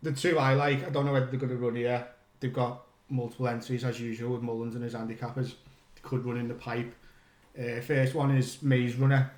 the 0.02 0.12
two 0.12 0.40
I 0.40 0.54
like 0.54 0.86
I 0.86 0.90
don't 0.90 1.06
know 1.06 1.14
whether 1.14 1.28
they're 1.28 1.40
going 1.40 1.52
to 1.52 1.58
run 1.58 1.76
here. 1.76 2.08
They've 2.40 2.54
got 2.54 2.82
multiple 3.10 3.48
entries 3.48 3.84
as 3.84 4.00
usual 4.00 4.34
with 4.34 4.42
Mullins 4.42 4.76
and 4.76 4.84
his 4.84 4.94
handicappers. 4.94 5.54
They 5.96 6.02
could 6.02 6.26
run 6.26 6.38
in 6.38 6.48
the 6.48 6.54
pipe. 6.56 6.94
Uh, 7.58 7.80
first 7.82 8.16
one 8.16 8.36
is 8.36 8.62
Maze 8.62 8.96
Runner. 8.96 9.32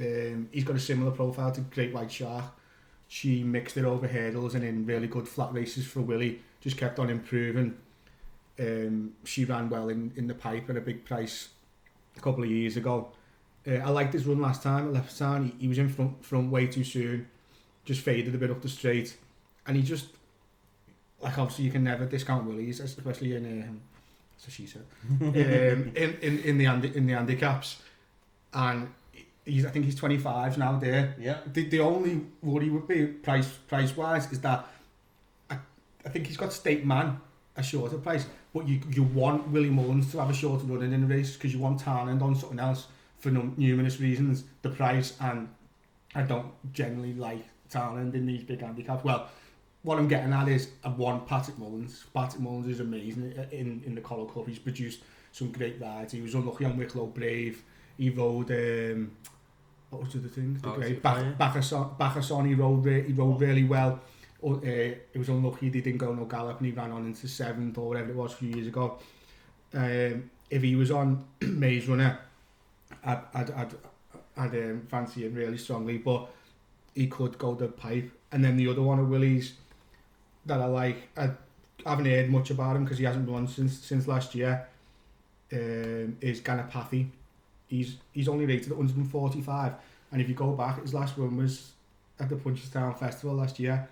Um, 0.00 0.48
he's 0.50 0.64
got 0.64 0.76
a 0.76 0.80
similar 0.80 1.10
profile 1.10 1.52
to 1.52 1.60
Great 1.60 1.92
White 1.92 2.10
Shark. 2.10 2.44
She 3.08 3.42
mixed 3.42 3.76
it 3.76 3.84
over 3.84 4.06
hurdles 4.06 4.54
and 4.54 4.64
in 4.64 4.86
really 4.86 5.06
good 5.06 5.28
flat 5.28 5.52
races 5.52 5.86
for 5.86 6.00
Willie. 6.00 6.40
Just 6.60 6.76
kept 6.76 6.98
on 6.98 7.10
improving. 7.10 7.76
Um, 8.58 9.14
she 9.24 9.44
ran 9.44 9.68
well 9.68 9.88
in, 9.88 10.12
in 10.16 10.26
the 10.26 10.34
pipe 10.34 10.70
at 10.70 10.76
a 10.76 10.80
big 10.80 11.04
price 11.04 11.48
a 12.16 12.20
couple 12.20 12.44
of 12.44 12.50
years 12.50 12.76
ago. 12.76 13.10
Uh, 13.66 13.74
I 13.74 13.90
liked 13.90 14.12
his 14.12 14.26
run 14.26 14.40
last 14.40 14.62
time 14.62 14.88
at 14.88 15.02
Leopardstown. 15.02 15.46
He, 15.46 15.62
he 15.62 15.68
was 15.68 15.78
in 15.78 15.88
front, 15.88 16.24
front 16.24 16.50
way 16.50 16.66
too 16.66 16.84
soon. 16.84 17.28
Just 17.84 18.02
faded 18.02 18.34
a 18.34 18.38
bit 18.38 18.50
up 18.50 18.62
the 18.62 18.68
straight. 18.68 19.16
And 19.66 19.76
he 19.76 19.82
just, 19.82 20.06
like 21.20 21.36
obviously 21.38 21.64
you 21.64 21.70
can 21.70 21.84
never 21.84 22.06
discount 22.06 22.46
Willie's, 22.46 22.80
especially 22.80 23.34
in 23.34 23.62
um, 23.62 23.80
so 24.40 24.50
she 24.50 24.66
said, 24.66 24.86
um, 25.20 25.32
in, 25.34 26.16
in, 26.22 26.38
in 26.38 26.58
the 26.58 26.64
in 26.96 27.06
the 27.06 27.12
handicaps, 27.12 27.82
and 28.54 28.88
he's 29.50 29.66
I 29.66 29.70
think 29.70 29.84
he's 29.84 29.94
25 29.94 30.58
now 30.58 30.78
there. 30.78 31.14
Yeah. 31.18 31.38
The, 31.52 31.68
the 31.68 31.80
only 31.80 32.22
worry 32.42 32.70
would 32.70 32.86
be 32.88 33.06
price 33.06 33.48
price 33.48 33.96
wise 33.96 34.30
is 34.32 34.40
that 34.40 34.66
I, 35.50 35.58
I 36.04 36.08
think 36.08 36.26
he's 36.26 36.36
got 36.36 36.52
State 36.52 36.84
Man 36.84 37.20
a 37.56 37.62
shorter 37.62 37.98
price, 37.98 38.26
but 38.54 38.66
you 38.66 38.80
you 38.90 39.02
want 39.02 39.48
Willie 39.48 39.70
Mullins 39.70 40.10
to 40.12 40.18
have 40.18 40.30
a 40.30 40.34
shorter 40.34 40.64
run 40.64 40.82
in 40.82 41.00
the 41.00 41.06
race 41.06 41.34
because 41.34 41.52
you 41.52 41.58
want 41.58 41.80
Townend 41.80 42.22
on 42.22 42.34
something 42.34 42.58
else 42.58 42.86
for 43.18 43.30
num- 43.30 43.54
numerous 43.56 44.00
reasons. 44.00 44.44
The 44.62 44.70
price 44.70 45.16
and 45.20 45.48
I 46.14 46.22
don't 46.22 46.52
generally 46.72 47.14
like 47.14 47.44
Townend 47.68 48.14
in 48.14 48.26
these 48.26 48.42
big 48.42 48.60
handicaps. 48.60 49.04
Well, 49.04 49.28
what 49.82 49.98
I'm 49.98 50.08
getting 50.08 50.32
at 50.32 50.48
is 50.48 50.70
I 50.84 50.88
want 50.88 51.26
Patrick 51.26 51.58
Mullins. 51.58 52.04
Patrick 52.12 52.42
Mullins 52.42 52.66
is 52.66 52.80
amazing 52.80 53.32
in, 53.50 53.82
in 53.86 53.94
the 53.94 54.00
Coral 54.00 54.26
Cup. 54.26 54.46
He's 54.46 54.58
produced 54.58 55.00
some 55.32 55.52
great 55.52 55.80
rides. 55.80 56.12
He 56.12 56.20
was 56.20 56.34
unlucky 56.34 56.64
on 56.64 56.76
Wicklow 56.76 57.06
Brave. 57.06 57.62
He 57.96 58.10
rode 58.10 58.50
um, 58.50 59.12
what 59.90 60.02
was 60.02 60.12
the 60.12 60.20
other 60.20 60.28
thing? 60.28 60.58
The 60.60 60.68
Oh, 60.68 60.74
great 60.74 60.92
it 60.92 61.02
Back, 61.02 61.38
Bacchus 61.38 62.28
he 62.28 62.54
rode 62.54 62.86
he 63.06 63.12
rode 63.12 63.40
really 63.40 63.64
well. 63.64 64.00
Uh, 64.42 64.56
he 64.62 65.18
was 65.18 65.28
unlucky 65.28 65.66
he 65.66 65.80
didn't 65.80 65.98
go 65.98 66.14
no 66.14 66.24
gallop 66.24 66.58
and 66.58 66.66
he 66.66 66.72
ran 66.72 66.90
on 66.90 67.04
into 67.04 67.28
seventh 67.28 67.76
or 67.76 67.88
whatever 67.88 68.10
it 68.10 68.16
was 68.16 68.32
a 68.32 68.36
few 68.36 68.48
years 68.48 68.68
ago. 68.68 68.98
Um, 69.74 70.30
if 70.48 70.62
he 70.62 70.74
was 70.76 70.90
on 70.90 71.24
Maze 71.42 71.88
Runner, 71.88 72.18
I'd, 73.04 73.20
I'd, 73.34 73.50
I'd, 73.50 73.74
I'd 74.36 74.54
um, 74.54 74.86
fancy 74.88 75.26
him 75.26 75.34
really 75.34 75.58
strongly, 75.58 75.98
but 75.98 76.28
he 76.94 77.06
could 77.06 77.38
go 77.38 77.54
the 77.54 77.68
pipe. 77.68 78.10
And 78.32 78.44
then 78.44 78.56
the 78.56 78.68
other 78.68 78.82
one 78.82 78.98
of 78.98 79.08
Willie's 79.08 79.54
that 80.46 80.60
I 80.60 80.66
like, 80.66 81.08
I 81.16 81.30
haven't 81.84 82.06
heard 82.06 82.30
much 82.30 82.50
about 82.50 82.76
him 82.76 82.84
because 82.84 82.98
he 82.98 83.04
hasn't 83.04 83.28
run 83.28 83.46
since 83.46 83.78
since 83.78 84.06
last 84.06 84.34
year. 84.34 84.66
Um, 85.52 86.16
is 86.20 86.40
Ganapathi. 86.40 87.08
He's 87.70 87.96
he's 88.12 88.28
only 88.28 88.46
rated 88.46 88.72
at 88.72 88.76
145, 88.76 89.72
and 90.12 90.20
if 90.20 90.28
you 90.28 90.34
go 90.34 90.52
back, 90.52 90.82
his 90.82 90.92
last 90.92 91.16
run 91.16 91.36
was 91.36 91.70
at 92.18 92.28
the 92.28 92.34
Punchestown 92.34 92.98
Festival 92.98 93.36
last 93.36 93.60
year. 93.60 93.88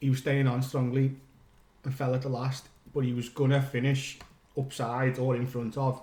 He 0.00 0.08
was 0.10 0.18
staying 0.18 0.48
on 0.48 0.62
strongly 0.62 1.14
and 1.84 1.94
fell 1.94 2.14
at 2.14 2.22
the 2.22 2.30
last, 2.30 2.68
but 2.94 3.04
he 3.04 3.12
was 3.12 3.28
gonna 3.28 3.60
finish 3.60 4.18
upside 4.58 5.18
or 5.18 5.36
in 5.36 5.46
front 5.46 5.76
of 5.76 6.00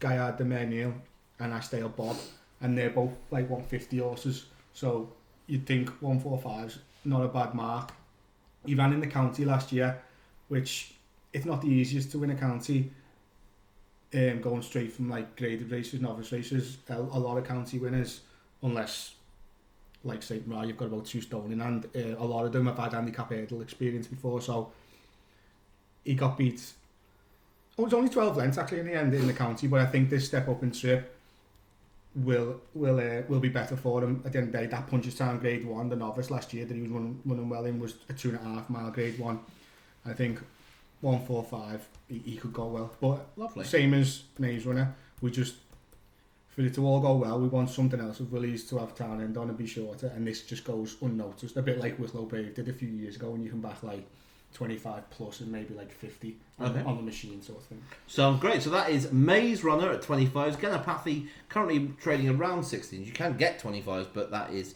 Gaillard 0.00 0.38
du 0.38 0.44
Mesnil 0.44 0.94
and 1.38 1.52
Ashdale 1.52 1.94
Bob, 1.94 2.16
and 2.62 2.76
they're 2.76 2.90
both 2.90 3.12
like 3.30 3.48
150 3.48 3.98
horses. 3.98 4.46
So 4.72 5.12
you'd 5.46 5.66
think 5.66 5.90
145's 6.00 6.78
not 7.04 7.24
a 7.24 7.28
bad 7.28 7.54
mark. 7.54 7.92
He 8.64 8.74
ran 8.74 8.92
in 8.94 9.00
the 9.00 9.06
county 9.06 9.44
last 9.44 9.70
year, 9.70 10.00
which 10.48 10.94
it's 11.32 11.44
not 11.44 11.60
the 11.60 11.68
easiest 11.68 12.10
to 12.12 12.18
win 12.18 12.30
a 12.30 12.34
county. 12.34 12.90
Um, 14.14 14.40
going 14.40 14.62
straight 14.62 14.92
from 14.92 15.10
like 15.10 15.36
graded 15.36 15.70
races, 15.70 16.00
novice 16.00 16.32
races, 16.32 16.78
a, 16.88 16.96
a 16.96 17.20
lot 17.20 17.36
of 17.36 17.46
county 17.46 17.78
winners, 17.78 18.20
unless 18.62 19.14
like 20.04 20.22
St. 20.22 20.42
Ra, 20.46 20.62
you've 20.62 20.76
got 20.78 20.86
about 20.86 21.04
two 21.04 21.20
stone 21.20 21.52
in 21.52 21.60
hand. 21.60 21.86
Uh, 21.94 22.16
a 22.18 22.24
lot 22.24 22.46
of 22.46 22.52
them 22.52 22.66
have 22.66 22.78
had 22.78 22.92
handicap 22.92 23.30
hurdle 23.30 23.60
experience 23.60 24.06
before, 24.06 24.40
so 24.40 24.72
he 26.04 26.14
got 26.14 26.38
beat. 26.38 26.72
Oh, 27.78 27.82
it 27.82 27.84
was 27.84 27.94
only 27.94 28.08
12 28.08 28.36
lengths 28.36 28.58
actually 28.58 28.80
in 28.80 28.86
the 28.86 28.94
end 28.94 29.14
in 29.14 29.26
the 29.26 29.32
county, 29.32 29.66
but 29.66 29.80
I 29.80 29.86
think 29.86 30.10
this 30.10 30.26
step 30.26 30.48
up 30.48 30.62
in 30.62 30.70
trip 30.72 31.14
will 32.14 32.60
will 32.74 32.98
uh, 32.98 33.22
will 33.28 33.40
be 33.40 33.48
better 33.48 33.76
for 33.76 34.02
him 34.02 34.22
at 34.24 34.32
the 34.32 34.38
end 34.38 34.48
of 34.48 34.52
the 34.52 34.58
day. 34.58 34.66
That 34.66 34.88
Punchestown 34.88 35.40
grade 35.40 35.64
one, 35.64 35.88
the 35.88 35.96
novice 35.96 36.30
last 36.30 36.52
year 36.52 36.64
that 36.64 36.74
he 36.74 36.80
was 36.80 36.90
running, 36.90 37.20
running 37.24 37.48
well 37.48 37.64
in 37.66 37.78
was 37.78 37.94
a 38.08 38.12
two 38.12 38.30
and 38.30 38.38
a 38.38 38.42
half 38.42 38.70
mile 38.70 38.90
grade 38.90 39.18
one. 39.18 39.40
I 40.06 40.12
think 40.12 40.40
one 41.00 41.24
four 41.24 41.42
five 41.44 41.86
he, 42.08 42.18
he 42.18 42.36
could 42.36 42.52
go 42.52 42.66
well, 42.66 42.90
but 43.00 43.26
Lovely. 43.36 43.64
same 43.64 43.94
as 43.94 44.22
Maze 44.38 44.66
Runner, 44.66 44.94
we 45.20 45.30
just 45.30 45.54
for 46.48 46.62
it 46.62 46.74
to 46.74 46.84
all 46.86 47.00
go 47.00 47.14
well, 47.14 47.38
we 47.38 47.46
want 47.48 47.70
something 47.70 48.00
else 48.00 48.18
with 48.18 48.30
Willie's 48.30 48.64
to 48.70 48.78
have 48.78 48.94
Townend 48.96 49.36
on 49.36 49.48
and 49.48 49.56
be 49.56 49.66
shorter, 49.66 50.08
and 50.08 50.26
this 50.26 50.42
just 50.42 50.64
goes 50.64 50.96
unnoticed. 51.00 51.56
A 51.56 51.62
bit 51.62 51.78
like 51.78 51.98
Wicklow 51.98 52.24
Brave 52.24 52.54
did 52.54 52.68
a 52.68 52.72
few 52.72 52.88
years 52.88 53.14
ago, 53.16 53.30
when 53.30 53.42
you 53.44 53.50
come 53.50 53.60
back 53.60 53.82
like 53.84 54.04
25 54.54 55.08
plus 55.10 55.40
and 55.40 55.52
maybe 55.52 55.74
like 55.74 55.92
50 55.92 56.36
on, 56.58 56.70
Okay. 56.70 56.82
on 56.82 56.96
the 56.96 57.02
machine 57.02 57.40
sort 57.42 57.58
of 57.60 57.64
thing. 57.66 57.80
Sounds 58.08 58.40
great. 58.40 58.62
So 58.62 58.70
that 58.70 58.90
is 58.90 59.12
Maze 59.12 59.62
Runner 59.62 59.90
at 59.90 60.02
25s. 60.02 60.56
Ganapathi 60.56 61.28
currently 61.48 61.92
trading 62.00 62.28
around 62.30 62.62
16s. 62.62 63.04
You 63.06 63.12
can 63.12 63.36
get 63.36 63.60
25s, 63.62 64.06
but 64.12 64.30
that 64.32 64.50
is 64.50 64.74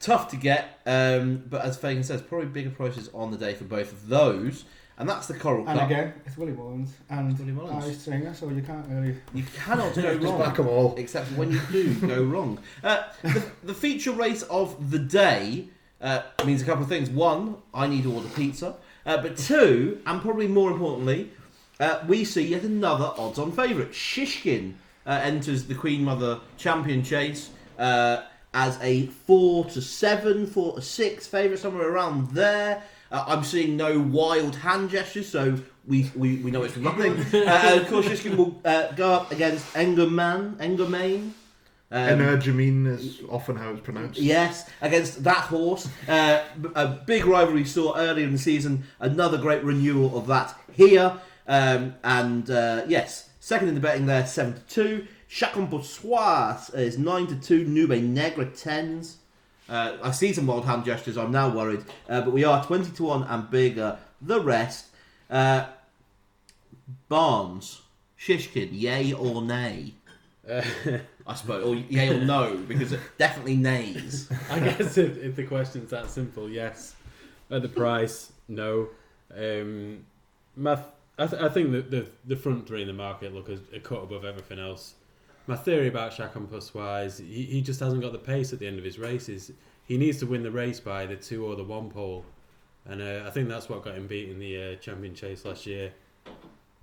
tough 0.00 0.28
to 0.30 0.36
get. 0.36 0.80
Um, 0.84 1.44
but 1.48 1.62
as 1.64 1.78
Fagan 1.78 2.02
says, 2.02 2.20
probably 2.20 2.48
bigger 2.48 2.70
prices 2.70 3.08
on 3.14 3.30
the 3.30 3.38
day 3.38 3.54
for 3.54 3.64
both 3.64 3.92
of 3.92 4.08
those. 4.08 4.64
And 4.96 5.08
that's 5.08 5.26
the 5.26 5.34
Coral 5.34 5.66
And 5.68 5.78
Cup. 5.78 5.90
again, 5.90 6.14
it's 6.24 6.36
Willie 6.36 6.52
Mullins 6.52 6.94
and 7.10 7.36
Willie 7.38 7.50
Mullins. 7.52 7.84
Irish 7.84 7.98
Stringer, 7.98 8.32
so 8.34 8.48
you 8.50 8.62
can't 8.62 8.86
really. 8.88 9.16
You 9.34 9.42
cannot 9.56 9.94
go 9.94 10.02
Just 10.14 10.24
wrong. 10.24 10.38
back 10.40 10.56
them 10.56 10.68
all. 10.68 10.94
Except 10.96 11.30
when 11.32 11.50
you 11.50 11.60
do 11.72 11.94
go 11.94 12.22
wrong. 12.22 12.58
Uh, 12.82 13.02
the, 13.22 13.42
the 13.64 13.74
feature 13.74 14.12
race 14.12 14.42
of 14.44 14.90
the 14.92 14.98
day 15.00 15.68
uh, 16.00 16.22
means 16.46 16.62
a 16.62 16.64
couple 16.64 16.84
of 16.84 16.88
things. 16.88 17.10
One, 17.10 17.56
I 17.72 17.86
need 17.88 18.04
to 18.04 18.12
order 18.14 18.28
pizza. 18.28 18.76
Uh, 19.04 19.16
but 19.20 19.36
two, 19.36 20.00
and 20.06 20.20
probably 20.22 20.46
more 20.46 20.70
importantly, 20.70 21.30
uh, 21.80 22.04
we 22.06 22.24
see 22.24 22.46
yet 22.46 22.62
another 22.62 23.12
odds-on 23.18 23.50
favourite. 23.52 23.90
Shishkin 23.90 24.74
uh, 25.06 25.20
enters 25.22 25.64
the 25.64 25.74
Queen 25.74 26.04
Mother 26.04 26.38
Champion 26.56 27.02
Chase 27.02 27.50
uh, 27.80 28.22
as 28.54 28.78
a 28.80 29.06
four 29.08 29.64
to 29.66 29.82
seven, 29.82 30.46
four 30.46 30.76
to 30.76 30.80
six 30.82 31.26
favourite, 31.26 31.58
somewhere 31.58 31.88
around 31.90 32.30
there. 32.30 32.82
Uh, 33.14 33.24
I'm 33.28 33.44
seeing 33.44 33.76
no 33.76 34.00
wild 34.00 34.56
hand 34.56 34.90
gestures, 34.90 35.28
so 35.28 35.56
we, 35.86 36.10
we, 36.16 36.38
we 36.38 36.50
know 36.50 36.64
it's 36.64 36.76
nothing. 36.76 37.12
uh, 37.32 37.46
and 37.46 37.80
of 37.80 37.88
course, 37.88 38.06
Shishkin 38.06 38.36
will 38.36 38.60
uh, 38.64 38.90
go 38.92 39.12
up 39.12 39.30
against 39.30 39.72
Engerman, 39.74 40.56
Engermain. 40.56 41.30
Um, 41.92 42.18
Energamine 42.18 42.88
is 42.88 43.20
often 43.30 43.54
how 43.54 43.70
it's 43.70 43.82
pronounced. 43.82 44.18
Yes, 44.18 44.68
against 44.80 45.22
that 45.22 45.44
horse. 45.44 45.88
Uh, 46.08 46.42
b- 46.60 46.70
a 46.74 46.88
big 46.88 47.24
rivalry 47.24 47.60
we 47.60 47.64
saw 47.64 47.96
earlier 47.96 48.26
in 48.26 48.32
the 48.32 48.38
season. 48.38 48.82
Another 48.98 49.38
great 49.38 49.62
renewal 49.62 50.18
of 50.18 50.26
that 50.26 50.58
here. 50.72 51.16
Um, 51.46 51.94
and 52.02 52.50
uh, 52.50 52.82
yes, 52.88 53.30
second 53.38 53.68
in 53.68 53.76
the 53.76 53.80
betting 53.80 54.06
there, 54.06 54.26
7 54.26 54.54
to 54.54 54.60
2. 54.60 55.06
Chacun 55.30 55.70
Pour 55.70 55.84
Soi 55.84 56.56
is 56.74 56.98
9 56.98 57.28
to 57.28 57.36
2. 57.36 57.64
Nube 57.64 58.02
Negra 58.02 58.46
10s. 58.46 59.18
Uh, 59.68 59.96
I 60.02 60.10
see 60.10 60.32
some 60.32 60.46
wild 60.46 60.64
hand 60.66 60.84
gestures, 60.84 61.16
I'm 61.16 61.32
now 61.32 61.48
worried. 61.48 61.84
Uh, 62.08 62.20
but 62.20 62.32
we 62.32 62.44
are 62.44 62.64
20 62.64 62.90
to 62.92 63.02
1 63.04 63.22
and 63.24 63.50
bigger. 63.50 63.98
The 64.20 64.40
rest. 64.40 64.86
Uh, 65.30 65.66
Barnes, 67.08 67.80
Shishkin, 68.18 68.68
yay 68.72 69.12
or 69.12 69.42
nay? 69.42 69.94
Uh, 70.48 70.62
I 71.26 71.34
suppose, 71.34 71.64
or 71.64 71.74
yay 71.74 72.10
or 72.10 72.24
no, 72.24 72.56
because 72.56 72.92
it 72.92 73.00
definitely 73.16 73.56
nays. 73.56 74.30
I 74.50 74.60
guess 74.60 74.98
if, 74.98 75.16
if 75.16 75.36
the 75.36 75.44
question's 75.44 75.90
that 75.90 76.10
simple, 76.10 76.50
yes. 76.50 76.94
At 77.50 77.62
the 77.62 77.68
price, 77.68 78.32
no. 78.48 78.88
Um, 79.34 80.04
my 80.56 80.74
th- 80.74 80.86
I, 81.18 81.26
th- 81.26 81.42
I 81.42 81.48
think 81.48 81.72
that 81.72 81.90
the 81.90 82.06
the 82.26 82.36
front 82.36 82.66
three 82.66 82.82
in 82.82 82.88
the 82.88 82.94
market 82.94 83.34
look 83.34 83.48
a, 83.48 83.58
a 83.74 83.80
cut 83.80 84.02
above 84.02 84.24
everything 84.24 84.58
else. 84.58 84.94
My 85.46 85.56
theory 85.56 85.88
about 85.88 86.12
Chacun 86.12 86.48
Pour 86.48 86.60
Soi 86.60 87.02
is 87.04 87.18
he, 87.18 87.44
he 87.44 87.60
just 87.60 87.80
hasn't 87.80 88.00
got 88.00 88.12
the 88.12 88.18
pace 88.18 88.52
at 88.52 88.58
the 88.58 88.66
end 88.66 88.78
of 88.78 88.84
his 88.84 88.98
races. 88.98 89.52
He 89.86 89.98
needs 89.98 90.18
to 90.20 90.26
win 90.26 90.42
the 90.42 90.50
race 90.50 90.80
by 90.80 91.04
the 91.04 91.16
two 91.16 91.44
or 91.44 91.54
the 91.54 91.64
one 91.64 91.90
pole, 91.90 92.24
and 92.86 93.02
uh, 93.02 93.24
I 93.26 93.30
think 93.30 93.48
that's 93.48 93.68
what 93.68 93.84
got 93.84 93.94
him 93.94 94.06
beat 94.06 94.30
in 94.30 94.38
the 94.38 94.62
uh, 94.62 94.74
champion 94.76 95.14
chase 95.14 95.44
last 95.44 95.66
year. 95.66 95.92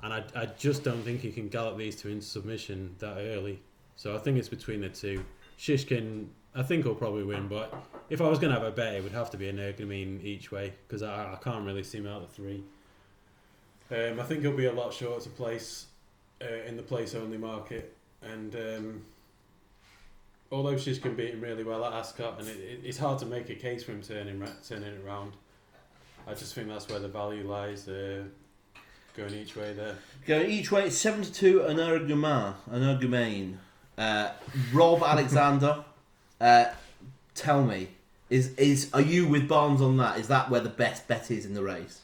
And 0.03 0.13
I, 0.13 0.23
I 0.35 0.45
just 0.45 0.83
don't 0.83 1.01
think 1.01 1.21
he 1.21 1.31
can 1.31 1.47
gallop 1.47 1.77
these 1.77 1.95
two 1.95 2.09
into 2.09 2.25
submission 2.25 2.95
that 2.99 3.17
early. 3.17 3.61
So 3.95 4.15
I 4.15 4.19
think 4.19 4.37
it's 4.37 4.49
between 4.49 4.81
the 4.81 4.89
two. 4.89 5.23
Shishkin, 5.57 6.27
I 6.55 6.63
think 6.63 6.85
will 6.85 6.95
probably 6.95 7.23
win, 7.23 7.47
but 7.47 7.73
if 8.09 8.21
I 8.21 8.27
was 8.27 8.39
going 8.39 8.53
to 8.53 8.59
have 8.59 8.67
a 8.67 8.71
bet, 8.71 8.95
it 8.95 9.03
would 9.03 9.11
have 9.11 9.29
to 9.31 9.37
be 9.37 9.45
Energumene 9.45 10.23
each 10.23 10.51
way 10.51 10.73
because 10.87 11.01
I, 11.03 11.33
I 11.33 11.37
can't 11.43 11.65
really 11.65 11.83
see 11.83 11.99
him 11.99 12.07
out 12.07 12.23
of 12.23 12.31
three. 12.31 12.63
Um, 13.91 14.19
I 14.19 14.23
think 14.23 14.41
he'll 14.41 14.55
be 14.55 14.65
a 14.65 14.73
lot 14.73 14.93
shorter 14.93 15.21
to 15.23 15.29
place 15.29 15.87
uh, 16.41 16.67
in 16.67 16.77
the 16.77 16.83
place 16.83 17.13
only 17.13 17.37
market, 17.37 17.95
and 18.21 18.55
um, 18.55 19.01
although 20.51 20.75
Shishkin 20.75 21.15
beat 21.15 21.31
him 21.31 21.41
really 21.41 21.63
well 21.63 21.85
at 21.85 21.93
Ascot, 21.93 22.39
and 22.39 22.47
it, 22.47 22.57
it, 22.57 22.79
it's 22.83 22.97
hard 22.97 23.19
to 23.19 23.25
make 23.25 23.49
a 23.49 23.55
case 23.55 23.83
for 23.83 23.91
him 23.91 24.01
turning 24.01 24.43
turning 24.67 24.89
it 24.89 25.05
around. 25.05 25.33
I 26.27 26.33
just 26.33 26.53
think 26.53 26.67
that's 26.67 26.87
where 26.87 26.99
the 26.99 27.07
value 27.07 27.47
lies. 27.47 27.87
Uh, 27.87 28.23
going 29.15 29.33
each 29.33 29.55
way 29.55 29.73
there. 29.73 29.97
Going 30.25 30.49
each 30.49 30.71
way, 30.71 30.89
7 30.89 31.21
to 31.23 31.33
2, 31.33 31.59
Energumene, 31.61 32.55
an 32.69 32.81
Ergumain. 32.81 33.57
Uh, 33.97 34.31
Rob 34.73 35.03
Alexander, 35.05 35.83
uh, 36.39 36.65
tell 37.35 37.63
me, 37.63 37.89
is 38.29 38.53
is 38.55 38.89
are 38.93 39.01
you 39.01 39.27
with 39.27 39.47
Barnes 39.49 39.81
on 39.81 39.97
that? 39.97 40.17
Is 40.17 40.29
that 40.29 40.49
where 40.49 40.61
the 40.61 40.69
best 40.69 41.07
bet 41.07 41.29
is 41.29 41.45
in 41.45 41.53
the 41.53 41.61
race? 41.61 42.01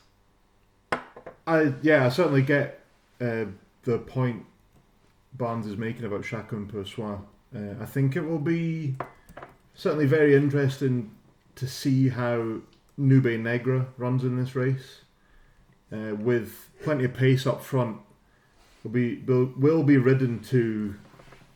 I 1.48 1.74
yeah, 1.82 2.06
I 2.06 2.10
certainly 2.10 2.42
get 2.42 2.82
uh, 3.22 3.46
the 3.84 4.00
point 4.00 4.46
Barnes 5.38 5.68
is 5.68 5.78
making 5.78 6.06
about 6.06 6.24
Chacun 6.24 6.68
Pour 6.68 6.86
Soi. 6.86 7.18
Uh, 7.56 7.82
I 7.82 7.86
think 7.86 8.16
it 8.16 8.22
will 8.22 8.40
be 8.40 8.96
certainly 9.76 10.06
very 10.06 10.36
interesting 10.36 11.12
to 11.56 11.68
see 11.68 12.10
how 12.10 12.60
Nube 12.98 13.40
Negra 13.40 13.88
runs 13.98 14.24
in 14.24 14.38
this 14.38 14.56
race. 14.56 15.02
Uh, 15.92 16.16
with 16.16 16.70
plenty 16.84 17.06
of 17.06 17.14
pace 17.14 17.48
up 17.48 17.64
front, 17.64 17.98
will 18.84 18.92
be 18.92 19.18
will, 19.20 19.54
will 19.58 19.84
be 19.84 19.98
ridden 19.98 20.40
to 20.40 20.96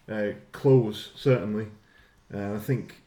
uh, 0.09 0.27
close 0.51 1.11
certainly. 1.15 1.67
Uh, 2.33 2.53
I 2.53 2.59
think 2.59 3.01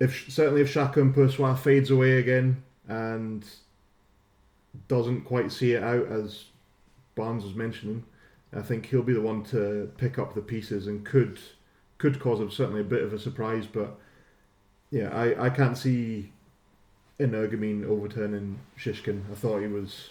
if 0.00 0.32
certainly 0.32 0.62
if 0.62 0.72
Chacun 0.72 1.14
Pour 1.14 1.28
Soi 1.28 1.54
fades 1.54 1.90
away 1.90 2.18
again 2.18 2.62
and 2.88 3.44
doesn't 4.88 5.22
quite 5.22 5.52
see 5.52 5.72
it 5.72 5.82
out 5.82 6.06
as 6.08 6.46
Barnes 7.14 7.44
was 7.44 7.54
mentioning, 7.54 8.04
I 8.56 8.62
think 8.62 8.86
he'll 8.86 9.02
be 9.02 9.12
the 9.12 9.20
one 9.20 9.42
to 9.44 9.90
pick 9.96 10.18
up 10.18 10.34
the 10.34 10.40
pieces 10.40 10.86
and 10.86 11.04
could 11.04 11.38
could 11.98 12.20
cause 12.20 12.40
him 12.40 12.50
certainly 12.50 12.80
a 12.80 12.84
bit 12.84 13.02
of 13.02 13.12
a 13.12 13.18
surprise. 13.18 13.66
But 13.66 13.98
yeah, 14.90 15.08
I, 15.08 15.46
I 15.46 15.50
can't 15.50 15.76
see 15.76 16.32
Energumene 17.18 17.84
overturning 17.84 18.58
Shishkin. 18.78 19.22
I 19.30 19.34
thought 19.34 19.60
he 19.60 19.68
was 19.68 20.10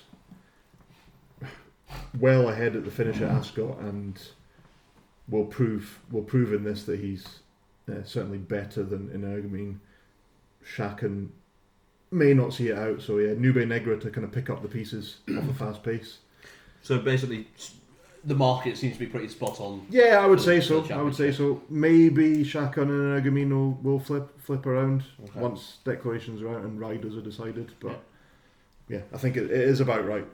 well 2.19 2.49
ahead 2.49 2.75
at 2.75 2.85
the 2.85 2.91
finish 2.91 3.17
at 3.17 3.29
Ascot 3.29 3.79
and 3.79 4.19
will 5.27 5.45
prove 5.45 5.99
will 6.11 6.23
prove 6.23 6.53
in 6.53 6.63
this 6.63 6.83
that 6.83 6.99
he's 6.99 7.39
uh, 7.89 8.03
certainly 8.03 8.37
better 8.37 8.83
than 8.83 9.09
Energumene. 9.09 9.77
Shaken 10.65 11.31
may 12.11 12.33
not 12.33 12.53
see 12.53 12.69
it 12.69 12.77
out, 12.77 13.01
so 13.01 13.17
yeah, 13.17 13.33
Nube 13.33 13.67
Negra 13.67 13.99
to 13.99 14.09
kind 14.09 14.23
of 14.23 14.31
pick 14.31 14.49
up 14.49 14.61
the 14.61 14.67
pieces 14.67 15.17
off 15.37 15.49
a 15.49 15.53
fast 15.53 15.83
pace. 15.83 16.19
So 16.81 16.99
basically, 16.99 17.47
the 18.25 18.35
market 18.35 18.77
seems 18.77 18.93
to 18.93 18.99
be 18.99 19.05
pretty 19.07 19.27
spot 19.27 19.59
on. 19.59 19.85
Yeah, 19.89 20.19
I 20.21 20.27
would 20.27 20.39
say 20.39 20.59
For 20.59 20.65
so. 20.65 20.81
the 20.81 20.93
I 20.95 21.01
would 21.01 21.15
say 21.15 21.31
so. 21.31 21.61
Maybe 21.69 22.43
Shakan 22.43 22.83
and 22.83 23.23
Energumene 23.25 23.49
will, 23.49 23.71
will 23.83 23.99
flip 23.99 24.39
flip 24.41 24.65
around 24.65 25.03
Okay. 25.29 25.39
once 25.39 25.77
declarations 25.83 26.41
are 26.41 26.49
out 26.55 26.63
and 26.63 26.79
riders 26.79 27.15
are 27.17 27.21
decided. 27.21 27.71
But 27.79 27.99
yeah, 28.87 29.01
I 29.13 29.17
think 29.17 29.35
it, 29.37 29.45
it 29.45 29.51
is 29.51 29.79
about 29.79 30.05
right. 30.05 30.25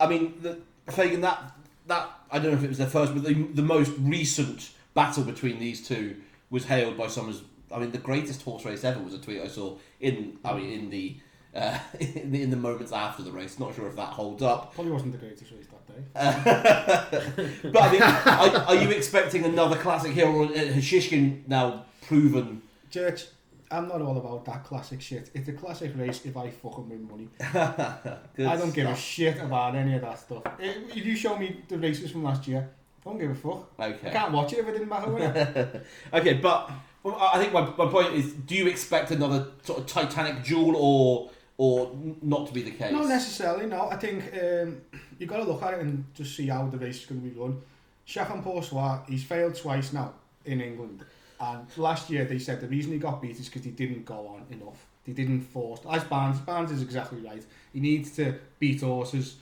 I 0.00 0.06
mean, 0.06 0.34
the, 0.40 0.58
Fagan, 0.90 1.20
that 1.22 1.52
that 1.86 2.08
I 2.30 2.38
don't 2.38 2.52
know 2.52 2.58
if 2.58 2.64
it 2.64 2.68
was 2.68 2.78
their 2.78 2.86
first, 2.86 3.12
but 3.14 3.24
the, 3.24 3.34
the 3.34 3.62
most 3.62 3.92
recent 3.98 4.70
battle 4.94 5.24
between 5.24 5.58
these 5.58 5.86
two 5.86 6.16
was 6.50 6.64
hailed 6.64 6.96
by 6.96 7.08
some 7.08 7.28
as 7.28 7.42
I 7.70 7.78
mean 7.78 7.90
the 7.92 7.98
greatest 7.98 8.42
horse 8.42 8.64
race 8.64 8.84
ever 8.84 9.00
was 9.00 9.12
a 9.12 9.18
tweet 9.18 9.40
I 9.42 9.48
saw 9.48 9.76
in 10.00 10.38
I 10.44 10.54
mean 10.54 10.70
in 10.72 10.90
the 10.90 11.16
uh, 11.54 11.78
in, 12.00 12.30
the, 12.32 12.42
in 12.42 12.50
the 12.50 12.56
moments 12.56 12.90
after 12.92 13.22
the 13.22 13.30
race. 13.32 13.58
Not 13.58 13.74
sure 13.74 13.86
if 13.86 13.96
that 13.96 14.08
holds 14.14 14.42
up. 14.42 14.74
Probably 14.74 14.92
wasn't 14.92 15.12
the 15.12 15.18
greatest 15.18 15.50
race 15.52 15.66
that 15.66 15.83
day. 15.83 15.83
but 16.14 17.82
I 17.82 17.92
mean, 17.92 18.02
are, 18.02 18.64
are 18.68 18.74
you 18.76 18.90
expecting 18.90 19.44
another 19.44 19.76
classic 19.76 20.12
here, 20.12 20.26
or 20.28 20.46
has 20.46 20.84
Shishkin 20.84 21.46
now 21.48 21.86
proven? 22.06 22.62
Church, 22.90 23.26
I'm 23.70 23.88
not 23.88 24.00
all 24.02 24.16
about 24.16 24.44
that 24.46 24.64
classic 24.64 25.00
shit. 25.00 25.30
It's 25.34 25.48
a 25.48 25.52
classic 25.52 25.92
race 25.96 26.24
if 26.24 26.36
I 26.36 26.50
fucking 26.50 26.88
win 26.88 27.08
money. 27.08 27.28
I 27.40 28.56
don't 28.56 28.74
give 28.74 28.88
a 28.88 28.94
shit 28.96 29.38
about 29.40 29.74
any 29.74 29.94
of 29.94 30.02
that 30.02 30.18
stuff. 30.18 30.42
If 30.58 31.04
you 31.04 31.16
show 31.16 31.36
me 31.36 31.62
the 31.68 31.78
races 31.78 32.10
from 32.12 32.22
last 32.24 32.46
year, 32.46 32.68
I 33.04 33.10
don't 33.10 33.18
give 33.18 33.30
a 33.30 33.34
fuck. 33.34 33.70
I 33.78 33.86
Okay. 33.88 34.10
can't 34.10 34.32
watch 34.32 34.52
it 34.52 34.60
if 34.60 34.68
it 34.68 34.72
didn't 34.72 34.88
matter. 34.88 35.82
Okay, 36.14 36.34
but 36.34 36.70
well, 37.02 37.16
I 37.16 37.32
I 37.34 37.38
think 37.38 37.52
my, 37.52 37.62
my 37.76 37.86
point 37.90 38.14
is: 38.14 38.32
Do 38.32 38.54
you 38.54 38.66
expect 38.68 39.10
another 39.10 39.48
sort 39.62 39.80
of 39.80 39.86
Titanic 39.86 40.44
duel, 40.44 40.74
or 40.76 41.30
or 41.56 41.90
not 42.22 42.46
to 42.48 42.52
be 42.52 42.62
the 42.62 42.70
case? 42.72 42.92
Not 42.92 43.06
necessarily, 43.08 43.66
no. 43.66 43.88
I 43.90 43.96
think 43.96 44.24
um, 44.42 44.80
you've 45.18 45.30
got 45.30 45.38
to 45.38 45.44
look 45.44 45.62
at 45.62 45.74
it 45.74 45.80
and 45.80 46.04
just 46.14 46.36
see 46.36 46.46
how 46.46 46.66
the 46.66 46.78
race 46.78 47.00
is 47.00 47.06
going 47.06 47.20
to 47.20 47.28
be 47.28 47.38
run. 47.38 47.60
Chacun 48.06 48.42
Pour 48.42 48.62
Soi, 48.62 48.98
he's 49.08 49.24
failed 49.24 49.54
twice 49.54 49.92
now 49.92 50.12
in 50.44 50.60
England. 50.60 51.04
And 51.40 51.66
last 51.76 52.10
year 52.10 52.24
they 52.24 52.38
said 52.38 52.60
the 52.60 52.68
reason 52.68 52.92
he 52.92 52.98
got 52.98 53.20
beat 53.20 53.38
is 53.38 53.46
because 53.46 53.64
he 53.64 53.70
didn't 53.70 54.04
go 54.04 54.26
on 54.28 54.46
enough. 54.50 54.86
They 55.04 55.12
didn't 55.12 55.42
force. 55.42 55.80
As 55.90 56.04
Barnes, 56.04 56.40
Barnes 56.40 56.70
is 56.70 56.82
exactly 56.82 57.20
right. 57.20 57.44
He 57.72 57.80
needs 57.80 58.12
to 58.12 58.38
beat 58.58 58.80
horses 58.80 59.36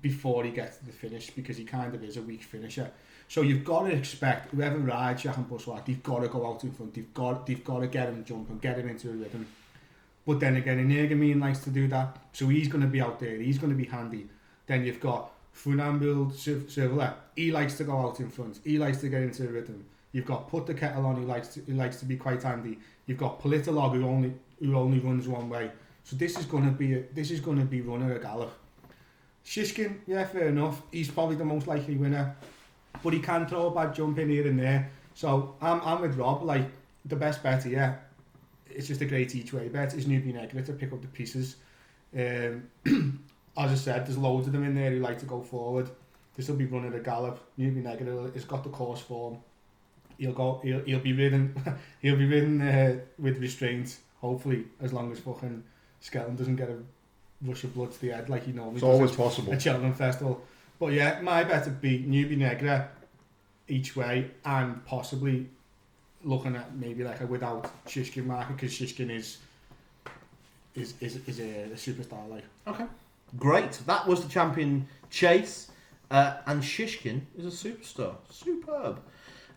before 0.00 0.44
he 0.44 0.50
gets 0.50 0.78
to 0.78 0.86
the 0.86 0.92
finish 0.92 1.30
because 1.30 1.56
he 1.56 1.64
kind 1.64 1.94
of 1.94 2.02
is 2.02 2.16
a 2.16 2.22
weak 2.22 2.42
finisher. 2.42 2.90
So 3.28 3.42
you've 3.42 3.64
got 3.64 3.82
to 3.82 3.92
expect 3.92 4.52
whoever 4.52 4.78
rides 4.78 5.22
Chacun 5.22 5.48
Pour 5.48 5.60
Soi, 5.60 5.80
they've 5.84 6.02
got 6.02 6.20
to 6.20 6.28
go 6.28 6.46
out 6.46 6.62
in 6.64 6.72
front. 6.72 6.94
They've 6.94 7.12
got, 7.12 7.46
they've 7.46 7.64
got 7.64 7.80
to 7.80 7.86
get 7.88 8.08
him 8.08 8.24
jumping, 8.24 8.58
get 8.58 8.78
him 8.78 8.88
into 8.88 9.10
a 9.10 9.12
rhythm. 9.12 9.46
But 10.26 10.40
then 10.40 10.56
again, 10.56 10.78
Energumene 10.88 11.40
likes 11.40 11.60
to 11.60 11.70
do 11.70 11.86
that, 11.88 12.18
so 12.32 12.48
he's 12.48 12.68
going 12.68 12.82
to 12.82 12.88
be 12.88 13.00
out 13.00 13.20
there. 13.20 13.36
He's 13.36 13.58
going 13.58 13.70
to 13.70 13.76
be 13.76 13.84
handy. 13.84 14.28
Then 14.66 14.84
you've 14.84 15.00
got 15.00 15.32
Funambule 15.54 16.32
Sivola. 16.32 17.14
He 17.34 17.50
likes 17.52 17.76
to 17.78 17.84
go 17.84 17.98
out 17.98 18.20
in 18.20 18.30
front. 18.30 18.60
He 18.64 18.78
likes 18.78 18.98
to 18.98 19.08
get 19.08 19.22
into 19.22 19.42
the 19.42 19.48
rhythm. 19.48 19.84
You've 20.12 20.26
got 20.26 20.48
Put 20.48 20.66
the 20.66 20.74
Kettle 20.74 21.06
on. 21.06 21.16
He 21.16 21.24
likes 21.24 21.48
to, 21.48 21.60
he 21.62 21.72
likes 21.72 21.98
to 22.00 22.04
be 22.04 22.16
quite 22.16 22.42
handy. 22.42 22.78
You've 23.06 23.18
got 23.18 23.40
Politologue 23.40 23.94
who 23.94 24.06
only 24.06 24.32
who 24.58 24.74
only 24.74 24.98
runs 24.98 25.28
one 25.28 25.48
way. 25.48 25.70
So 26.04 26.16
this 26.16 26.38
is 26.38 26.46
to 26.46 26.60
be 26.70 26.94
a, 26.94 27.02
this 27.12 27.30
is 27.30 27.40
to 27.40 27.52
be 27.64 27.80
running 27.80 28.10
a 28.10 28.18
gallop. 28.18 28.52
Shishkin, 29.44 29.98
yeah, 30.06 30.24
fair 30.24 30.48
enough. 30.48 30.82
He's 30.90 31.10
probably 31.10 31.36
the 31.36 31.44
most 31.44 31.66
likely 31.66 31.96
winner, 31.96 32.34
but 33.02 33.12
he 33.12 33.20
can 33.20 33.46
throw 33.46 33.68
a 33.68 33.70
bad 33.70 33.94
jump 33.94 34.18
in 34.18 34.28
here 34.28 34.46
and 34.46 34.58
there. 34.58 34.90
So 35.14 35.54
I'm 35.60 35.80
I'm 35.82 36.00
with 36.00 36.16
Rob. 36.16 36.42
Like 36.42 36.66
the 37.04 37.16
best 37.16 37.42
bet 37.42 37.64
here 37.64 38.00
it's 38.76 38.88
just 38.88 39.00
a 39.00 39.06
great 39.06 39.34
each 39.34 39.52
way 39.52 39.68
bet. 39.68 39.94
Is 39.94 40.06
Nube 40.06 40.26
Negra 40.26 40.62
to 40.62 40.72
pick 40.72 40.92
up 40.92 41.00
the 41.00 41.08
pieces. 41.08 41.56
Um, 42.16 42.68
as 43.56 43.72
I 43.72 43.74
said, 43.74 44.06
there's 44.06 44.18
loads 44.18 44.46
of 44.46 44.52
them 44.52 44.64
in 44.64 44.74
there 44.74 44.90
who 44.90 44.98
like 45.00 45.18
to 45.20 45.26
go 45.26 45.40
forward. 45.40 45.88
This 46.36 46.48
will 46.48 46.56
be 46.56 46.66
running 46.66 46.92
at 46.92 46.98
a 46.98 47.02
gallop. 47.02 47.40
Nube 47.56 47.76
Negra 47.76 48.30
has 48.32 48.44
got 48.44 48.62
the 48.62 48.68
course 48.70 49.00
form. 49.00 49.38
He'll 50.18 50.32
go. 50.32 50.60
He'll, 50.62 50.80
he'll 50.80 51.00
be 51.00 51.12
ridden. 51.12 51.54
he'll 52.02 52.16
be 52.16 52.26
ridden 52.26 52.60
uh, 52.60 52.98
with 53.18 53.38
restraint. 53.38 53.96
Hopefully, 54.20 54.64
as 54.80 54.92
long 54.92 55.12
as 55.12 55.18
fucking 55.20 55.62
Skelton 56.00 56.36
doesn't 56.36 56.56
get 56.56 56.68
a 56.68 56.78
rush 57.42 57.64
of 57.64 57.74
blood 57.74 57.92
to 57.92 58.00
the 58.00 58.08
head 58.08 58.28
like 58.28 58.44
he 58.44 58.52
normally 58.52 58.76
It's 58.76 58.82
does 58.82 58.90
always 58.90 59.10
at 59.12 59.16
possible. 59.16 59.52
a 59.52 59.60
Cheltenham 59.60 59.94
Festival. 59.94 60.42
But 60.78 60.92
yeah, 60.92 61.20
my 61.20 61.44
bet 61.44 61.64
would 61.64 61.80
be 61.80 61.98
Nube 61.98 62.32
Negra 62.32 62.88
each 63.68 63.96
way 63.96 64.30
and 64.44 64.84
possibly 64.86 65.46
looking 66.24 66.56
at 66.56 66.74
maybe 66.74 67.04
like 67.04 67.20
a 67.20 67.26
without 67.26 67.70
Shishkin 67.86 68.26
market 68.26 68.56
because 68.56 68.72
Shishkin 68.72 69.10
is 69.10 69.38
is 70.74 70.94
is, 71.00 71.16
is 71.26 71.40
a, 71.40 71.64
a 71.64 71.76
superstar 71.76 72.28
like. 72.28 72.44
Great. 73.36 73.72
That 73.86 74.06
was 74.06 74.22
the 74.22 74.28
champion 74.28 74.88
chase. 75.10 75.70
Uh, 76.10 76.36
and 76.46 76.62
Shishkin 76.62 77.22
is 77.36 77.44
a 77.46 77.68
superstar. 77.68 78.14
Superb. 78.30 79.00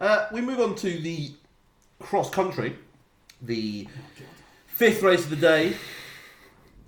Uh, 0.01 0.27
we 0.31 0.41
move 0.41 0.59
on 0.59 0.75
to 0.75 0.99
the 0.99 1.31
cross 1.99 2.29
country, 2.29 2.75
the 3.41 3.87
fifth 4.65 5.03
race 5.03 5.23
of 5.25 5.29
the 5.29 5.35
day. 5.35 5.73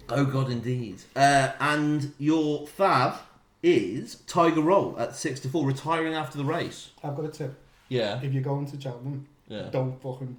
Oh 0.09 0.25
God, 0.25 0.49
indeed. 0.49 0.97
Uh, 1.15 1.51
and 1.59 2.13
your 2.17 2.65
fav 2.67 3.17
is 3.61 4.15
Tiger 4.27 4.61
Roll 4.61 4.97
at 4.99 5.15
six 5.15 5.39
to 5.41 5.49
four, 5.49 5.65
retiring 5.67 6.13
after 6.15 6.37
the 6.37 6.45
race. 6.45 6.89
I've 7.03 7.15
got 7.15 7.25
a 7.25 7.29
tip. 7.29 7.53
Yeah, 7.89 8.19
If 8.23 8.33
you're 8.33 8.41
going 8.41 8.65
to 8.71 8.79
Cheltenham, 8.79 9.27
yeah. 9.47 9.69
don't 9.69 10.01
fucking 10.01 10.37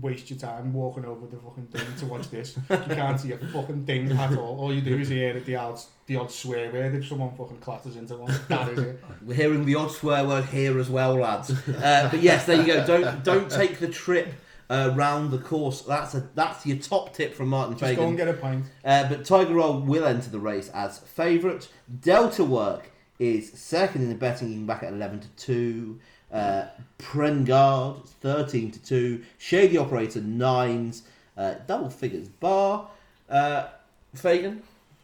waste 0.00 0.30
your 0.30 0.38
time 0.38 0.72
walking 0.72 1.04
over 1.04 1.26
the 1.26 1.36
fucking 1.36 1.66
thing 1.66 1.86
to 1.98 2.06
watch 2.06 2.30
this. 2.30 2.56
You 2.70 2.76
can't 2.94 3.20
see 3.20 3.32
a 3.32 3.38
fucking 3.38 3.84
thing 3.84 4.10
at 4.12 4.38
all. 4.38 4.58
All 4.58 4.72
you 4.72 4.80
do 4.80 4.98
is 4.98 5.08
hear 5.08 5.38
the 5.38 5.56
odd, 5.56 5.78
the 6.06 6.16
odd 6.16 6.30
swear 6.30 6.72
word 6.72 6.94
if 6.94 7.06
someone 7.06 7.34
fucking 7.36 7.58
clatters 7.58 7.96
into 7.96 8.16
one. 8.16 8.34
That 8.48 8.70
is 8.70 8.78
it. 8.78 9.04
We're 9.22 9.34
hearing 9.34 9.66
the 9.66 9.74
odd 9.74 9.90
swear 9.90 10.26
word 10.26 10.46
here 10.46 10.78
as 10.78 10.88
well, 10.88 11.14
lads. 11.16 11.50
Uh, 11.50 12.08
but 12.10 12.22
yes, 12.22 12.46
there 12.46 12.56
you 12.56 12.66
go. 12.66 12.86
Don't 12.86 13.22
don't 13.22 13.50
take 13.50 13.78
the 13.78 13.88
trip 13.88 14.32
uh, 14.70 14.92
round 14.94 15.30
the 15.30 15.38
course. 15.38 15.82
That's 15.82 16.14
a 16.14 16.28
that's 16.34 16.64
your 16.64 16.78
top 16.78 17.12
tip 17.12 17.34
from 17.34 17.48
Martin 17.48 17.76
Just 17.76 17.96
go 17.96 18.08
and 18.08 18.16
get 18.16 18.28
a 18.28 18.34
pint. 18.34 18.64
Uh, 18.84 19.08
but 19.08 19.24
Tiger 19.24 19.54
Roll 19.54 19.80
will 19.80 20.06
enter 20.06 20.30
the 20.30 20.40
race 20.40 20.70
as 20.70 20.98
favourite. 21.00 21.68
Delta 22.00 22.44
Work 22.44 22.90
is 23.18 23.52
second 23.52 24.02
in 24.02 24.08
the 24.08 24.14
betting, 24.14 24.64
back 24.66 24.82
at 24.82 24.92
eleven 24.92 25.20
to 25.20 25.28
two. 25.30 26.00
Uh, 26.32 26.64
Prengarde 26.98 28.00
thirteen 28.20 28.70
to 28.70 28.82
two. 28.82 29.22
Shady 29.38 29.76
Operator 29.78 30.20
nines. 30.20 31.02
Uh, 31.36 31.54
double 31.66 31.90
figures 31.90 32.28
bar. 32.28 32.88
Uh, 33.28 33.66
Fagan, 34.14 34.62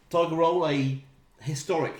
Tiger 0.09 0.35
Roll 0.35 0.67
a 0.67 1.01
historic 1.41 1.95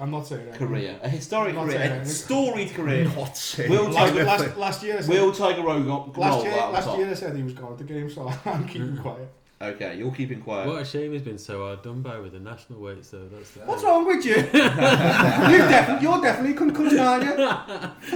I'm 0.00 0.10
not 0.10 0.26
saying 0.26 0.46
that. 0.46 0.54
career, 0.58 0.98
a 1.02 1.08
historic 1.08 1.54
Not 1.54 1.66
career, 1.66 1.78
saying 1.78 1.92
a 2.00 2.04
storied 2.06 2.70
career. 2.74 3.04
Not 3.16 3.36
saying 3.36 3.70
Will 3.70 3.84
Last, 3.90 4.12
Tiger, 4.12 4.24
last, 4.24 4.56
last 4.56 4.82
year, 4.82 4.98
I 4.98 5.00
said, 5.00 5.08
will 5.10 5.32
Tiger 5.32 5.62
Roll 5.62 5.82
go, 5.82 6.12
last 6.16 6.34
roll 6.34 6.44
year, 6.44 6.52
out 6.54 6.58
on 6.68 6.72
last 6.74 6.84
top? 6.86 6.98
year 6.98 7.10
I 7.10 7.14
said 7.14 7.36
he 7.36 7.42
was 7.42 7.52
going 7.52 7.76
to 7.76 7.84
game, 7.84 8.10
so 8.10 8.28
I'm 8.44 8.66
keeping 8.66 8.96
Mm. 8.96 9.02
quiet. 9.02 9.28
Okay, 9.60 9.96
you're 9.98 10.12
keeping 10.12 10.40
quiet. 10.40 10.68
What 10.68 10.80
a 10.82 10.84
shame 10.84 11.12
he's 11.12 11.22
been 11.22 11.36
so 11.38 11.64
hard 11.66 11.82
done 11.82 12.00
by 12.00 12.18
with 12.20 12.32
the 12.32 12.38
national 12.38 12.78
weights, 12.80 13.10
though. 13.10 13.26
That's 13.28 13.50
the 13.50 13.60
What's 13.60 13.82
wrong 13.82 14.06
with 14.06 14.24
you? 14.24 14.36
you 14.36 14.42
definitely, 14.52 16.02
you're 16.08 16.20
definitely 16.22 16.54
concussion, 16.54 16.98
aren't 17.00 17.24
you? 17.24 17.48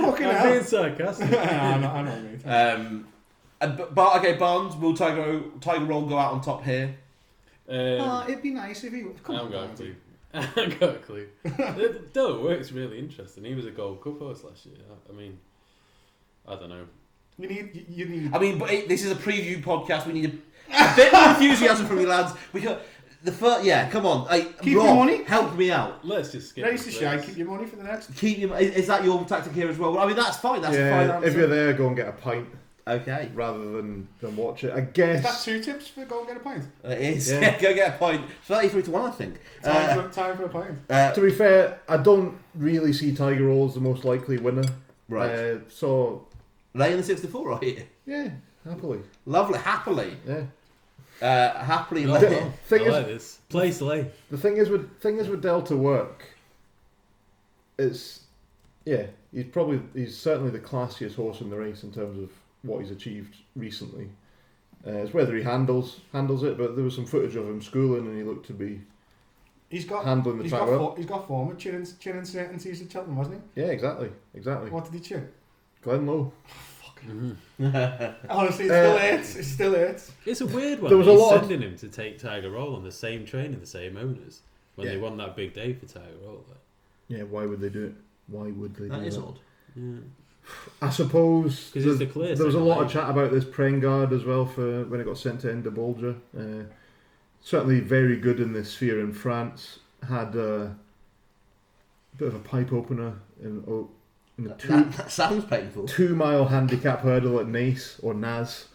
Fucking 0.03 0.27
I'm 0.27 0.35
hell. 0.37 0.51
being 0.53 0.63
sarcastic. 0.65 1.33
I 1.33 1.79
know, 1.79 1.89
I 1.91 2.03
know, 2.03 2.21
mate. 2.23 2.47
Um, 2.47 3.09
and, 3.61 3.77
but, 3.77 3.93
but 3.95 4.17
okay, 4.19 4.35
Barnes, 4.35 4.77
will 4.77 4.95
Tiger 4.95 5.43
Tiger 5.61 5.85
Roll 5.85 6.07
go 6.07 6.17
out 6.17 6.33
on 6.33 6.41
top 6.43 6.63
here? 6.63 6.95
Um, 7.69 7.77
Oh, 7.79 8.25
it'd 8.29 8.43
be 8.43 8.51
nice 8.51 8.85
if 8.85 8.93
he. 8.93 9.01
I 9.01 9.05
Come 9.25 9.35
haven't 9.37 9.41
on, 9.47 9.51
got 9.51 9.63
a 9.63 9.67
Barnsley. 9.67 9.87
clue. 9.87 9.97
I 10.35 10.41
haven't 10.43 10.81
got 10.81 10.91
a 10.95 10.99
clue. 10.99 11.29
the 11.43 12.03
Doe 12.13 12.43
works 12.45 12.71
really 12.71 12.99
interesting. 13.01 13.45
He 13.45 13.55
was 13.55 13.67
a 13.67 13.71
Gold 13.73 14.01
Cup 14.03 14.19
horse 14.21 14.45
last 14.45 14.65
year. 14.67 14.77
I- 14.91 15.13
I 15.13 15.17
mean, 15.17 15.39
I 16.47 16.55
don't 16.55 16.69
know. 16.69 16.85
You 17.39 17.49
need, 17.49 17.71
you- 17.75 17.85
you 17.89 18.05
need. 18.09 18.35
I 18.35 18.39
mean, 18.39 18.59
but 18.59 18.71
it, 18.71 18.89
this 18.89 19.05
is 19.05 19.11
a 19.11 19.17
preview 19.17 19.61
podcast. 19.63 20.07
We 20.07 20.13
need 20.13 20.41
a, 20.73 20.93
a 20.93 20.93
bit 20.97 21.13
more 21.13 21.29
enthusiasm 21.31 21.87
from 21.87 22.01
you 22.01 22.07
lads. 22.09 22.33
We 22.53 22.61
got 22.61 22.81
the 23.25 23.33
first. 23.33 23.65
Yeah, 23.65 23.89
come 23.91 24.07
on. 24.07 24.27
Hey, 24.29 24.45
Keep 24.63 24.79
Rob, 24.79 24.87
your 24.87 24.95
money. 24.95 25.25
Help 25.25 25.55
me 25.57 25.71
out. 25.71 26.05
Let's 26.05 26.33
just 26.33 26.51
skip. 26.51 26.65
Race 26.65 26.85
this 26.85 26.95
the 26.99 27.01
shy, 27.05 27.15
race. 27.17 27.25
keep 27.27 27.37
your 27.37 27.49
money 27.49 27.67
for 27.67 27.77
the 27.77 27.85
next. 27.85 28.15
Keep 28.17 28.39
your, 28.39 28.59
is, 28.59 28.75
is 28.75 28.87
that 28.89 29.05
your 29.05 29.25
tactic 29.25 29.53
here 29.53 29.69
as 29.69 29.79
well? 29.79 29.99
I 29.99 30.07
mean, 30.07 30.17
that's 30.17 30.37
fine. 30.39 30.61
That's 30.63 30.77
a 30.77 30.91
fine 30.91 31.11
answer. 31.11 31.29
if 31.29 31.35
you're 31.37 31.47
there, 31.47 31.73
go 31.73 31.87
and 31.89 31.97
get 31.97 32.09
a 32.09 32.13
pint 32.13 32.49
Okay, 32.85 33.31
rather 33.33 33.61
than, 33.77 34.09
than 34.21 34.35
watch 34.37 34.65
it. 34.65 34.73
I 34.75 34.81
guess. 34.81 35.19
Is 35.19 35.23
that 35.23 35.41
two 35.45 35.63
tips 35.63 35.87
for 35.87 36.05
go 36.05 36.19
and 36.19 36.27
get 36.27 36.37
a 36.37 36.41
pint? 36.41 36.65
it 36.83 37.01
is. 37.01 37.31
Yeah. 37.31 37.57
Go 37.61 37.73
get 37.73 37.95
a 37.95 37.97
point. 37.97 38.25
Thirty-three 38.45 38.83
to 38.83 38.91
one, 38.91 39.09
I 39.09 39.13
think. 39.15 39.41
Time, 39.63 39.99
Uh, 39.99 40.03
for, 40.03 40.13
time 40.13 40.37
for 40.37 40.45
a 40.47 40.49
pint. 40.49 40.79
uh, 40.91 41.13
To 41.13 41.21
be 41.21 41.31
fair, 41.31 41.79
I 41.89 41.99
don't 41.99 42.37
really 42.57 42.93
see 42.93 43.15
Tiger 43.15 43.45
Roll 43.47 43.69
as 43.69 43.75
the 43.75 43.81
most 43.81 44.05
likely 44.05 44.39
winner. 44.39 44.65
right, 45.09 45.31
Uh, 45.31 45.59
so, 45.69 46.27
laying 46.75 46.97
the 46.97 47.05
sixty-four 47.05 47.51
right 47.51 47.63
here. 47.63 47.87
yeah, 48.05 48.31
happily. 48.69 48.99
Lovely, 49.27 49.61
happily, 49.61 50.17
Yeah. 50.27 50.43
Uh, 51.23 51.65
happily. 51.65 52.05
Oh, 52.07 52.13
laying. 52.13 52.43
oh, 52.45 52.53
Thing 52.67 52.83
I 52.83 52.85
is- 52.85 52.93
like 52.93 53.07
this. 53.07 53.39
Place 53.49 53.81
lay. 53.81 54.11
The 54.31 54.37
thing 54.39 54.57
is 54.57 54.69
with 54.69 54.99
thing 55.01 55.19
is 55.19 55.29
with 55.29 55.43
Delta 55.43 55.77
work, 55.77 56.25
it's 57.79 58.21
yeah, 58.85 59.07
he's 59.33 59.45
probably 59.47 59.81
he's 59.95 60.17
certainly 60.17 60.51
the 60.51 60.59
classiest 60.59 61.15
horse 61.15 61.41
in 61.41 61.51
the 61.51 61.57
race 61.57 61.83
in 61.85 61.93
terms 61.93 62.19
of 62.19 62.31
what 62.63 62.81
he's 62.81 62.91
achieved 62.91 63.37
recently. 63.57 64.09
Uh, 64.87 64.91
it's 64.99 65.15
whether 65.15 65.35
he 65.37 65.43
handles 65.43 66.01
handles 66.13 66.43
it, 66.43 66.59
but 66.59 66.75
there 66.75 66.85
was 66.85 66.95
some 66.95 67.07
footage 67.07 67.37
of 67.37 67.45
him 67.49 67.63
schooling, 67.63 68.07
and 68.07 68.17
he 68.17 68.25
looked 68.25 68.47
to 68.47 68.53
be 68.53 68.81
He's 69.69 69.85
got. 69.85 70.05
handling 70.05 70.39
the 70.39 70.43
He's 70.45 70.53
track 70.53 70.63
got, 70.63 70.71
well. 70.71 70.91
for, 70.91 70.97
he's 70.97 71.07
got 71.07 71.27
form 71.29 71.51
at 71.51 71.59
chinning, 71.59 71.87
chinning 72.01 72.25
certainties 72.25 72.83
at 72.83 72.91
Cheltenham, 72.93 73.17
wasn't 73.17 73.41
he? 73.55 73.61
Yeah, 73.63 73.69
exactly, 73.69 74.11
exactly. 74.35 74.71
What 74.71 74.85
did 74.85 74.95
he 74.95 75.01
chin? 75.01 75.29
Glenn 75.83 76.07
Lowe. 76.07 76.33
Honestly, 78.29 78.67
it 78.67 78.71
Uh, 78.71 78.75
still 78.83 78.99
hurts. 78.99 79.37
It 79.37 79.45
still 79.45 79.73
hurts. 79.75 80.13
It's 80.27 80.41
a 80.41 80.47
weird 80.47 80.81
one. 80.81 80.89
There 80.91 80.99
was 80.99 81.07
that 81.07 81.13
a 81.13 81.15
he's 81.17 81.23
lot 81.23 81.35
of- 81.37 81.41
sending 81.49 81.69
him 81.71 81.77
to 81.79 81.89
take 81.89 82.19
Tiger 82.19 82.51
Roll 82.51 82.75
on 82.77 82.85
the 82.85 82.93
same 82.93 83.25
train 83.25 83.47
and 83.53 83.61
the 83.63 83.67
same 83.67 83.97
owners 83.97 84.41
when 84.77 84.89
they 84.89 84.97
won 84.97 85.17
that 85.19 85.37
big 85.37 85.53
day 85.55 85.73
for 85.75 85.87
Tiger 85.87 86.07
Roll. 86.25 86.45
Like, 86.49 86.59
Yeah, 87.09 87.25
why 87.25 87.45
would 87.47 87.61
they 87.61 87.69
do 87.69 87.85
it? 87.87 87.95
Why 88.29 88.51
would 88.51 88.75
they 88.77 88.89
That 88.89 89.01
do 89.01 89.07
is 89.07 89.17
that? 89.17 89.23
odd. 89.23 89.39
yeah. 89.77 89.97
I 90.81 90.91
suppose 90.91 91.71
'Cause 91.73 91.77
it's 91.77 91.85
there's- 91.85 91.99
the 91.99 92.07
clear 92.07 92.35
there 92.35 92.47
was 92.47 92.55
a 92.55 92.59
second 92.59 92.69
lot 92.69 92.75
of 92.79 92.83
lane. 92.83 92.89
chat 92.91 93.11
about 93.11 93.31
this 93.31 93.45
Prengarde 93.45 94.13
as 94.13 94.25
well 94.25 94.45
for 94.47 94.85
when 94.87 95.01
it 95.01 95.05
got 95.05 95.19
sent 95.19 95.41
to 95.43 95.49
Endebulger. 95.49 96.17
Uh, 96.37 96.65
certainly 97.41 97.79
very 97.81 98.17
good 98.17 98.41
in 98.41 98.53
this 98.53 98.71
sphere 98.71 98.99
in 99.01 99.13
France. 99.13 99.79
Had 100.09 100.35
a 100.35 100.77
bit 102.19 102.29
of 102.29 102.35
a 102.35 102.39
pipe 102.41 102.73
opener 102.73 103.15
in, 103.41 103.63
oh, 103.69 103.89
in 104.39 104.47
a 104.47 104.49
That, 104.49 104.59
two, 104.59 104.69
that, 104.69 104.93
that 104.93 105.11
sounds 105.11 105.45
painful. 105.45 105.87
two 105.87 106.15
mile 106.15 106.47
handicap 106.47 107.01
hurdle 107.01 107.39
at 107.41 107.49
Nace 107.49 107.99
or 108.03 108.15
Naz, 108.15 108.67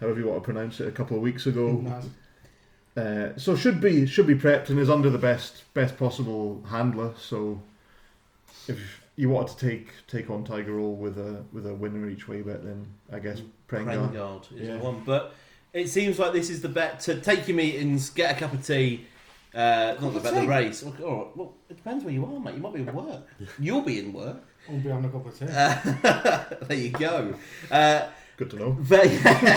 however 0.00 0.20
you 0.20 0.26
want 0.28 0.42
to 0.42 0.44
pronounce 0.44 0.80
it, 0.80 0.88
a 0.88 0.92
couple 0.92 1.16
of 1.16 1.22
weeks 1.22 1.46
ago. 1.46 1.68
Nice. 1.84 2.04
Uh, 2.96 3.36
so 3.36 3.54
should 3.54 3.78
be 3.78 4.06
should 4.06 4.26
be 4.26 4.34
prepped 4.34 4.70
and 4.70 4.78
is 4.78 4.88
under 4.88 5.10
the 5.10 5.18
best 5.18 5.64
best 5.74 5.98
possible 5.98 6.62
handler. 6.70 7.12
So 7.18 7.60
if 8.68 9.02
you 9.16 9.28
wanted 9.28 9.58
to 9.58 9.68
take 9.68 9.88
take 10.06 10.30
on 10.30 10.44
Tiger 10.44 10.72
Roll 10.72 10.94
with 10.96 11.18
a 11.18 11.44
with 11.52 11.66
a 11.66 11.74
winner 11.74 12.08
each 12.08 12.26
way 12.26 12.40
bet, 12.40 12.64
then 12.64 12.86
I 13.12 13.18
guess 13.18 13.42
Prengarde. 13.68 13.98
Prengarde 14.08 14.46
is 14.56 14.66
Yeah. 14.68 14.76
the 14.78 14.84
one. 14.84 15.02
But 15.04 15.34
it 15.74 15.88
seems 15.90 16.18
like 16.18 16.32
this 16.32 16.48
is 16.48 16.62
the 16.62 16.70
bet 16.70 17.00
to 17.00 17.20
take 17.20 17.46
your 17.46 17.56
meetings, 17.58 18.08
get 18.08 18.34
a 18.34 18.38
cup 18.40 18.54
of 18.54 18.66
tea. 18.66 19.04
Uh, 19.56 19.96
not 20.02 20.12
the 20.12 20.20
bet, 20.20 20.34
the 20.34 20.46
race. 20.46 20.82
Well, 20.82 20.94
all 21.02 21.16
right, 21.16 21.36
well, 21.36 21.54
it 21.70 21.76
depends 21.78 22.04
where 22.04 22.12
you 22.12 22.26
are, 22.26 22.38
mate. 22.38 22.56
You 22.56 22.60
might 22.60 22.74
be 22.74 22.80
in 22.80 22.94
work. 22.94 23.26
You'll 23.58 23.80
be 23.80 23.98
in 23.98 24.12
work. 24.12 24.36
Won't 24.68 24.82
be 24.82 24.90
having 24.90 25.04
a 25.06 25.08
cup 25.08 25.26
of 25.26 25.38
tea. 25.38 25.46
Uh, 25.48 26.44
there 26.66 26.76
you 26.76 26.90
go. 26.90 27.34
Uh, 27.70 28.08
Good 28.36 28.50
to 28.50 28.56
know. 28.56 28.72
very 28.72 29.08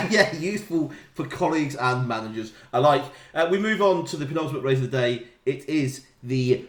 yeah, 0.10 0.34
useful 0.38 0.94
for 1.14 1.26
colleagues 1.26 1.76
and 1.76 2.08
managers 2.08 2.54
alike. 2.72 3.04
Uh, 3.34 3.50
we 3.52 3.58
move 3.58 3.82
on 3.82 4.06
to 4.06 4.16
the 4.16 4.26
penultimate 4.26 4.64
race 4.64 4.78
of 4.78 4.90
the 4.90 4.98
day. 4.98 5.28
It 5.46 5.68
is 5.68 6.06
the 6.24 6.66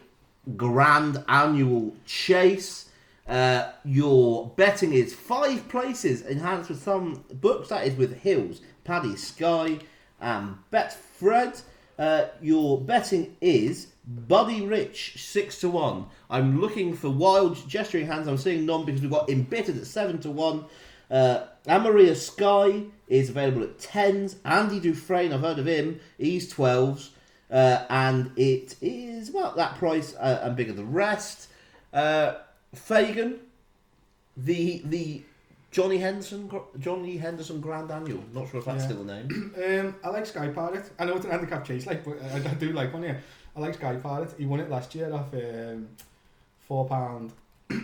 Grand 0.57 1.23
Annual 1.29 1.95
Chase. 2.07 2.89
Uh, 3.29 3.71
your 3.85 4.49
betting 4.57 4.93
is 4.93 5.15
five 5.15 5.69
places 5.69 6.23
enhanced 6.23 6.69
with 6.71 6.83
some 6.83 7.25
books. 7.35 7.69
That 7.69 7.87
is 7.87 7.95
with 7.95 8.19
Hills, 8.23 8.61
Paddy 8.83 9.15
Sky, 9.15 9.79
and 10.21 10.57
Betfred. 10.73 11.63
Uh, 12.01 12.29
your 12.41 12.81
betting 12.81 13.37
is 13.43 13.89
Buddy 14.07 14.65
Rich 14.65 15.17
six 15.19 15.61
to 15.61 15.69
one. 15.69 16.07
I'm 16.31 16.59
looking 16.59 16.97
for 16.97 17.11
wild 17.11 17.69
gesturing 17.69 18.07
hands. 18.07 18.27
I'm 18.27 18.39
seeing 18.39 18.65
none 18.65 18.87
because 18.87 19.03
we've 19.03 19.11
got 19.11 19.29
embittered 19.29 19.77
at 19.77 19.87
seven 19.87 20.19
to 20.21 20.31
one. 20.31 20.65
Uh, 21.11 21.45
Amarillo 21.69 22.15
Sky 22.15 22.85
is 23.07 23.29
available 23.29 23.65
at 23.65 23.79
tens. 23.79 24.37
Andy 24.47 24.81
Dufresne, 24.81 25.35
I've 25.35 25.43
heard 25.43 25.59
of 25.59 25.67
him. 25.67 26.01
He's 26.17 26.49
twelves, 26.49 27.11
uh, 27.51 27.85
and 27.91 28.33
it 28.35 28.77
is 28.81 29.29
about 29.29 29.57
that 29.57 29.77
price 29.77 30.15
uh, 30.15 30.41
and 30.43 30.57
bigger 30.57 30.73
the 30.73 30.85
rest. 30.85 31.49
Uh, 31.93 32.37
Fagan, 32.75 33.41
the 34.39 34.81
the 34.87 35.23
Johnny 35.71 35.99
Henderson 35.99 36.51
Johnny 36.79 37.17
Henderson 37.17 37.61
Grand 37.61 37.91
Annual. 37.91 38.25
Not 38.33 38.49
sure 38.51 38.59
if 38.61 38.67
that's 38.67 38.83
Yeah. 38.83 38.89
still 38.89 39.05
the 39.05 39.15
name. 39.15 39.55
Um, 39.57 39.95
I 40.03 40.09
like 40.09 40.27
Sky 40.27 40.49
Pirate. 40.49 40.91
I 40.99 41.05
know 41.05 41.17
it's 41.17 41.25
an 41.25 41.31
handicap 41.31 41.65
chase, 41.65 41.87
like, 41.87 42.05
but 42.05 42.21
I, 42.23 42.37
I 42.37 42.55
do 42.55 42.73
like 42.73 42.93
one. 42.93 43.03
Yeah, 43.05 43.19
I 43.57 43.61
like 43.61 43.75
Sky 43.75 43.97
Pirate. 43.97 44.35
He 44.37 44.47
won 44.47 44.61
it 44.61 44.69
last 44.69 44.95
year 44.95 45.13
off 45.13 45.33
um, 45.33 45.89
four 46.67 46.87
pound, 46.89 47.33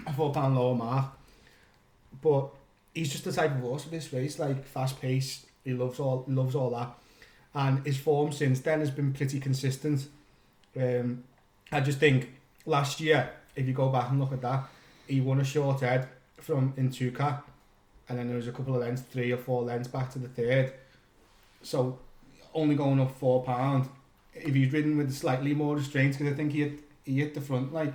a 0.06 0.12
four 0.16 0.32
pound 0.32 0.56
lower 0.56 0.74
mark. 0.74 1.06
But 2.22 2.48
he's 2.94 3.12
just 3.12 3.24
the 3.24 3.32
type 3.32 3.52
of 3.52 3.60
horse 3.60 3.84
for 3.84 3.90
this 3.90 4.12
race, 4.12 4.38
like 4.38 4.64
fast 4.64 5.00
pace. 5.00 5.46
He 5.64 5.72
loves 5.72 6.00
all 6.00 6.24
loves 6.26 6.54
all 6.56 6.70
that, 6.70 6.90
and 7.54 7.84
his 7.86 7.98
form 7.98 8.32
since 8.32 8.60
then 8.60 8.80
has 8.80 8.90
been 8.90 9.12
pretty 9.12 9.38
consistent. 9.38 10.08
Um, 10.76 11.22
I 11.70 11.80
just 11.80 11.98
think 11.98 12.30
last 12.64 13.00
year, 13.00 13.30
if 13.54 13.66
you 13.66 13.72
go 13.72 13.88
back 13.90 14.10
and 14.10 14.18
look 14.20 14.32
at 14.32 14.40
that, 14.42 14.64
he 15.06 15.20
won 15.20 15.40
a 15.40 15.44
short 15.44 15.80
head 15.80 16.08
from 16.38 16.72
Entoucas, 16.76 17.42
and 18.08 18.18
then 18.18 18.28
there 18.28 18.36
was 18.36 18.48
a 18.48 18.52
couple 18.52 18.74
of 18.74 18.80
lengths, 18.80 19.02
three 19.02 19.32
or 19.32 19.36
four 19.36 19.62
lengths 19.62 19.88
back 19.88 20.10
to 20.12 20.18
the 20.18 20.28
third. 20.28 20.72
So 21.62 21.98
only 22.54 22.74
going 22.74 23.00
up 23.00 23.16
four 23.18 23.42
pound. 23.42 23.88
If 24.34 24.54
he's 24.54 24.72
ridden 24.72 24.96
with 24.96 25.12
slightly 25.12 25.54
more 25.54 25.76
restraints, 25.76 26.16
because 26.16 26.32
I 26.32 26.36
think 26.36 26.52
he 26.52 26.60
hit, 26.60 26.80
he 27.04 27.18
hit 27.18 27.34
the 27.34 27.40
front 27.40 27.72
like 27.72 27.92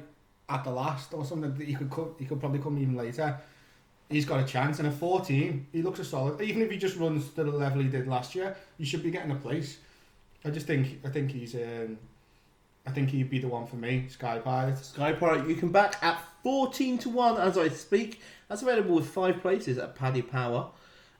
at 0.49 0.64
the 0.64 0.72
last 0.72 1.14
or 1.14 1.24
something 1.24 1.53
that 1.57 1.68
he 1.68 1.76
could 1.76 1.89
come, 1.89 2.16
he 2.20 2.26
could 2.26 2.39
probably 2.39 2.59
come 2.59 2.78
even 2.78 2.95
later. 2.95 3.38
He's 4.09 4.26
got 4.26 4.41
a 4.41 4.45
chance, 4.45 4.80
and 4.80 4.88
a 4.89 4.91
14, 4.91 5.68
he 5.72 5.82
looks 5.82 5.99
a 5.99 6.05
solid. 6.05 6.41
Even 6.41 6.62
if 6.62 6.70
he 6.70 6.78
just 6.78 6.97
runs 6.97 7.30
to 7.30 7.43
the 7.45 7.51
level 7.51 7.82
he 7.82 7.88
did 7.88 8.07
last 8.07 8.36
year, 8.36 8.57
you 8.78 8.86
should 8.86 9.03
be 9.03 9.12
getting 9.12 9.32
a 9.32 9.36
place. 9.36 9.78
I 10.43 10.49
just 10.49 10.68
think 10.68 10.99
I 11.05 11.09
think 11.09 11.32
he's 11.32 11.55
um, 11.55 11.97
I 12.86 12.91
think 12.91 13.09
he'd 13.09 13.30
be 13.30 13.39
the 13.39 13.47
one 13.47 13.68
for 13.68 13.76
me, 13.76 14.07
Sky 14.09 14.39
Pirate. 14.39 14.78
Sky 14.80 15.14
Pirate, 15.14 15.47
you 15.47 15.55
can 15.55 15.72
back 15.72 16.03
at 16.03 16.22
14 16.43 16.97
to 16.99 17.09
1 17.09 17.39
as 17.39 17.57
I 17.57 17.70
speak. 17.70 18.22
That's 18.52 18.64
available 18.64 18.95
with 18.95 19.08
five 19.08 19.41
places 19.41 19.78
at 19.78 19.95
Paddy 19.95 20.22
Power. 20.22 20.72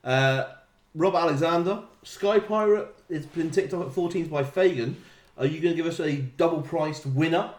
Uh, 0.04 0.50
Rob 0.94 1.16
Alexander, 1.16 1.84
Sky 2.04 2.40
Pirate, 2.40 2.94
it's 3.08 3.26
been 3.26 3.50
ticked 3.50 3.74
off 3.74 3.88
at 3.88 3.96
14s 3.96 4.30
by 4.30 4.44
Fagan. 4.44 5.02
Are 5.38 5.46
you 5.46 5.62
going 5.62 5.74
to 5.74 5.82
give 5.82 5.86
us 5.86 6.02
a 6.02 6.18
double 6.18 6.62
priced 6.62 7.06
winner? 7.06 7.54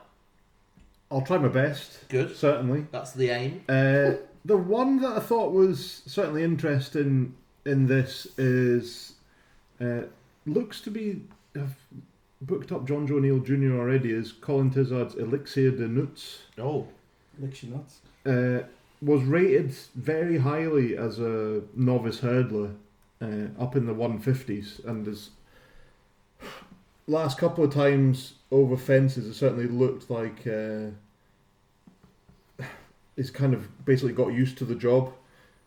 I'll 1.10 1.22
try 1.22 1.38
my 1.38 1.48
best, 1.48 2.06
Good. 2.10 2.36
certainly. 2.36 2.86
That's 2.90 3.12
the 3.12 3.30
aim. 3.30 3.64
Uh, 3.66 4.20
the 4.44 4.58
one 4.58 5.00
that 5.00 5.16
I 5.16 5.20
thought 5.20 5.52
was 5.52 6.02
certainly 6.04 6.44
interesting 6.44 7.34
in 7.64 7.86
this 7.86 8.26
is 8.36 9.14
uh, 9.80 10.02
looks 10.44 10.82
to 10.82 10.90
be 10.90 11.22
have 11.56 11.74
booked 12.42 12.72
up 12.72 12.86
Jonjo 12.86 13.12
O'Neill 13.12 13.38
Jr. 13.38 13.80
already 13.80 14.12
is 14.12 14.32
Colin 14.32 14.70
Tizzard's 14.70 15.14
Elixir 15.14 15.70
De 15.70 15.88
Nutz. 15.88 16.40
Oh. 16.58 16.88
Elixir 17.40 17.68
nuts. 17.70 18.00
Uh, 18.26 18.66
was 19.02 19.22
rated 19.24 19.72
very 19.94 20.38
highly 20.38 20.96
as 20.96 21.18
a 21.18 21.62
novice 21.74 22.20
hurdler, 22.20 22.74
uh, 23.20 23.60
up 23.60 23.76
in 23.76 23.86
the 23.86 23.94
150s, 23.94 24.84
and 24.84 25.06
has 25.06 25.30
last 27.06 27.38
couple 27.38 27.64
of 27.64 27.72
times 27.72 28.34
over 28.50 28.76
fences, 28.76 29.26
it 29.26 29.34
certainly 29.34 29.66
looked 29.66 30.08
like 30.10 30.46
uh, 30.46 30.90
he's 33.16 33.30
kind 33.30 33.54
of 33.54 33.84
basically 33.84 34.12
got 34.12 34.28
used 34.28 34.58
to 34.58 34.64
the 34.64 34.74
job. 34.74 35.12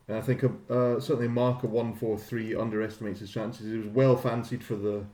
And 0.08 0.18
I 0.18 0.22
think 0.22 0.44
a, 0.44 0.52
uh, 0.70 1.00
certainly 1.00 1.28
Mark 1.28 1.64
of 1.64 1.72
143 1.72 2.56
underestimates 2.56 3.20
his 3.20 3.32
chances. 3.32 3.66
He 3.66 3.78
was 3.78 3.88
well 3.88 4.16
fancied 4.16 4.64
for 4.64 4.76
the 4.76 5.06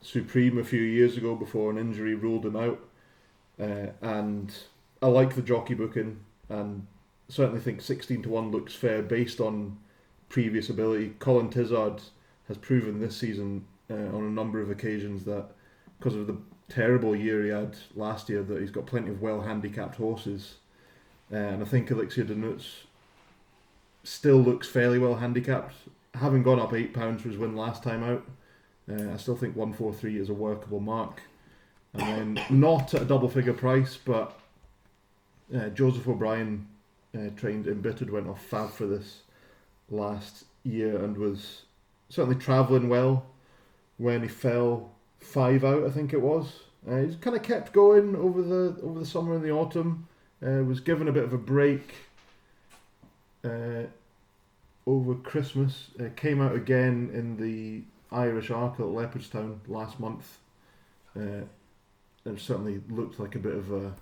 Supreme 0.00 0.58
a 0.58 0.64
few 0.64 0.82
years 0.82 1.16
ago 1.16 1.34
before 1.34 1.70
an 1.70 1.78
injury 1.78 2.14
ruled 2.14 2.44
him 2.44 2.56
out. 2.56 2.80
Uh, 3.60 3.92
and 4.00 4.52
I 5.00 5.06
like 5.06 5.34
the 5.34 5.42
jockey 5.42 5.74
booking 5.74 6.20
and 6.48 6.86
certainly 7.30 7.60
think 7.60 7.80
16 7.80 8.22
to 8.22 8.28
1 8.28 8.50
looks 8.50 8.74
fair 8.74 9.02
based 9.02 9.40
on 9.40 9.78
previous 10.28 10.68
ability. 10.68 11.14
Colin 11.18 11.48
Tizzard 11.48 12.02
has 12.48 12.58
proven 12.58 13.00
this 13.00 13.16
season 13.16 13.64
uh, 13.90 13.94
on 13.94 14.24
a 14.24 14.30
number 14.30 14.60
of 14.60 14.70
occasions 14.70 15.24
that 15.24 15.46
because 15.98 16.16
of 16.16 16.26
the 16.26 16.36
terrible 16.68 17.14
year 17.14 17.44
he 17.44 17.50
had 17.50 17.76
last 17.94 18.28
year 18.28 18.42
that 18.42 18.60
he's 18.60 18.70
got 18.70 18.86
plenty 18.86 19.10
of 19.10 19.22
well 19.22 19.40
handicapped 19.40 19.96
horses. 19.96 20.56
Uh, 21.32 21.36
and 21.36 21.62
I 21.62 21.66
think 21.66 21.90
Elixir 21.90 22.24
De 22.24 22.34
Nutz 22.34 22.84
still 24.02 24.38
looks 24.38 24.68
fairly 24.68 24.98
well 24.98 25.16
handicapped. 25.16 25.74
Having 26.14 26.42
gone 26.42 26.58
up 26.58 26.72
£8 26.72 27.20
for 27.20 27.28
his 27.28 27.38
win 27.38 27.54
last 27.54 27.82
time 27.84 28.02
out, 28.02 28.26
uh, 28.90 29.12
I 29.12 29.16
still 29.16 29.36
think 29.36 29.54
143 29.54 30.18
is 30.18 30.28
a 30.28 30.34
workable 30.34 30.80
mark. 30.80 31.22
And 31.94 32.36
then 32.36 32.44
not 32.50 32.94
at 32.94 33.02
a 33.02 33.04
double 33.04 33.28
figure 33.28 33.52
price, 33.52 33.98
but 34.04 34.38
uh, 35.54 35.68
Joseph 35.68 36.08
O'Brien 36.08 36.66
uh, 37.14 37.30
trained 37.36 37.66
embittered 37.66 38.10
went 38.10 38.28
off 38.28 38.44
fab 38.44 38.70
for 38.70 38.86
this 38.86 39.20
last 39.90 40.44
year 40.62 41.02
and 41.02 41.16
was 41.16 41.62
certainly 42.08 42.38
travelling 42.38 42.88
well 42.88 43.26
when 43.98 44.22
he 44.22 44.28
fell 44.28 44.90
five 45.18 45.64
out 45.64 45.84
I 45.84 45.90
think 45.90 46.12
it 46.12 46.20
was. 46.20 46.60
Uh, 46.88 46.98
he's 46.98 47.16
kind 47.16 47.36
of 47.36 47.42
kept 47.42 47.72
going 47.72 48.16
over 48.16 48.42
the 48.42 48.80
over 48.82 48.98
the 48.98 49.06
summer 49.06 49.34
and 49.34 49.44
the 49.44 49.52
autumn. 49.52 50.06
Uh, 50.42 50.64
was 50.64 50.80
given 50.80 51.06
a 51.06 51.12
bit 51.12 51.24
of 51.24 51.34
a 51.34 51.38
break 51.38 51.94
uh, 53.44 53.82
over 54.86 55.14
Christmas. 55.16 55.88
Uh, 55.98 56.04
came 56.16 56.40
out 56.40 56.54
again 56.54 57.10
in 57.12 57.36
the 57.36 57.82
Irish 58.10 58.50
Arc 58.50 58.74
at 58.74 58.86
Leopardstown 58.86 59.58
last 59.68 60.00
month. 60.00 60.38
Uh, 61.14 61.44
it 62.24 62.38
certainly 62.38 62.80
looked 62.88 63.20
like 63.20 63.34
a 63.34 63.38
bit 63.38 63.54
of 63.54 63.70
a 63.72 63.94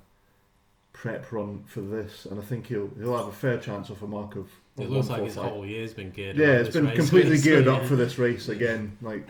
prep 0.98 1.30
run 1.30 1.62
for 1.66 1.80
this, 1.80 2.26
and 2.26 2.40
I 2.40 2.42
think 2.42 2.66
he'll 2.66 2.90
he'll 2.98 3.16
have 3.16 3.28
a 3.28 3.32
fair 3.32 3.56
chance 3.58 3.88
off 3.88 4.02
a 4.02 4.06
mark 4.06 4.34
of. 4.34 4.48
of 4.76 4.84
It 4.84 4.90
looks 4.90 5.08
like 5.08 5.22
his 5.22 5.36
145. 5.36 5.52
whole 5.52 5.64
year's 5.64 5.94
been 5.94 6.10
geared. 6.10 6.36
Yeah, 6.36 6.46
around 6.46 6.56
it's 6.56 6.66
this 6.66 6.74
been 6.74 6.86
race, 6.86 6.96
completely 6.96 7.36
so, 7.38 7.44
geared 7.48 7.66
yeah. 7.66 7.72
up 7.72 7.84
for 7.84 7.94
this 7.94 8.18
race 8.18 8.48
again. 8.48 8.96
Like 9.00 9.28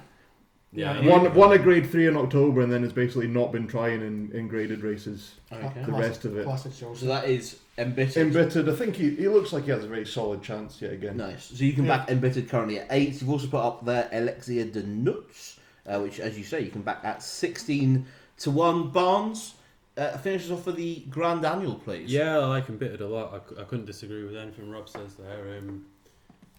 Yeah, 0.73 0.99
Yeah, 1.01 1.11
one 1.19 1.35
won 1.35 1.53
a 1.53 1.59
grade 1.59 1.91
three 1.91 2.07
in 2.07 2.17
October, 2.17 2.63
and 2.63 2.73
then 2.73 2.83
has 2.83 2.93
basically 2.95 3.27
not 3.29 3.53
been 3.53 3.67
trying 3.67 4.01
in, 4.01 4.31
in 4.33 4.49
graded 4.49 4.81
races. 4.81 5.35
Okay. 5.53 5.83
The 5.85 5.93
rest 5.93 6.25
of 6.25 6.39
it. 6.39 6.45
Classic 6.45 6.73
So 6.73 7.05
that 7.07 7.29
is 7.29 7.59
embittered. 7.77 8.29
Embittered, 8.29 8.69
I 8.71 8.75
think 8.75 8.97
he, 8.97 9.11
he 9.11 9.29
looks 9.29 9.53
like 9.53 9.65
he 9.65 9.71
has 9.71 9.85
a 9.85 9.89
very 9.89 10.07
solid 10.07 10.43
chance 10.43 10.81
yet 10.81 10.95
again. 10.95 11.19
Nice. 11.19 11.45
So 11.55 11.65
you 11.65 11.75
can 11.75 11.85
Yeah. 11.85 11.99
back 11.99 12.11
embittered 12.11 12.49
currently 12.49 12.79
at 12.81 12.87
eight. 12.91 13.21
You've 13.21 13.31
also 13.31 13.47
put 13.47 13.61
up 13.61 13.85
there 13.85 14.09
Elixir 14.11 14.65
De 14.65 14.83
Nutz, 14.83 15.59
uh, 15.87 16.01
which, 16.01 16.19
as 16.19 16.39
you 16.39 16.45
say, 16.45 16.63
you 16.63 16.71
can 16.71 16.83
back 16.83 17.01
at 17.05 17.23
sixteen 17.23 18.07
to 18.39 18.51
one. 18.51 18.89
Barnes 18.89 19.55
uh, 19.99 20.17
finishes 20.19 20.51
off 20.51 20.65
for 20.65 20.73
the 20.73 21.01
Grand 21.11 21.45
Annual, 21.45 21.77
please. 21.77 22.11
Yeah, 22.13 22.39
I 22.39 22.45
like 22.47 22.67
him 22.67 22.79
bitted 22.79 23.01
a 23.01 23.07
lot. 23.07 23.33
I, 23.59 23.63
I 23.63 23.65
couldn't 23.65 23.87
disagree 23.87 24.25
with 24.25 24.37
anything 24.37 24.71
Rob 24.71 24.89
says 24.89 25.15
there. 25.17 25.59
Um, 25.59 25.85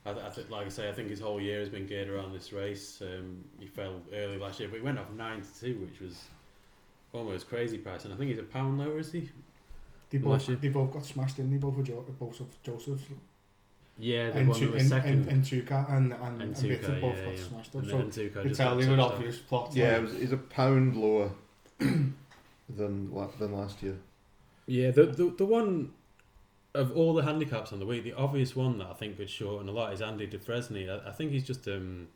I, 0.05 0.13
th- 0.13 0.25
I 0.25 0.29
th- 0.29 0.49
like 0.49 0.65
I 0.65 0.69
say, 0.69 0.89
I 0.89 0.93
think 0.93 1.09
his 1.09 1.19
whole 1.19 1.39
year 1.41 1.59
has 1.59 1.69
been 1.69 1.85
geared 1.87 2.09
around 2.09 2.33
this 2.33 2.51
race. 2.53 3.01
Um, 3.01 3.43
he 3.59 3.67
fell 3.67 4.01
early 4.13 4.37
last 4.37 4.59
year, 4.59 4.69
but 4.69 4.77
he 4.79 4.83
went 4.83 4.97
off 4.99 5.09
nine 5.15 5.41
to 5.41 5.59
two, 5.59 5.79
which 5.79 5.99
was 5.99 6.23
almost 7.13 7.49
crazy 7.49 7.77
price. 7.77 8.05
And 8.05 8.13
I 8.13 8.17
think 8.17 8.29
he's 8.29 8.39
a 8.39 8.43
pound 8.43 8.77
lower, 8.79 8.99
is 8.99 9.11
he? 9.11 9.29
They 10.09 10.17
Bless 10.17 10.41
both, 10.43 10.49
you. 10.49 10.55
they 10.55 10.69
both 10.69 10.91
got 10.93 11.05
smashed, 11.05 11.37
didn't 11.37 11.51
they? 11.51 11.57
Both 11.57 11.77
of 11.77 11.83
jo- 11.83 12.05
both 12.19 12.39
of 12.39 12.47
Joseph's 12.63 13.03
Yeah, 13.99 14.31
the 14.31 14.39
and, 14.39 14.49
one 14.49 14.59
Tu- 14.59 14.71
was 14.71 14.81
and, 14.81 14.89
second. 14.89 15.11
and, 15.11 15.27
and 15.27 15.43
Tuca 15.43 15.91
and 15.93 16.13
and, 16.13 16.23
And 16.23 16.41
and, 16.41 16.55
Tuca, 16.55 16.81
Bitter 16.81 16.99
both 17.01 17.15
yeah, 17.17 17.25
got 17.25 17.37
yeah. 17.37 17.43
smashed 17.47 17.75
up. 17.75 17.81
and 17.83 17.91
So 17.91 17.97
then 17.97 18.07
Tuca 18.09 18.23
you 18.23 18.29
can 18.31 18.47
just 18.47 18.57
tell 18.59 18.75
got 18.75 18.81
they 18.81 18.89
were 18.89 18.95
touched 18.97 19.13
obvious 19.13 19.35
off. 19.37 19.47
plots. 19.47 19.75
Yeah, 19.75 19.87
like- 19.89 19.97
it 19.97 20.01
was, 20.01 20.13
he's 20.13 20.31
a 20.31 20.37
pound 20.37 20.95
lower 20.97 21.29
than 22.69 23.11
than 23.39 23.53
last 23.53 23.81
year. 23.83 23.97
Yeah, 24.67 24.91
the, 24.91 25.05
the 25.07 25.33
the 25.37 25.45
one 25.45 25.91
of 26.75 26.95
all 26.95 27.13
the 27.13 27.23
handicaps 27.23 27.73
on 27.73 27.79
the 27.79 27.85
week, 27.85 28.03
the 28.03 28.13
obvious 28.13 28.55
one 28.55 28.77
that 28.77 28.87
I 28.87 28.93
think 28.93 29.17
could 29.17 29.29
shorten 29.29 29.67
a 29.69 29.71
lot 29.71 29.93
is 29.93 30.01
Andy 30.01 30.27
Defresny. 30.27 30.87
I, 30.89 31.09
I 31.09 31.11
think 31.11 31.31
he's 31.31 31.45
just 31.45 31.67
um. 31.67 32.07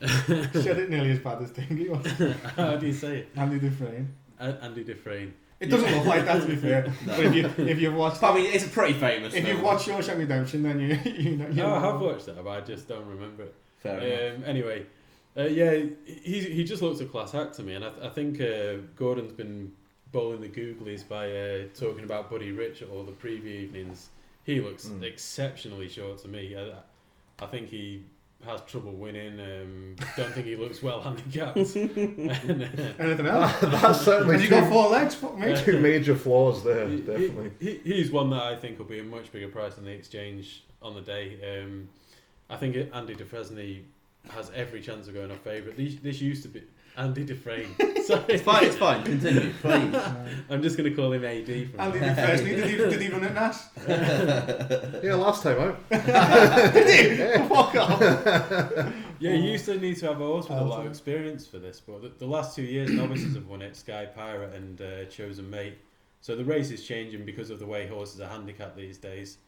said 0.00 0.78
it 0.78 0.90
nearly 0.90 1.10
as 1.10 1.18
bad 1.18 1.42
as 1.42 1.50
Dingy 1.50 1.88
was. 1.88 2.06
how 2.56 2.76
do 2.76 2.86
you 2.86 2.92
say 2.92 3.18
it? 3.18 3.28
Andy 3.36 3.58
Dufresne. 3.58 4.14
A- 4.40 4.58
Andy 4.62 4.84
Dufresne. 4.84 5.34
It 5.60 5.66
doesn't 5.66 5.90
look 5.92 6.04
like 6.06 6.24
that 6.24 6.40
to 6.42 6.46
be 6.48 6.54
fair. 6.66 6.92
But 7.04 7.18
if 7.20 7.34
you 7.34 7.64
if 7.66 7.80
you've 7.80 7.94
watched 7.94 8.22
I 8.22 8.32
mean, 8.34 8.46
it's 8.46 8.64
a 8.66 8.68
pretty 8.68 8.94
famous. 8.94 9.34
if 9.34 9.44
you've 9.46 9.56
film. 9.58 9.62
watched 9.66 9.88
Shawshank 9.88 10.18
Redemption, 10.18 10.62
then 10.62 10.78
you 10.78 10.86
you 11.12 11.36
know. 11.36 11.48
You 11.48 11.54
No, 11.54 11.74
I 11.74 11.80
have 11.80 12.00
watched 12.00 12.26
that, 12.26 12.42
but 12.44 12.50
I 12.50 12.60
just 12.60 12.86
don't 12.88 13.06
remember 13.06 13.44
it. 13.44 13.54
Fair 13.78 13.98
enough. 13.98 14.38
Um, 14.38 14.44
anyway, 14.44 14.86
uh, 15.38 15.42
yeah, 15.44 15.84
he 16.04 16.40
he 16.40 16.64
just 16.64 16.82
looks 16.82 17.00
a 17.00 17.06
class 17.06 17.34
act 17.34 17.54
to 17.54 17.62
me, 17.62 17.74
and 17.74 17.84
I, 17.84 17.92
I 18.02 18.08
think 18.08 18.40
uh, 18.40 18.78
Gordon's 18.96 19.32
been 19.32 19.72
bowling 20.12 20.40
the 20.40 20.48
googlies 20.48 21.06
by 21.06 21.30
uh, 21.30 21.64
talking 21.78 22.04
about 22.04 22.30
Buddy 22.30 22.50
Rich 22.52 22.82
at 22.82 22.88
all 22.90 23.04
the 23.04 23.12
preview 23.12 23.46
evenings. 23.46 24.08
He 24.44 24.60
looks 24.60 24.86
Mm. 24.86 25.02
exceptionally 25.02 25.88
short 25.88 26.18
to 26.22 26.28
me. 26.28 26.56
I, 26.56 26.72
I 27.44 27.46
think 27.46 27.68
he 27.68 28.04
has 28.46 28.62
trouble 28.62 28.92
winning. 28.92 29.38
Um, 29.40 29.96
don't 30.16 30.32
think 30.32 30.46
he 30.46 30.56
looks 30.56 30.82
well 30.82 31.00
handicapped. 31.02 31.56
and, 31.76 32.30
uh, 32.30 32.92
Anything 32.98 33.26
else? 33.26 33.52
That's 33.60 34.00
certainly 34.00 34.34
Has 34.36 34.42
he 34.44 34.48
got 34.48 34.68
four 34.70 34.88
legs? 34.88 35.14
Fuck 35.16 35.36
me. 35.38 35.54
two 35.56 35.78
major 35.80 36.14
flaws 36.16 36.64
there, 36.64 36.88
he- 36.88 37.00
definitely. 37.00 37.50
He, 37.60 37.80
he, 37.84 37.94
he's 37.96 38.10
one 38.10 38.30
that 38.30 38.42
I 38.42 38.56
think 38.56 38.78
will 38.78 38.86
be 38.86 39.00
a 39.00 39.04
much 39.04 39.30
bigger 39.32 39.48
price 39.48 39.74
than 39.74 39.84
the 39.84 39.90
exchange 39.90 40.64
on 40.80 40.94
the 40.94 41.00
day. 41.02 41.60
Um, 41.62 41.88
I 42.48 42.56
think 42.56 42.76
Andy 42.94 43.14
Defresny 43.14 43.82
has 44.30 44.50
every 44.54 44.80
chance 44.80 45.08
of 45.08 45.14
going 45.14 45.30
off 45.30 45.38
favourite. 45.40 45.76
This, 45.76 45.96
this 45.96 46.20
used 46.20 46.42
to 46.42 46.48
be 46.48 46.62
Andy 46.96 47.24
Dufresne. 47.24 47.74
Sorry, 48.04 48.24
It's 48.28 48.42
fine. 48.42 48.64
It's 48.64 48.76
fine. 48.76 49.04
Continue, 49.04 49.52
please. 49.62 49.94
I'm 50.50 50.62
just 50.62 50.76
going 50.76 50.90
to 50.90 50.96
call 50.96 51.12
him 51.12 51.24
AD 51.24 51.70
from 51.70 51.80
Andy 51.80 52.00
now. 52.00 52.14
Dufresne, 52.14 52.44
did 52.44 52.70
he, 52.70 52.76
did 52.76 53.00
he 53.00 53.08
run 53.08 53.24
at 53.24 53.34
Nass? 53.34 53.68
Yeah, 55.02 55.14
last 55.14 55.42
time 55.42 55.60
out. 55.60 55.88
Did 55.90 57.40
he? 57.40 57.48
Fuck 57.48 57.74
off. 57.76 58.00
Yeah, 59.20 59.32
you 59.32 59.50
used 59.52 59.64
to 59.66 59.78
need 59.78 59.96
to 59.98 60.06
have 60.06 60.20
a 60.20 60.24
horse 60.24 60.48
with 60.48 60.58
a 60.58 60.64
lot 60.64 60.80
of 60.80 60.86
experience 60.86 61.46
for 61.46 61.58
this, 61.58 61.80
but 61.80 62.02
the, 62.02 62.08
the 62.18 62.26
last 62.26 62.54
two 62.54 62.62
years 62.62 62.90
novices 62.90 63.34
have 63.34 63.46
won 63.46 63.62
it, 63.62 63.76
Sky 63.76 64.06
Pirate 64.06 64.54
and 64.54 64.80
uh, 64.80 65.04
Chosen 65.06 65.48
Mate. 65.50 65.78
So 66.20 66.34
the 66.36 66.44
race 66.44 66.70
is 66.70 66.84
changing 66.86 67.24
because 67.24 67.50
of 67.50 67.58
the 67.58 67.66
way 67.66 67.86
horses 67.86 68.20
are 68.20 68.28
handicapped 68.28 68.76
these 68.76 68.98
days, 68.98 69.38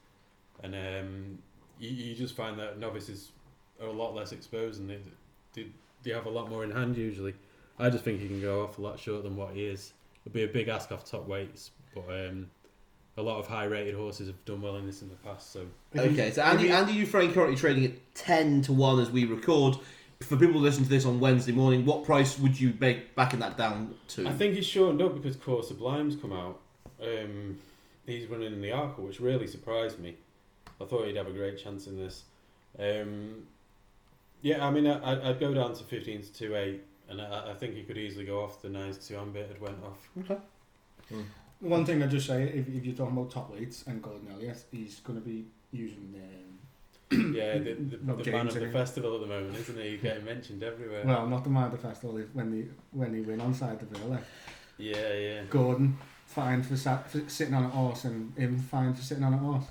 and 0.63 0.73
um, 0.73 1.37
you, 1.79 1.89
you 1.89 2.15
just 2.15 2.35
find 2.35 2.57
that 2.59 2.79
novices 2.79 3.31
are 3.81 3.87
a 3.87 3.91
lot 3.91 4.13
less 4.15 4.31
exposed 4.31 4.79
and 4.79 4.89
they, 4.89 4.99
they, 5.53 5.67
they 6.03 6.11
have 6.11 6.25
a 6.25 6.29
lot 6.29 6.49
more 6.49 6.63
in 6.63 6.71
hand 6.71 6.97
usually. 6.97 7.33
I 7.79 7.89
just 7.89 8.03
think 8.03 8.19
he 8.19 8.27
can 8.27 8.41
go 8.41 8.63
off 8.63 8.77
a 8.77 8.81
lot 8.81 8.99
shorter 8.99 9.23
than 9.23 9.35
what 9.35 9.53
he 9.53 9.65
is. 9.65 9.93
It'll 10.25 10.35
be 10.35 10.43
a 10.43 10.47
big 10.47 10.67
ask 10.67 10.91
off 10.91 11.03
top 11.03 11.27
weights, 11.27 11.71
but 11.95 12.05
um, 12.09 12.47
a 13.17 13.21
lot 13.21 13.39
of 13.39 13.47
high 13.47 13.63
rated 13.65 13.95
horses 13.95 14.27
have 14.27 14.43
done 14.45 14.61
well 14.61 14.75
in 14.77 14.85
this 14.85 15.01
in 15.01 15.09
the 15.09 15.15
past. 15.15 15.51
So 15.51 15.65
Okay, 15.95 16.31
so 16.31 16.43
Andy, 16.43 16.69
Andy 16.69 16.93
Dufresne 16.93 17.33
currently 17.33 17.55
trading 17.55 17.85
at 17.85 18.15
10 18.15 18.61
to 18.63 18.73
1 18.73 18.99
as 18.99 19.09
we 19.09 19.25
record. 19.25 19.77
For 20.21 20.37
people 20.37 20.53
who 20.53 20.59
listen 20.59 20.83
to 20.83 20.89
this 20.89 21.05
on 21.05 21.19
Wednesday 21.19 21.51
morning, 21.51 21.83
what 21.83 22.05
price 22.05 22.37
would 22.37 22.59
you 22.59 22.75
make 22.79 23.15
backing 23.15 23.39
that 23.39 23.57
down 23.57 23.95
to? 24.09 24.27
I 24.27 24.33
think 24.33 24.53
he's 24.53 24.67
shortened 24.67 25.01
up 25.01 25.15
because 25.15 25.35
Coeur 25.35 25.63
Sublime's 25.63 26.15
come 26.15 26.31
out. 26.31 26.59
Um, 27.01 27.57
he's 28.05 28.27
running 28.27 28.53
in 28.53 28.61
the 28.61 28.69
Arkle, 28.69 28.99
which 28.99 29.19
really 29.19 29.47
surprised 29.47 29.97
me. 29.97 30.15
I 30.79 30.85
thought 30.85 31.07
he'd 31.07 31.15
have 31.15 31.27
a 31.27 31.31
great 31.31 31.57
chance 31.57 31.87
in 31.87 31.97
this. 31.97 32.23
Um, 32.77 33.47
yeah, 34.41 34.65
I 34.65 34.71
mean, 34.71 34.87
I, 34.87 35.11
I'd, 35.11 35.21
I'd 35.21 35.39
go 35.39 35.53
down 35.53 35.73
to 35.73 35.83
15 35.83 36.21
to 36.21 36.33
2 36.33 36.55
8, 36.55 36.83
and 37.09 37.21
I, 37.21 37.51
I 37.51 37.53
think 37.53 37.75
he 37.75 37.83
could 37.83 37.97
easily 37.97 38.25
go 38.25 38.43
off 38.43 38.61
the 38.61 38.69
9 38.69 38.93
to 38.93 39.07
2 39.07 39.17
ambit 39.17 39.47
had 39.47 39.61
went 39.61 39.77
off. 39.83 40.09
Okay. 40.19 40.41
Hmm. 41.09 41.21
One 41.59 41.85
thing 41.85 42.01
I'd 42.01 42.09
just 42.09 42.25
say, 42.27 42.43
if, 42.43 42.67
if 42.67 42.85
you're 42.85 42.95
talking 42.95 43.15
about 43.15 43.29
top 43.29 43.51
weights 43.53 43.83
and 43.85 44.01
Gordon 44.01 44.27
Elliott, 44.33 44.63
he's 44.71 44.99
going 45.01 45.19
to 45.21 45.25
be 45.25 45.45
using. 45.71 46.13
the. 46.13 46.19
Yeah, 47.11 47.57
the, 47.57 47.73
the, 47.73 47.97
Rob 48.05 48.23
the 48.23 48.31
man 48.31 48.47
of 48.47 48.53
the 48.53 48.61
innit? 48.61 48.71
festival 48.71 49.15
at 49.15 49.21
the 49.21 49.27
moment, 49.27 49.55
isn't 49.57 49.77
he? 49.77 49.89
He's 49.89 50.01
getting 50.01 50.23
mentioned 50.23 50.63
everywhere. 50.63 51.03
well, 51.05 51.27
not 51.27 51.43
the 51.43 51.49
man 51.49 51.65
of 51.65 51.73
the 51.73 51.77
festival 51.77 52.17
when 52.31 52.51
they 52.51 52.67
when 52.91 53.11
they 53.11 53.19
win 53.19 53.41
on 53.41 53.53
side 53.53 53.81
the 53.81 53.99
Villa. 53.99 54.17
yeah, 54.77 55.13
yeah. 55.13 55.41
Gordon 55.49 55.97
fined 56.25 56.65
for, 56.65 56.77
sat, 56.77 57.09
for 57.11 57.21
sitting 57.27 57.53
on 57.53 57.65
a 57.65 57.69
horse 57.69 58.05
and 58.05 58.33
him 58.37 58.57
fined 58.57 58.95
for 58.95 59.03
sitting 59.03 59.25
on 59.25 59.33
a 59.33 59.37
horse. 59.37 59.65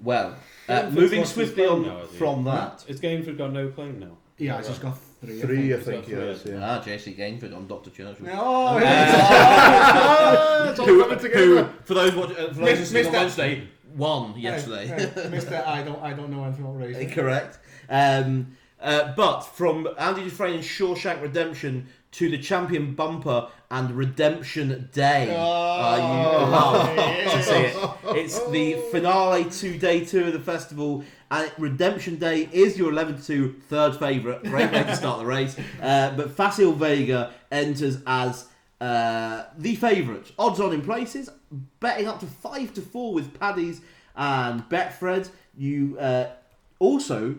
Well, 0.00 0.36
uh, 0.68 0.82
for 0.82 0.90
moving 0.90 1.20
what's 1.20 1.32
his 1.32 1.48
swiftly 1.48 1.66
claim 1.66 1.78
on 1.80 1.82
now, 1.86 1.98
has 2.00 2.10
he? 2.10 2.16
from 2.18 2.44
that. 2.44 2.84
Is 2.88 3.00
Gainford 3.00 3.38
got 3.38 3.52
no 3.52 3.68
claim 3.68 3.98
now? 3.98 4.16
Yeah, 4.38 4.54
Oh, 4.54 4.58
he's 4.58 4.68
just 4.68 4.82
got 4.82 4.98
three. 5.22 5.40
Three, 5.40 5.72
I 5.72 5.76
He's 5.78 5.86
think, 5.86 6.02
got 6.02 6.10
three, 6.10 6.26
yes, 6.26 6.42
yeah. 6.44 6.60
Ah, 6.62 6.82
JC 6.84 7.16
Gainford 7.18 7.56
on 7.56 7.66
Dr. 7.66 7.88
Churchill. 7.90 8.26
No, 8.26 8.78
Uh, 8.78 10.66
it's 10.70 10.78
all 10.78 10.86
who, 10.86 11.02
coming 11.02 11.18
who, 11.18 11.22
together. 11.28 11.72
for 11.84 11.94
those 11.94 12.14
watch, 12.14 12.30
uh, 12.32 12.34
for 12.34 12.42
those 12.42 12.56
Miss- 12.58 12.92
listening 12.92 13.06
on 13.06 13.12
Mr. 13.12 13.16
Wednesday, 13.18 13.68
won 13.96 14.38
yesterday. 14.38 14.86
Hey, 14.86 15.06
hey, 15.22 15.28
Mister, 15.30 15.64
I 15.66 15.82
don't, 15.82 16.02
I 16.02 16.12
don't 16.12 16.30
know 16.30 16.44
anything 16.44 16.64
about 16.64 16.76
racing. 16.78 17.10
Correct. 17.10 17.58
Um, 17.88 18.48
uh, 18.80 19.14
but 19.16 19.40
from 19.42 19.88
Andy 19.98 20.24
Dufresne's 20.24 20.66
Shawshank 20.66 21.22
Redemption 21.22 21.86
to 22.12 22.30
the 22.30 22.38
Champion 22.38 22.94
Bumper 22.94 23.48
and 23.70 23.90
Redemption 23.90 24.88
Day. 24.92 25.34
Uh, 25.34 25.96
you 25.96 26.50
love 26.50 26.96
to 27.32 27.42
see 27.42 27.54
it. 27.54 27.76
It's 28.16 28.48
the 28.50 28.74
finale 28.90 29.44
two 29.50 29.78
day 29.78 30.04
two 30.04 30.24
of 30.24 30.32
the 30.32 30.40
festival, 30.40 31.04
and 31.30 31.50
Redemption 31.58 32.16
Day 32.16 32.48
is 32.52 32.78
your 32.78 32.90
11 32.90 33.18
to 33.18 33.22
2 33.22 33.60
third 33.68 33.96
favourite. 33.96 34.44
Great 34.44 34.72
way 34.72 34.84
to 34.84 34.96
start 34.96 35.18
the 35.18 35.26
race. 35.26 35.56
Uh, 35.82 36.14
but 36.16 36.30
Facile 36.30 36.72
Vega 36.72 37.32
enters 37.50 37.98
as 38.06 38.46
uh, 38.80 39.44
the 39.58 39.74
favourite. 39.76 40.30
Odds 40.38 40.60
on 40.60 40.72
in 40.72 40.82
places, 40.82 41.30
betting 41.80 42.06
up 42.06 42.20
to 42.20 42.26
5 42.26 42.74
to 42.74 42.80
4 42.80 43.12
with 43.12 43.38
Paddy's 43.38 43.80
and 44.14 44.62
Betfred. 44.68 45.28
You 45.56 45.98
uh, 45.98 46.28
also, 46.78 47.36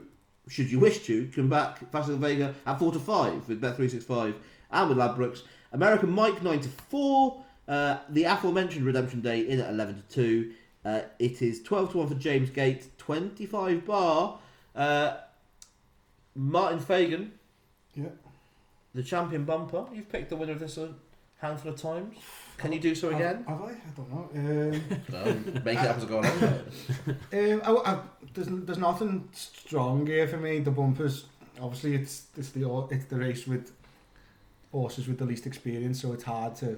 should 0.49 0.70
you 0.70 0.80
wish 0.80 1.05
to, 1.05 1.28
can 1.28 1.47
back 1.47 1.89
Facile 1.91 2.18
Vega 2.18 2.53
at 2.65 2.80
4 2.80 2.91
to 2.91 2.99
5 2.99 3.47
with 3.47 3.61
Bet365 3.61 4.36
and 4.72 4.89
with 4.89 4.97
Ladbrokes. 4.97 5.41
American 5.72 6.11
Mike 6.11 6.41
9 6.43 6.59
to 6.61 6.70
4. 6.70 7.43
Uh, 7.68 7.97
the 8.09 8.24
aforementioned 8.24 8.86
Redemption 8.86 9.22
Day 9.22 9.41
in 9.47 9.59
at 9.59 9.70
11 9.70 10.03
to 10.09 10.15
2. 10.15 10.53
Uh, 10.86 11.01
it 11.20 11.41
is 11.41 11.61
12 11.63 11.91
to 11.91 11.97
1 11.97 12.07
for 12.07 12.15
James 12.15 12.49
Gate, 12.49 12.88
25 12.97 13.86
bar. 13.86 14.39
Uh, 14.76 15.18
Martin 16.36 16.80
Fagan, 16.80 17.32
Yeah. 17.95 18.05
the 18.93 19.03
champion 19.03 19.43
bumper. 19.43 19.86
You've 19.93 20.09
picked 20.09 20.30
the 20.30 20.36
winner 20.36 20.53
of 20.53 20.59
this 20.59 20.78
a 20.78 20.93
handful 21.39 21.72
of 21.74 21.82
times. 21.82 22.15
Can 22.57 22.72
you 22.72 22.80
do 22.80 22.95
so 22.95 23.09
again? 23.09 23.43
Have, 23.47 23.59
have 23.59 23.61
I? 23.61 23.72
I 23.72 23.91
don't 23.95 24.11
know. 24.11 24.30
Um, 24.34 24.82
No, 25.55 25.61
make 25.63 25.78
it 25.80 25.86
up 25.88 25.97
as 25.97 26.03
I 26.03 26.07
go 26.07 26.20
along. 26.22 26.34
um, 27.34 27.61
I, 27.86 27.91
I, 27.93 27.99
there's, 28.34 28.47
there's 28.47 28.78
nothing 28.78 29.28
strong 29.34 30.05
here 30.07 30.28
for 30.28 30.38
me. 30.38 30.59
The 30.59 30.72
bumpers, 30.72 31.26
obviously, 31.61 31.95
it's 31.95 32.28
it's 32.38 32.49
the 32.49 32.88
it's 32.91 33.05
the 33.05 33.18
race 33.18 33.45
with 33.45 33.72
horses 34.72 35.07
with 35.07 35.18
the 35.18 35.26
least 35.26 35.47
experience, 35.47 36.01
so 36.01 36.13
it's 36.13 36.24
hard 36.24 36.55
to 36.55 36.78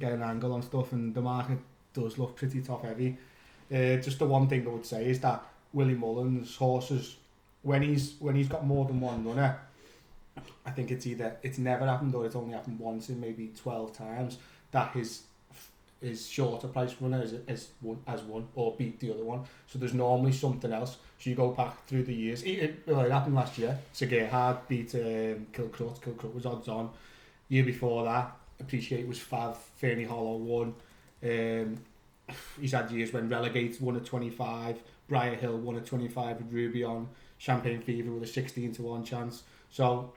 get 0.00 0.12
an 0.12 0.22
angle 0.22 0.52
on 0.52 0.62
stuff. 0.62 0.92
And 0.92 1.14
the 1.14 1.20
market 1.20 1.58
does 1.94 2.18
look 2.18 2.36
pretty 2.36 2.60
top 2.60 2.84
heavy. 2.84 3.16
Uh, 3.70 3.96
just 3.96 4.18
the 4.18 4.26
one 4.26 4.48
thing 4.48 4.66
I 4.66 4.70
would 4.70 4.86
say 4.86 5.06
is 5.10 5.20
that 5.20 5.42
Willie 5.72 5.94
Mullins 5.94 6.56
horses, 6.56 7.16
when 7.62 7.82
he's 7.82 8.14
when 8.18 8.34
he's 8.34 8.48
got 8.48 8.66
more 8.66 8.86
than 8.86 9.00
one 9.00 9.24
runner, 9.24 9.58
I 10.64 10.70
think 10.70 10.90
it's 10.90 11.06
either 11.06 11.36
it's 11.42 11.58
never 11.58 11.86
happened 11.86 12.14
or 12.14 12.24
it's 12.24 12.36
only 12.36 12.54
happened 12.54 12.78
once 12.78 13.10
in 13.10 13.20
maybe 13.20 13.52
twelve 13.56 13.92
times 13.92 14.38
that 14.70 14.92
his 14.92 15.22
his 16.00 16.28
shorter 16.28 16.68
price 16.68 16.94
runner 17.00 17.22
is, 17.22 17.34
is 17.48 17.68
one, 17.80 17.98
has 18.06 18.22
won 18.22 18.46
or 18.54 18.74
beat 18.76 19.00
the 19.00 19.12
other 19.12 19.24
one. 19.24 19.42
So 19.66 19.78
there's 19.78 19.94
normally 19.94 20.32
something 20.32 20.72
else. 20.72 20.96
So 21.18 21.30
you 21.30 21.36
go 21.36 21.50
back 21.50 21.86
through 21.86 22.04
the 22.04 22.14
years. 22.14 22.42
It, 22.42 22.50
it, 22.50 22.82
well, 22.86 23.00
it 23.00 23.10
happened 23.10 23.34
last 23.34 23.58
year. 23.58 23.76
Sir 23.92 24.06
Gerhard 24.06 24.68
beat 24.68 24.94
um, 24.94 25.46
Kilcruit. 25.52 26.00
Kilcruit 26.00 26.32
was 26.32 26.46
odds 26.46 26.68
on. 26.68 26.90
Year 27.48 27.64
before 27.64 28.04
that, 28.04 28.36
Appreciate 28.60 29.06
was 29.06 29.18
Fav. 29.18 29.56
Ferny 29.76 30.04
Hollow 30.04 30.36
won. 30.36 30.74
Um, 31.22 31.78
he's 32.60 32.72
had 32.72 32.90
years 32.90 33.12
when 33.12 33.28
Relegate 33.28 33.80
won 33.80 33.96
at 33.96 34.04
25. 34.04 34.78
Briar 35.08 35.34
Hill 35.34 35.56
won 35.58 35.76
at 35.76 35.86
25 35.86 36.38
with 36.38 36.52
Ruby 36.52 36.84
on. 36.84 37.08
Champagne 37.38 37.80
Fever 37.80 38.10
with 38.10 38.24
a 38.24 38.26
16 38.26 38.72
to 38.74 38.82
1 38.82 39.04
chance. 39.04 39.44
So 39.70 40.12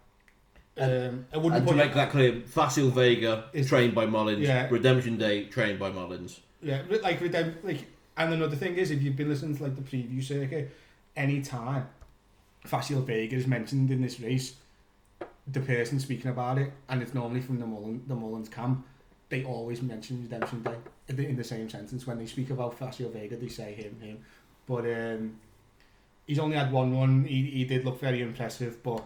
um, 0.78 1.26
I 1.32 1.38
wouldn't 1.38 1.62
And 1.62 1.68
to 1.68 1.76
make 1.76 1.94
that 1.94 2.10
clear, 2.10 2.42
Facile 2.46 2.90
Vega, 2.90 3.46
Is- 3.54 3.70
trained 3.70 3.94
by 3.94 4.06
Mullins. 4.08 4.42
Yeah. 4.48 4.68
Redemption 4.70 5.18
Day, 5.18 5.46
trained 5.46 5.80
by 5.80 5.92
Mullins. 5.92 6.40
Yeah, 6.64 6.82
like 7.04 7.20
with 7.22 7.34
like, 7.64 7.86
and 8.18 8.34
another 8.34 8.56
thing 8.56 8.76
is, 8.76 8.92
if 8.92 9.02
you've 9.02 9.16
been 9.16 9.30
listening 9.30 9.58
to 9.58 9.64
like 9.64 9.76
the 9.76 9.82
preview 9.82 10.24
circuit, 10.24 10.72
any 11.16 11.42
time 11.42 11.88
Facile 12.66 13.02
Vega 13.02 13.36
is 13.36 13.48
mentioned 13.48 13.90
in 13.90 14.02
this 14.02 14.20
race, 14.20 14.56
the 15.52 15.60
person 15.60 15.99
speaking 15.99 16.32
about 16.32 16.58
it, 16.58 16.72
and 16.89 17.02
it's 17.02 17.14
normally 17.14 17.41
from 17.41 17.60
the 17.60 17.66
Mullen, 17.66 18.04
the 18.08 18.16
Mullins 18.16 18.49
camp, 18.49 18.86
they 19.30 19.43
always 19.43 19.82
mention 19.82 20.22
Redemption 20.22 20.62
Day 20.62 20.76
in 21.08 21.16
the, 21.16 21.28
in 21.28 21.36
the 21.36 21.43
same 21.43 21.70
sentence. 21.70 22.06
When 22.06 22.18
they 22.18 22.26
speak 22.26 22.49
about 22.49 22.78
Facio 22.78 23.12
Vega, 23.12 23.38
they 23.38 23.47
say 23.47 23.74
him, 23.74 23.99
him. 24.02 24.20
But 24.68 24.86
um, 24.86 25.39
he's 26.28 26.39
only 26.39 26.58
had 26.58 26.72
one 26.72 26.97
run. 26.97 27.26
He, 27.26 27.43
he 27.43 27.66
did 27.66 27.86
look 27.86 27.99
very 27.99 28.22
impressive, 28.22 28.84
but 28.84 29.04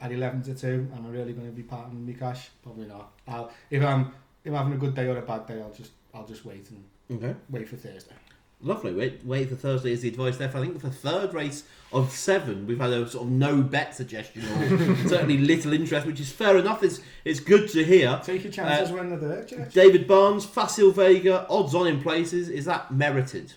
at 0.00 0.12
11 0.12 0.42
to 0.44 0.54
2, 0.54 0.90
am 0.94 1.06
I 1.06 1.08
really 1.10 1.32
going 1.32 1.46
to 1.46 1.52
be 1.52 1.62
parting 1.62 2.06
my 2.06 2.12
cash? 2.12 2.50
Probably 2.62 2.86
not. 2.86 3.12
I'll, 3.28 3.50
if 3.70 3.82
I'm 3.82 4.12
if 4.42 4.52
I'm 4.52 4.58
having 4.58 4.72
a 4.72 4.78
good 4.78 4.94
day 4.94 5.06
or 5.06 5.18
a 5.18 5.22
bad 5.22 5.46
day, 5.46 5.60
I'll 5.60 5.72
just 5.72 5.92
I'll 6.14 6.26
just 6.26 6.44
wait 6.44 6.68
and 6.70 7.22
okay. 7.22 7.38
wait 7.50 7.68
for 7.68 7.76
Thursday. 7.76 8.14
Lovely. 8.62 8.92
Wait, 8.92 9.24
wait 9.24 9.48
for 9.48 9.54
Thursday 9.54 9.92
is 9.92 10.02
the 10.02 10.08
advice 10.08 10.36
there. 10.36 10.48
I 10.48 10.60
think 10.60 10.78
for 10.78 10.88
the 10.88 10.94
third 10.94 11.32
race 11.32 11.64
of 11.92 12.10
seven, 12.10 12.66
we've 12.66 12.78
had 12.78 12.90
a 12.90 13.08
sort 13.08 13.24
of 13.24 13.30
no 13.30 13.62
bet 13.62 13.94
suggestion 13.94 14.42
or 14.42 14.96
certainly 15.08 15.38
little 15.38 15.72
interest, 15.72 16.06
which 16.06 16.20
is 16.20 16.30
fair 16.30 16.58
enough. 16.58 16.82
It's, 16.82 17.00
it's 17.24 17.40
good 17.40 17.70
to 17.70 17.82
hear. 17.82 18.20
Take 18.22 18.44
your 18.44 18.52
chances 18.52 18.92
when 18.92 19.08
they're 19.08 19.18
there, 19.18 19.44
Church. 19.44 19.72
David 19.72 20.06
Barnes, 20.06 20.44
Facile 20.44 20.90
Vega, 20.90 21.46
odds 21.48 21.74
on 21.74 21.86
in 21.86 22.02
places. 22.02 22.50
Is 22.50 22.66
that 22.66 22.92
merited? 22.92 23.54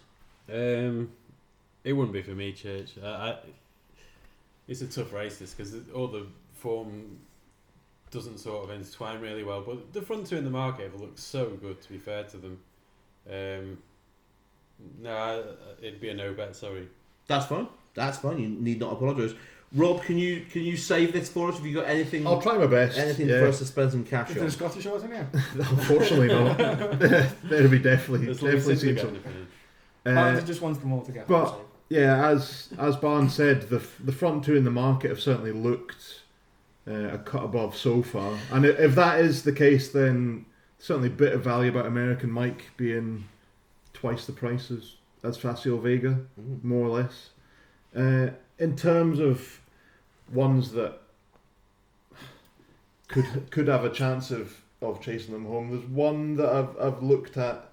Um, 0.52 1.12
it 1.84 1.92
wouldn't 1.94 2.14
be 2.14 2.22
for 2.22 2.32
me, 2.32 2.54
Church. 2.54 2.94
I, 3.04 3.08
I, 3.08 3.38
it's 4.70 4.82
a 4.82 4.88
tough 4.88 5.12
race 5.12 5.38
this 5.38 5.54
because 5.54 5.76
all 5.94 6.08
the 6.08 6.28
form 6.54 7.20
doesn't 8.10 8.38
sort 8.38 8.64
of 8.64 8.70
intertwine 8.70 9.20
really 9.20 9.44
well. 9.44 9.62
But 9.62 9.92
the 9.92 10.02
front 10.02 10.28
two 10.28 10.38
in 10.38 10.46
the 10.46 10.50
market 10.50 10.92
have 10.92 11.02
looked 11.02 11.20
so 11.20 11.50
good. 11.50 11.82
To 11.82 11.90
be 11.90 11.98
fair 11.98 12.24
to 12.24 12.38
them, 12.38 12.60
um, 13.30 13.78
no, 15.00 15.16
I, 15.16 15.86
it'd 15.86 16.02
be 16.02 16.10
a 16.10 16.14
no 16.14 16.34
bet. 16.34 16.56
Sorry. 16.56 16.88
That's 17.28 17.46
fine. 17.46 17.68
That's 17.94 18.18
fine. 18.18 18.40
You 18.40 18.48
need 18.48 18.80
not 18.80 18.94
apologise. 18.94 19.34
Rob, 19.76 20.04
can 20.04 20.18
you 20.18 20.46
can 20.52 20.62
you 20.62 20.78
save 20.78 21.14
this 21.14 21.30
for 21.30 21.50
us? 21.50 21.58
Have 21.58 21.66
you 21.66 21.74
got 21.74 21.88
anything 21.88 22.28
I'll 22.28 22.42
try 22.42 22.58
my 22.58 22.68
best. 22.68 22.98
anything 22.98 23.28
yeah. 23.28 23.40
for 23.40 23.48
us 23.48 23.60
to 23.60 23.66
spend 23.66 23.92
some 23.92 24.04
cash 24.04 24.30
Is 24.30 24.36
on? 24.36 24.40
there 24.42 24.48
a 24.48 24.52
Scottish 24.52 24.86
horse 24.86 25.04
in 25.04 25.12
here? 25.12 25.28
Unfortunately 25.54 26.28
not. 26.28 26.58
There'd 27.44 27.72
be 27.72 27.80
definitely 27.80 28.28
There's 28.28 28.38
definitely 28.40 28.62
Louis 28.62 28.80
seen 28.80 28.98
Sidgwick 28.98 29.00
some. 29.00 29.14
getting. 30.06 30.18
Uh, 30.18 30.42
just 30.42 30.62
wants 30.62 30.80
them 30.80 30.94
all 30.94 31.02
together. 31.02 31.26
but- 31.28 31.50
so. 31.50 31.66
Yeah, 31.90 32.30
as 32.30 32.70
as 32.80 32.96
Barnes 32.96 33.36
said, 33.36 33.64
the 33.70 33.84
the 34.04 34.12
front 34.12 34.46
two 34.46 34.56
in 34.56 34.64
the 34.64 34.72
market 34.72 35.10
have 35.10 35.22
certainly 35.22 35.52
looked 35.52 36.22
uh, 36.88 37.10
a 37.10 37.18
cut 37.20 37.44
above 37.44 37.78
so 37.78 38.02
far. 38.02 38.36
And 38.52 38.66
if 38.66 38.96
that 38.96 39.20
is 39.20 39.44
the 39.44 39.52
case, 39.52 39.92
then 39.92 40.46
certainly 40.80 41.10
a 41.10 41.12
bit 41.12 41.34
of 41.34 41.44
value 41.44 41.70
about 41.70 41.86
American 41.86 42.32
Mike 42.32 42.72
being 42.78 43.26
twice 44.04 44.26
the 44.26 44.34
price 44.34 44.70
as, 44.70 44.96
as 45.24 45.38
Vega, 45.38 46.20
Mm. 46.38 46.62
more 46.62 46.86
or 46.86 46.90
less. 46.90 47.30
Uh, 47.96 48.32
in 48.60 48.76
terms 48.76 49.18
of 49.18 49.62
ones 50.34 50.74
that 50.74 51.00
could 53.08 53.50
could 53.50 53.70
have 53.70 53.86
a 53.86 53.90
chance 53.90 54.30
of, 54.30 54.58
of 54.82 55.00
chasing 55.00 55.34
them 55.34 55.46
home, 55.46 55.70
there's 55.70 55.86
one 55.86 56.36
that 56.36 56.50
I've 56.50 56.78
I've 56.78 57.02
looked 57.02 57.38
at. 57.38 57.70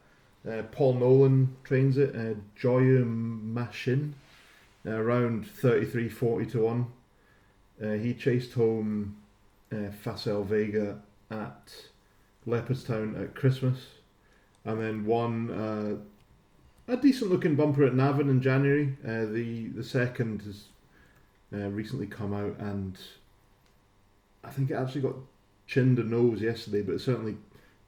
Uh, 0.48 0.62
Paul 0.70 0.94
Nolan 0.94 1.56
trains 1.64 1.98
it. 1.98 2.14
Uh, 2.14 2.34
Joya 2.54 3.04
Machin, 3.04 4.14
uh, 4.86 4.92
around 4.92 5.48
33, 5.48 6.08
40 6.08 6.46
to 6.52 6.60
one. 6.60 6.86
Uh, 7.82 7.94
he 7.94 8.14
chased 8.14 8.52
home 8.52 9.16
uh, 9.72 9.90
Facile 10.00 10.44
Vega 10.44 11.00
at 11.28 11.74
Leopardstown 12.46 13.20
at 13.20 13.34
Christmas, 13.34 13.78
and 14.64 14.80
then 14.80 15.04
won 15.04 15.50
uh, 15.50 15.96
a 16.90 16.96
decent 16.96 17.30
looking 17.30 17.54
bumper 17.54 17.84
at 17.84 17.94
Navan 17.94 18.28
in 18.28 18.42
January. 18.42 18.96
Uh, 19.04 19.24
the 19.26 19.68
the 19.68 19.84
second 19.84 20.42
has 20.42 20.64
uh, 21.52 21.68
recently 21.70 22.06
come 22.06 22.34
out, 22.34 22.58
and 22.58 22.98
I 24.44 24.50
think 24.50 24.70
it 24.70 24.74
actually 24.74 25.02
got 25.02 25.16
chinned 25.66 25.98
a 25.98 26.04
nose 26.04 26.40
yesterday, 26.40 26.82
but 26.82 26.96
it 26.96 27.00
certainly 27.00 27.36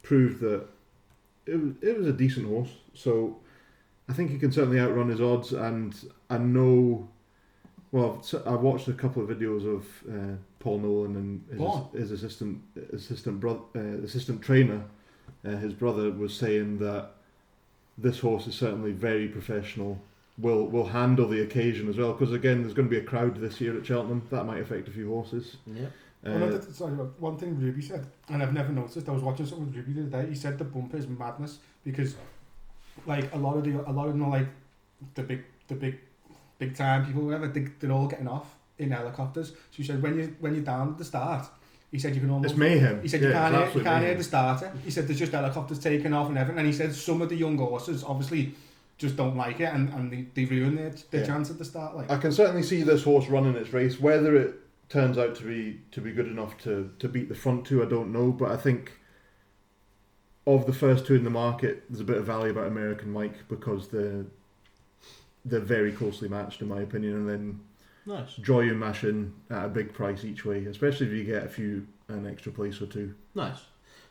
proved 0.03 0.41
that 0.41 0.67
it 1.47 1.61
was, 1.61 1.73
it 1.83 1.99
was 1.99 2.07
a 2.07 2.13
decent 2.13 2.47
horse. 2.47 2.71
So 2.95 3.39
I 4.09 4.13
think 4.13 4.31
he 4.31 4.39
can 4.39 4.53
certainly 4.53 4.81
outrun 4.81 5.09
his 5.09 5.21
odds, 5.21 5.53
and 5.53 5.95
I 6.31 6.39
know. 6.39 7.09
Well, 7.91 8.25
I 8.47 8.55
watched 8.55 8.89
a 8.89 8.95
couple 8.95 9.23
of 9.23 9.29
videos 9.29 9.67
of 9.67 9.87
uh, 10.11 10.37
Paul 10.61 10.79
Nolan 10.79 11.17
and 11.17 11.61
his, 11.93 12.11
his 12.11 12.11
assistant 12.13 12.63
assistant 12.93 13.39
brother 13.39 13.61
uh, 13.77 14.03
assistant 14.03 14.41
trainer. 14.41 14.83
Uh, 15.45 15.57
his 15.57 15.75
brother 15.75 16.11
was 16.11 16.35
saying 16.35 16.79
that 16.79 17.11
this 17.99 18.21
horse 18.21 18.47
is 18.47 18.55
certainly 18.55 18.93
very 18.93 19.29
professional. 19.29 19.99
Will 20.39 20.67
will 20.67 20.87
handle 20.87 21.29
the 21.29 21.43
occasion 21.43 21.89
as 21.89 21.99
well 21.99 22.13
because 22.13 22.33
again, 22.33 22.63
there's 22.63 22.73
going 22.73 22.89
to 22.89 22.91
be 22.91 22.99
a 22.99 23.05
crowd 23.05 23.37
this 23.37 23.61
year 23.61 23.77
at 23.77 23.85
Cheltenham. 23.85 24.27
That 24.31 24.45
might 24.45 24.61
affect 24.61 24.89
a 24.89 24.91
few 24.91 25.11
horses. 25.11 25.57
Yeah. 25.67 25.87
Uh, 26.25 26.39
One, 26.39 26.43
of 26.55 26.65
sorry, 26.75 26.93
one 26.95 27.37
thing 27.37 27.59
Ruby 27.59 27.83
said, 27.83 28.07
and 28.29 28.43
I've 28.43 28.55
never 28.55 28.73
noticed. 28.73 29.09
I 29.09 29.13
was 29.13 29.23
watching 29.23 29.45
something 29.45 29.67
with 29.67 29.77
Ruby 29.77 29.93
the 29.93 30.07
other 30.07 30.23
day. 30.23 30.31
He 30.31 30.37
said 30.37 30.57
the 30.57 30.65
bumper 30.65 30.97
is 30.97 31.07
madness 31.07 31.59
because, 31.85 32.15
like 33.07 33.33
a 33.35 33.39
lot 33.39 33.57
of 33.57 33.65
the 33.65 33.73
a 33.89 33.93
lot 33.93 34.07
of 34.07 34.15
them 34.15 34.23
are 34.23 34.31
like 34.31 34.47
the 35.15 35.23
big 35.23 35.45
the 35.69 35.75
big 35.75 35.99
big 36.59 36.75
time 36.77 37.05
people, 37.05 37.23
whatever. 37.23 37.49
They, 37.49 37.67
they're 37.79 37.93
all 37.93 38.07
getting 38.07 38.29
off 38.29 38.55
in 38.79 38.91
helicopters. 38.91 39.51
So 39.51 39.57
he 39.73 39.85
said 39.85 40.01
when 40.03 40.17
you 40.17 40.37
when 40.41 40.55
you're 40.55 40.65
down 40.65 40.93
at 40.93 40.99
the 40.99 41.05
start, 41.05 41.47
he 41.93 41.99
said 41.99 42.15
you 42.15 42.21
can 42.23 42.31
almost 42.31 42.53
it's 42.53 42.59
mayhem. 42.59 43.01
He 43.03 43.09
said 43.09 43.21
Yeah, 43.21 43.29
you 43.29 43.33
can't, 43.35 43.55
hear, 43.55 43.79
you 43.79 43.85
can't 43.85 44.05
hear 44.05 44.15
the 44.17 44.25
starter. 44.25 44.73
He 44.85 44.91
said 44.91 45.07
there's 45.07 45.19
just 45.19 45.31
helicopters 45.33 45.79
taking 45.79 46.13
off 46.13 46.29
and 46.29 46.37
everything. 46.39 46.59
And 46.59 46.67
he 46.67 46.73
said 46.73 46.95
some 46.95 47.23
of 47.23 47.29
the 47.29 47.37
young 47.37 47.59
horses 47.59 48.03
obviously 48.03 48.55
just 48.99 49.17
don't 49.17 49.37
like 49.37 49.61
it 49.61 49.73
and, 49.73 49.89
and 49.91 50.11
they, 50.11 50.27
they 50.35 50.45
ruin 50.47 50.75
their, 50.77 50.91
their 51.11 51.21
Yeah. 51.21 51.27
chance 51.27 51.51
at 51.51 51.59
the 51.59 51.65
start. 51.65 51.95
Like 51.95 52.11
I 52.11 52.17
can 52.17 52.33
certainly 52.33 52.63
see 52.63 52.83
this 52.83 53.05
horse 53.05 53.29
running 53.29 53.55
its 53.57 53.73
race. 53.73 54.01
Whether 54.01 54.35
it 54.37 54.55
turns 54.89 55.19
out 55.19 55.35
to 55.37 55.43
be 55.45 55.81
to 55.93 56.01
be 56.01 56.13
good 56.13 56.27
enough 56.27 56.57
to, 56.65 56.91
to 56.99 57.09
beat 57.09 57.29
the 57.29 57.35
front 57.35 57.67
two, 57.67 57.83
I 57.83 57.87
don't 57.87 58.11
know. 58.13 58.33
But 58.33 58.51
I 58.51 58.57
think 58.57 58.93
of 60.47 60.67
the 60.67 60.73
first 60.73 61.07
two 61.07 61.15
in 61.15 61.25
the 61.25 61.31
market, 61.31 61.85
there's 61.91 62.01
a 62.01 62.05
bit 62.05 62.17
of 62.17 62.25
value 62.25 62.51
about 62.51 62.67
American 62.69 63.13
Mike 63.13 63.49
because 63.49 63.89
they're 63.89 64.25
they're 65.45 65.61
very 65.61 65.93
closely 65.93 66.29
matched 66.29 66.63
in 66.63 66.69
my 66.69 66.81
opinion. 66.81 67.15
And 67.17 67.29
then 67.29 67.61
Nice. 68.07 68.35
Joy 68.35 68.63
and 68.69 68.81
Mashin 68.83 69.33
at 69.51 69.65
a 69.65 69.69
big 69.69 69.93
price 69.93 70.25
each 70.25 70.45
way, 70.45 70.65
especially 70.67 71.07
if 71.07 71.13
you 71.13 71.25
get 71.25 71.45
a 71.45 71.49
few 71.49 71.87
an 72.09 72.27
extra 72.27 72.53
place 72.53 72.81
or 72.83 72.87
two, 72.87 73.15
Nice. 73.35 73.59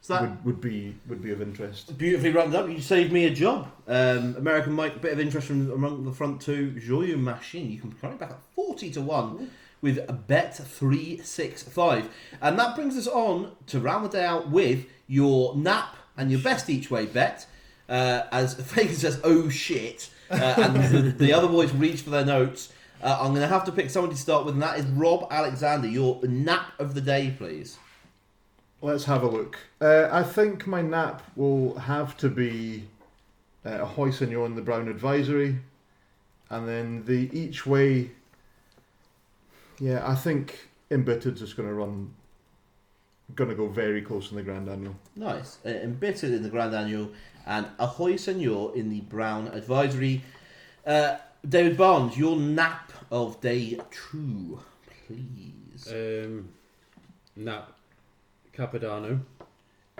So 0.04 0.14
that 0.16 0.22
would, 0.24 0.46
would 0.46 0.62
be 0.62 0.96
would 1.08 1.22
be 1.22 1.32
of 1.32 1.42
interest. 1.44 1.96
beautifully 1.96 2.32
wrapped 2.32 2.56
up. 2.56 2.68
You 2.68 2.82
saved 2.82 3.12
me 3.12 3.26
a 3.26 3.30
job. 3.30 3.72
Um, 3.88 4.36
American 4.36 4.74
Mike, 4.74 5.00
bit 5.00 5.14
of 5.14 5.20
interest 5.20 5.46
from 5.46 5.70
among 5.72 6.06
the 6.06 6.12
front 6.12 6.42
two. 6.42 6.72
Joyeux 6.72 7.18
Machine, 7.18 7.72
you 7.72 7.80
can 7.80 7.92
currently 7.92 8.20
back 8.20 8.32
at 8.32 8.42
40 8.56 8.90
to 8.94 9.02
1 9.02 9.52
with 9.82 10.00
a 10.10 10.14
bet 10.14 10.56
365. 10.56 12.10
And 12.42 12.58
that 12.58 12.76
brings 12.76 12.98
us 12.98 13.08
on 13.08 13.52
to 13.68 13.80
round 13.80 14.06
the 14.06 14.10
day 14.10 14.26
out 14.26 14.50
with 14.50 14.86
your 15.08 15.56
nap 15.56 15.96
and 16.18 16.32
your 16.32 16.40
best 16.42 16.70
each 16.70 16.90
way 16.90 17.06
bet. 17.06 17.46
Uh, 17.88 18.24
as 18.32 18.54
Fagan 18.72 18.96
says, 18.96 19.20
oh 19.24 19.50
shit. 19.50 20.10
Uh, 20.32 20.56
and 20.58 20.76
the, 20.76 21.12
the 21.26 21.34
other 21.34 21.48
boys 21.48 21.72
reach 21.74 22.02
for 22.02 22.10
their 22.10 22.26
notes. 22.26 22.72
Uh, 23.02 23.18
I'm 23.20 23.30
going 23.30 23.42
to 23.42 23.48
have 23.48 23.64
to 23.66 23.72
pick 23.72 23.90
somebody 23.90 24.16
to 24.16 24.22
start 24.22 24.46
with, 24.46 24.54
and 24.54 24.62
that 24.62 24.78
is 24.78 24.86
Rob 24.86 25.28
Alexander. 25.32 25.88
Your 25.88 26.22
nap 26.24 26.74
of 26.78 26.94
the 26.94 27.02
day, 27.02 27.34
please. 27.36 27.78
Let's 28.82 29.06
have 29.06 29.24
a 29.24 29.28
look. 29.28 29.58
Uh, 29.80 30.08
I 30.12 30.24
think 30.24 30.68
my 30.68 30.82
nap 30.82 31.24
will 31.36 31.78
have 31.80 32.16
to 32.18 32.30
be 32.30 32.86
uh, 33.66 33.80
Ahoy 33.82 34.12
Senor 34.12 34.46
in 34.46 34.56
the 34.56 34.62
Brown 34.62 34.88
Advisory, 34.88 35.58
and 36.50 36.68
then 36.68 37.06
the 37.06 37.30
each 37.32 37.66
way. 37.66 38.12
Yeah, 39.80 40.08
I 40.08 40.14
think 40.14 40.70
Embittered's 40.92 41.40
just 41.40 41.58
going 41.58 41.70
to 41.70 41.74
run. 41.74 42.14
Going 43.34 43.50
to 43.50 43.56
go 43.56 43.68
very 43.68 44.02
close 44.02 44.30
in 44.30 44.38
the 44.38 44.44
Grand 44.44 44.68
Annual. 44.68 44.96
Nice. 45.16 45.58
Uh, 45.66 45.70
embittered 45.70 46.32
in 46.32 46.44
the 46.44 46.50
Grand 46.50 46.76
Annual 46.76 47.12
and 47.46 47.66
Ahoy 47.80 48.18
Senor 48.18 48.76
in 48.76 48.90
the 48.90 49.00
Brown 49.02 49.48
Advisory. 49.48 50.22
Uh, 50.86 51.18
David 51.48 51.78
Barnes, 51.78 52.18
your 52.18 52.36
nap 52.36 52.91
of 53.12 53.40
day 53.42 53.78
two, 53.92 54.60
please. 55.08 55.88
Um, 55.92 56.50
Nap 57.36 57.74
Capodanno. 58.56 59.20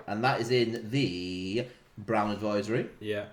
and 0.06 0.24
that 0.24 0.40
is 0.40 0.50
in 0.50 0.90
the 0.90 1.66
Brown 1.98 2.30
Advisory. 2.30 2.88
Yeah. 3.00 3.26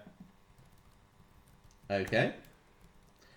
Okay. 1.90 2.34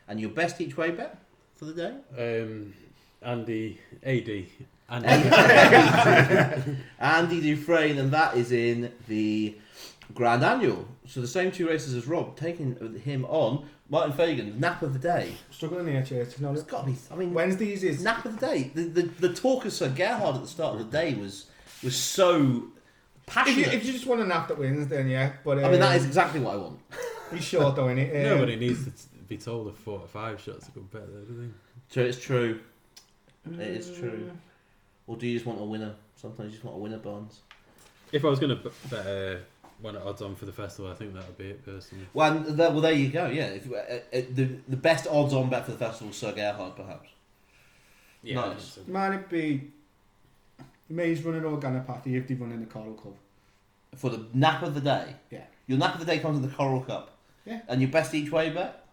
And 0.09 0.21
your 0.21 0.31
best 0.31 0.61
each 0.61 0.77
way 0.77 0.91
bet 0.91 1.17
for 1.57 1.65
the 1.67 1.73
day? 1.73 2.43
Um, 2.43 2.75
Andy 3.23 3.79
AD. 4.03 4.47
Andy. 4.91 6.75
Andy 7.01 7.41
Dufresne, 7.41 7.99
and 7.99 8.11
that 8.11 8.37
is 8.37 8.53
in 8.53 8.93
the 9.09 9.55
Grand 10.15 10.45
Annual. 10.45 10.87
So 11.07 11.21
the 11.21 11.27
same 11.27 11.51
two 11.51 11.69
races 11.69 11.95
as 11.95 12.07
Rob, 12.07 12.37
taking 12.37 12.77
him 13.01 13.25
on. 13.27 13.67
Martin 13.89 14.13
Fagan, 14.13 14.59
nap 14.59 14.83
of 14.83 14.95
the 14.95 14.99
day. 14.99 15.35
struggling 15.51 15.87
here, 15.87 16.03
Church. 16.03 16.39
No, 16.41 16.51
It's 16.53 16.63
got 16.63 16.87
to 16.87 16.93
be. 16.93 16.97
I 17.11 17.15
mean, 17.15 17.35
Wednesdays 17.35 17.85
is 17.85 18.03
nap 18.03 18.25
of 18.25 18.41
the 18.41 18.47
day. 18.47 18.71
The 18.75 18.85
the, 18.85 19.03
the 19.03 19.35
talk 19.35 19.67
of 19.67 19.73
Sir 19.73 19.91
Gerhard 19.91 20.37
at 20.37 20.41
the 20.43 20.49
start 20.49 20.81
of 20.81 20.91
the 20.91 20.91
day 20.99 21.13
was 21.13 21.47
was 21.83 21.95
so 21.95 22.37
if 22.37 22.39
you, 22.47 22.65
passionate. 23.27 23.75
if 23.75 23.85
you 23.85 23.93
just 23.93 24.07
want 24.07 24.23
a 24.23 24.27
nap 24.27 24.49
that 24.49 24.59
wins, 24.59 24.89
then 24.89 25.09
yeah. 25.09 25.33
But 25.45 25.59
um, 25.59 25.67
I 25.67 25.71
mean, 25.71 25.81
that 25.81 25.97
is 25.97 26.07
exactly 26.07 26.41
what 26.41 26.55
I 26.55 26.57
want. 26.57 26.81
he's 27.33 27.45
short 27.45 27.77
though, 27.77 27.87
innit? 27.87 28.17
Um, 28.17 28.23
Nobody 28.39 28.57
needs 28.57 28.85
to 28.85 28.91
be 29.29 29.37
told 29.37 29.69
a 29.69 29.73
four 29.73 30.01
or 30.01 30.07
five 30.07 30.41
shots 30.41 30.67
to 30.67 30.73
good 30.73 30.91
bet 30.91 31.13
there, 31.13 31.23
do 31.23 31.43
they? 31.43 31.49
So 31.89 32.01
it's 32.01 32.19
true. 32.19 32.61
It 33.53 33.61
is 33.61 33.95
true. 33.99 34.31
Or 35.07 35.17
do 35.17 35.27
you 35.27 35.35
just 35.35 35.45
want 35.45 35.61
a 35.61 35.65
winner? 35.65 35.95
Sometimes 36.17 36.47
you 36.47 36.53
just 36.53 36.65
want 36.65 36.77
a 36.77 36.81
winner, 36.81 36.99
Barnes. 36.99 37.41
If 38.13 38.25
I 38.25 38.29
was 38.29 38.39
going 38.39 38.57
to 38.57 38.71
bet 38.89 39.41
uh, 39.83 39.85
one 39.85 39.97
at 39.97 40.03
odds 40.03 40.23
on 40.23 40.35
for 40.37 40.47
the 40.47 40.53
festival, 40.53 40.91
I 40.91 40.95
think 40.95 41.15
that 41.15 41.27
would 41.27 41.39
be 41.39 41.51
it 41.51 41.65
personally. 41.65 42.07
Well, 42.15 42.37
and 42.37 42.47
there, 42.59 42.71
well, 42.71 42.81
there 42.81 42.93
you 42.93 43.09
go. 43.09 43.27
Yeah, 43.27 43.47
if, 43.47 43.71
uh, 43.71 43.77
uh, 43.77 44.01
the 44.35 44.49
the 44.69 44.77
best 44.77 45.07
odds-on 45.07 45.51
bet 45.51 45.65
for 45.65 45.73
the 45.73 45.79
festival, 45.79 46.11
is 46.11 46.17
Sir 46.17 46.33
Gerhard, 46.33 46.77
perhaps. 46.77 47.09
Yeah, 48.23 48.37
Nice. 48.37 48.79
Might 48.87 49.15
it 49.15 49.29
be 49.29 49.71
Maze 50.89 51.23
running 51.25 51.43
Organopathy 51.43 52.15
if 52.17 52.29
they 52.29 52.35
run 52.35 52.53
in 52.53 52.61
the 52.61 52.67
Coral 52.67 52.95
Cup. 52.95 53.17
For 53.97 54.11
the 54.11 54.25
nap 54.33 54.63
of 54.63 54.75
the 54.75 54.81
day. 54.81 55.17
Yeah. 55.31 55.45
Your 55.67 55.79
nap 55.79 55.95
of 55.95 56.01
the 56.01 56.07
day 56.07 56.19
comes 56.19 56.37
in 56.37 56.43
the 56.43 56.55
Coral 56.55 56.81
Cup. 56.83 57.17
Yeah. 57.45 57.61
And 57.69 57.81
your 57.81 57.91
best 57.91 58.15
each 58.15 58.31
way 58.31 58.51
bet 58.51 58.85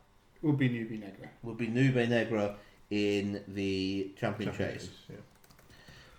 Would 0.41 0.57
be 0.57 0.67
Nube 0.69 0.91
Negra. 0.91 1.29
would 1.43 1.57
be 1.57 1.67
Nube 1.67 1.95
Negra 2.09 2.55
in 2.89 3.41
the 3.47 4.11
Champion 4.19 4.51
Chase. 4.55 4.89
Yeah. 5.09 5.15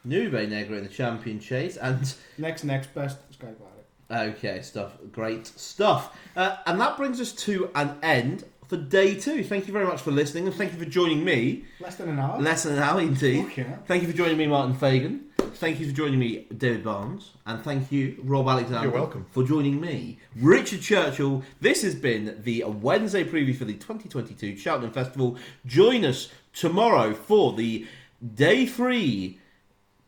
Nube 0.05 0.49
Negra 0.49 0.77
in 0.79 0.85
the 0.85 0.89
Champion 0.89 1.41
Chase, 1.41 1.77
and 1.77 2.15
Next, 2.39 2.65
next 2.65 2.95
best 2.95 3.19
Sky 3.33 3.49
Violet. 3.59 3.70
Okay, 4.11 4.61
stuff. 4.63 4.93
Great 5.13 5.47
stuff. 5.47 6.17
Uh, 6.35 6.57
and 6.67 6.81
that 6.81 6.97
brings 6.97 7.21
us 7.21 7.33
to 7.33 7.71
an 7.75 7.97
end 8.03 8.45
for 8.67 8.77
day 8.77 9.15
two. 9.15 9.45
Thank 9.45 9.67
you 9.67 9.73
very 9.73 9.87
much 9.87 10.01
for 10.01 10.11
listening, 10.11 10.47
and 10.47 10.55
thank 10.55 10.73
you 10.73 10.79
for 10.79 10.85
joining 10.85 11.25
me. 11.25 11.65
Less 11.81 11.97
than 11.97 12.09
an 12.09 12.19
hour. 12.19 12.41
Less 12.41 12.65
than 12.65 12.75
an 12.75 12.83
hour, 12.83 13.01
indeed. 13.01 13.53
Yeah. 13.57 13.77
Thank 13.87 14.03
you 14.03 14.09
for 14.09 14.17
joining 14.17 14.37
me, 14.37 14.47
Martin 14.47 14.75
Fagan. 14.75 15.27
Thank 15.39 15.81
you 15.81 15.87
for 15.87 15.93
joining 15.93 16.19
me, 16.19 16.47
David 16.57 16.85
Barnes. 16.85 17.33
And 17.47 17.63
thank 17.63 17.91
you, 17.93 18.17
Rob 18.23 18.49
Alexander. 18.49 18.89
You're 18.89 18.97
welcome. 18.97 19.27
For 19.31 19.43
joining 19.43 19.81
me, 19.81 20.19
Richard 20.37 20.81
Churchill. 20.81 21.43
This 21.61 21.83
has 21.83 21.95
been 21.95 22.41
the 22.43 22.65
Wednesday 22.65 23.25
preview 23.25 23.57
for 23.57 23.65
the 23.65 23.75
2022 23.75 24.57
Cheltenham 24.57 24.93
Festival. 24.93 25.37
Join 25.67 26.05
us 26.05 26.31
tomorrow 26.53 27.13
for 27.15 27.53
the 27.53 27.87
day 28.35 28.67
three 28.67 29.39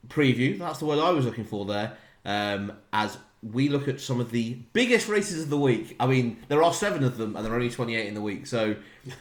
preview. 0.09 0.59
That's 0.59 0.79
the 0.79 0.87
word 0.87 1.01
I 1.01 1.11
was 1.11 1.25
looking 1.25 1.45
for 1.45 1.65
there. 1.65 1.97
Um, 2.25 2.73
as 2.93 3.19
we 3.43 3.69
look 3.69 3.89
at 3.89 4.01
some 4.01 4.21
of 4.21 4.31
the 4.31 4.55
biggest 4.73 5.09
races 5.09 5.43
of 5.43 5.51
the 5.51 5.59
week. 5.59 5.97
I 5.99 6.07
mean, 6.07 6.39
there 6.49 6.63
are 6.63 6.73
seven 6.73 7.03
of 7.03 7.19
them, 7.19 7.35
and 7.35 7.45
there 7.45 7.53
are 7.53 7.57
only 7.57 7.71
28 7.71 8.07
in 8.07 8.15
the 8.15 8.21
week. 8.21 8.47
So 8.47 8.77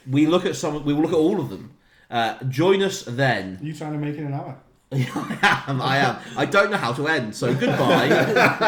we 0.08 0.26
look 0.26 0.46
at 0.46 0.56
some. 0.56 0.84
We 0.84 0.92
will 0.94 1.02
look 1.02 1.12
at 1.12 1.18
all 1.18 1.40
of 1.40 1.50
them. 1.50 1.74
Uh, 2.10 2.42
join 2.44 2.82
us 2.82 3.02
then. 3.02 3.58
You 3.62 3.74
trying 3.74 3.92
to 3.92 3.98
make 3.98 4.16
it 4.16 4.22
an 4.22 4.34
hour? 4.34 4.58
I 4.92 5.64
am. 5.66 5.80
I 5.80 5.96
am. 5.98 6.16
I 6.36 6.44
don't 6.44 6.70
know 6.70 6.76
how 6.76 6.92
to 6.92 7.08
end. 7.08 7.34
So 7.34 7.54
goodbye. 7.54 8.08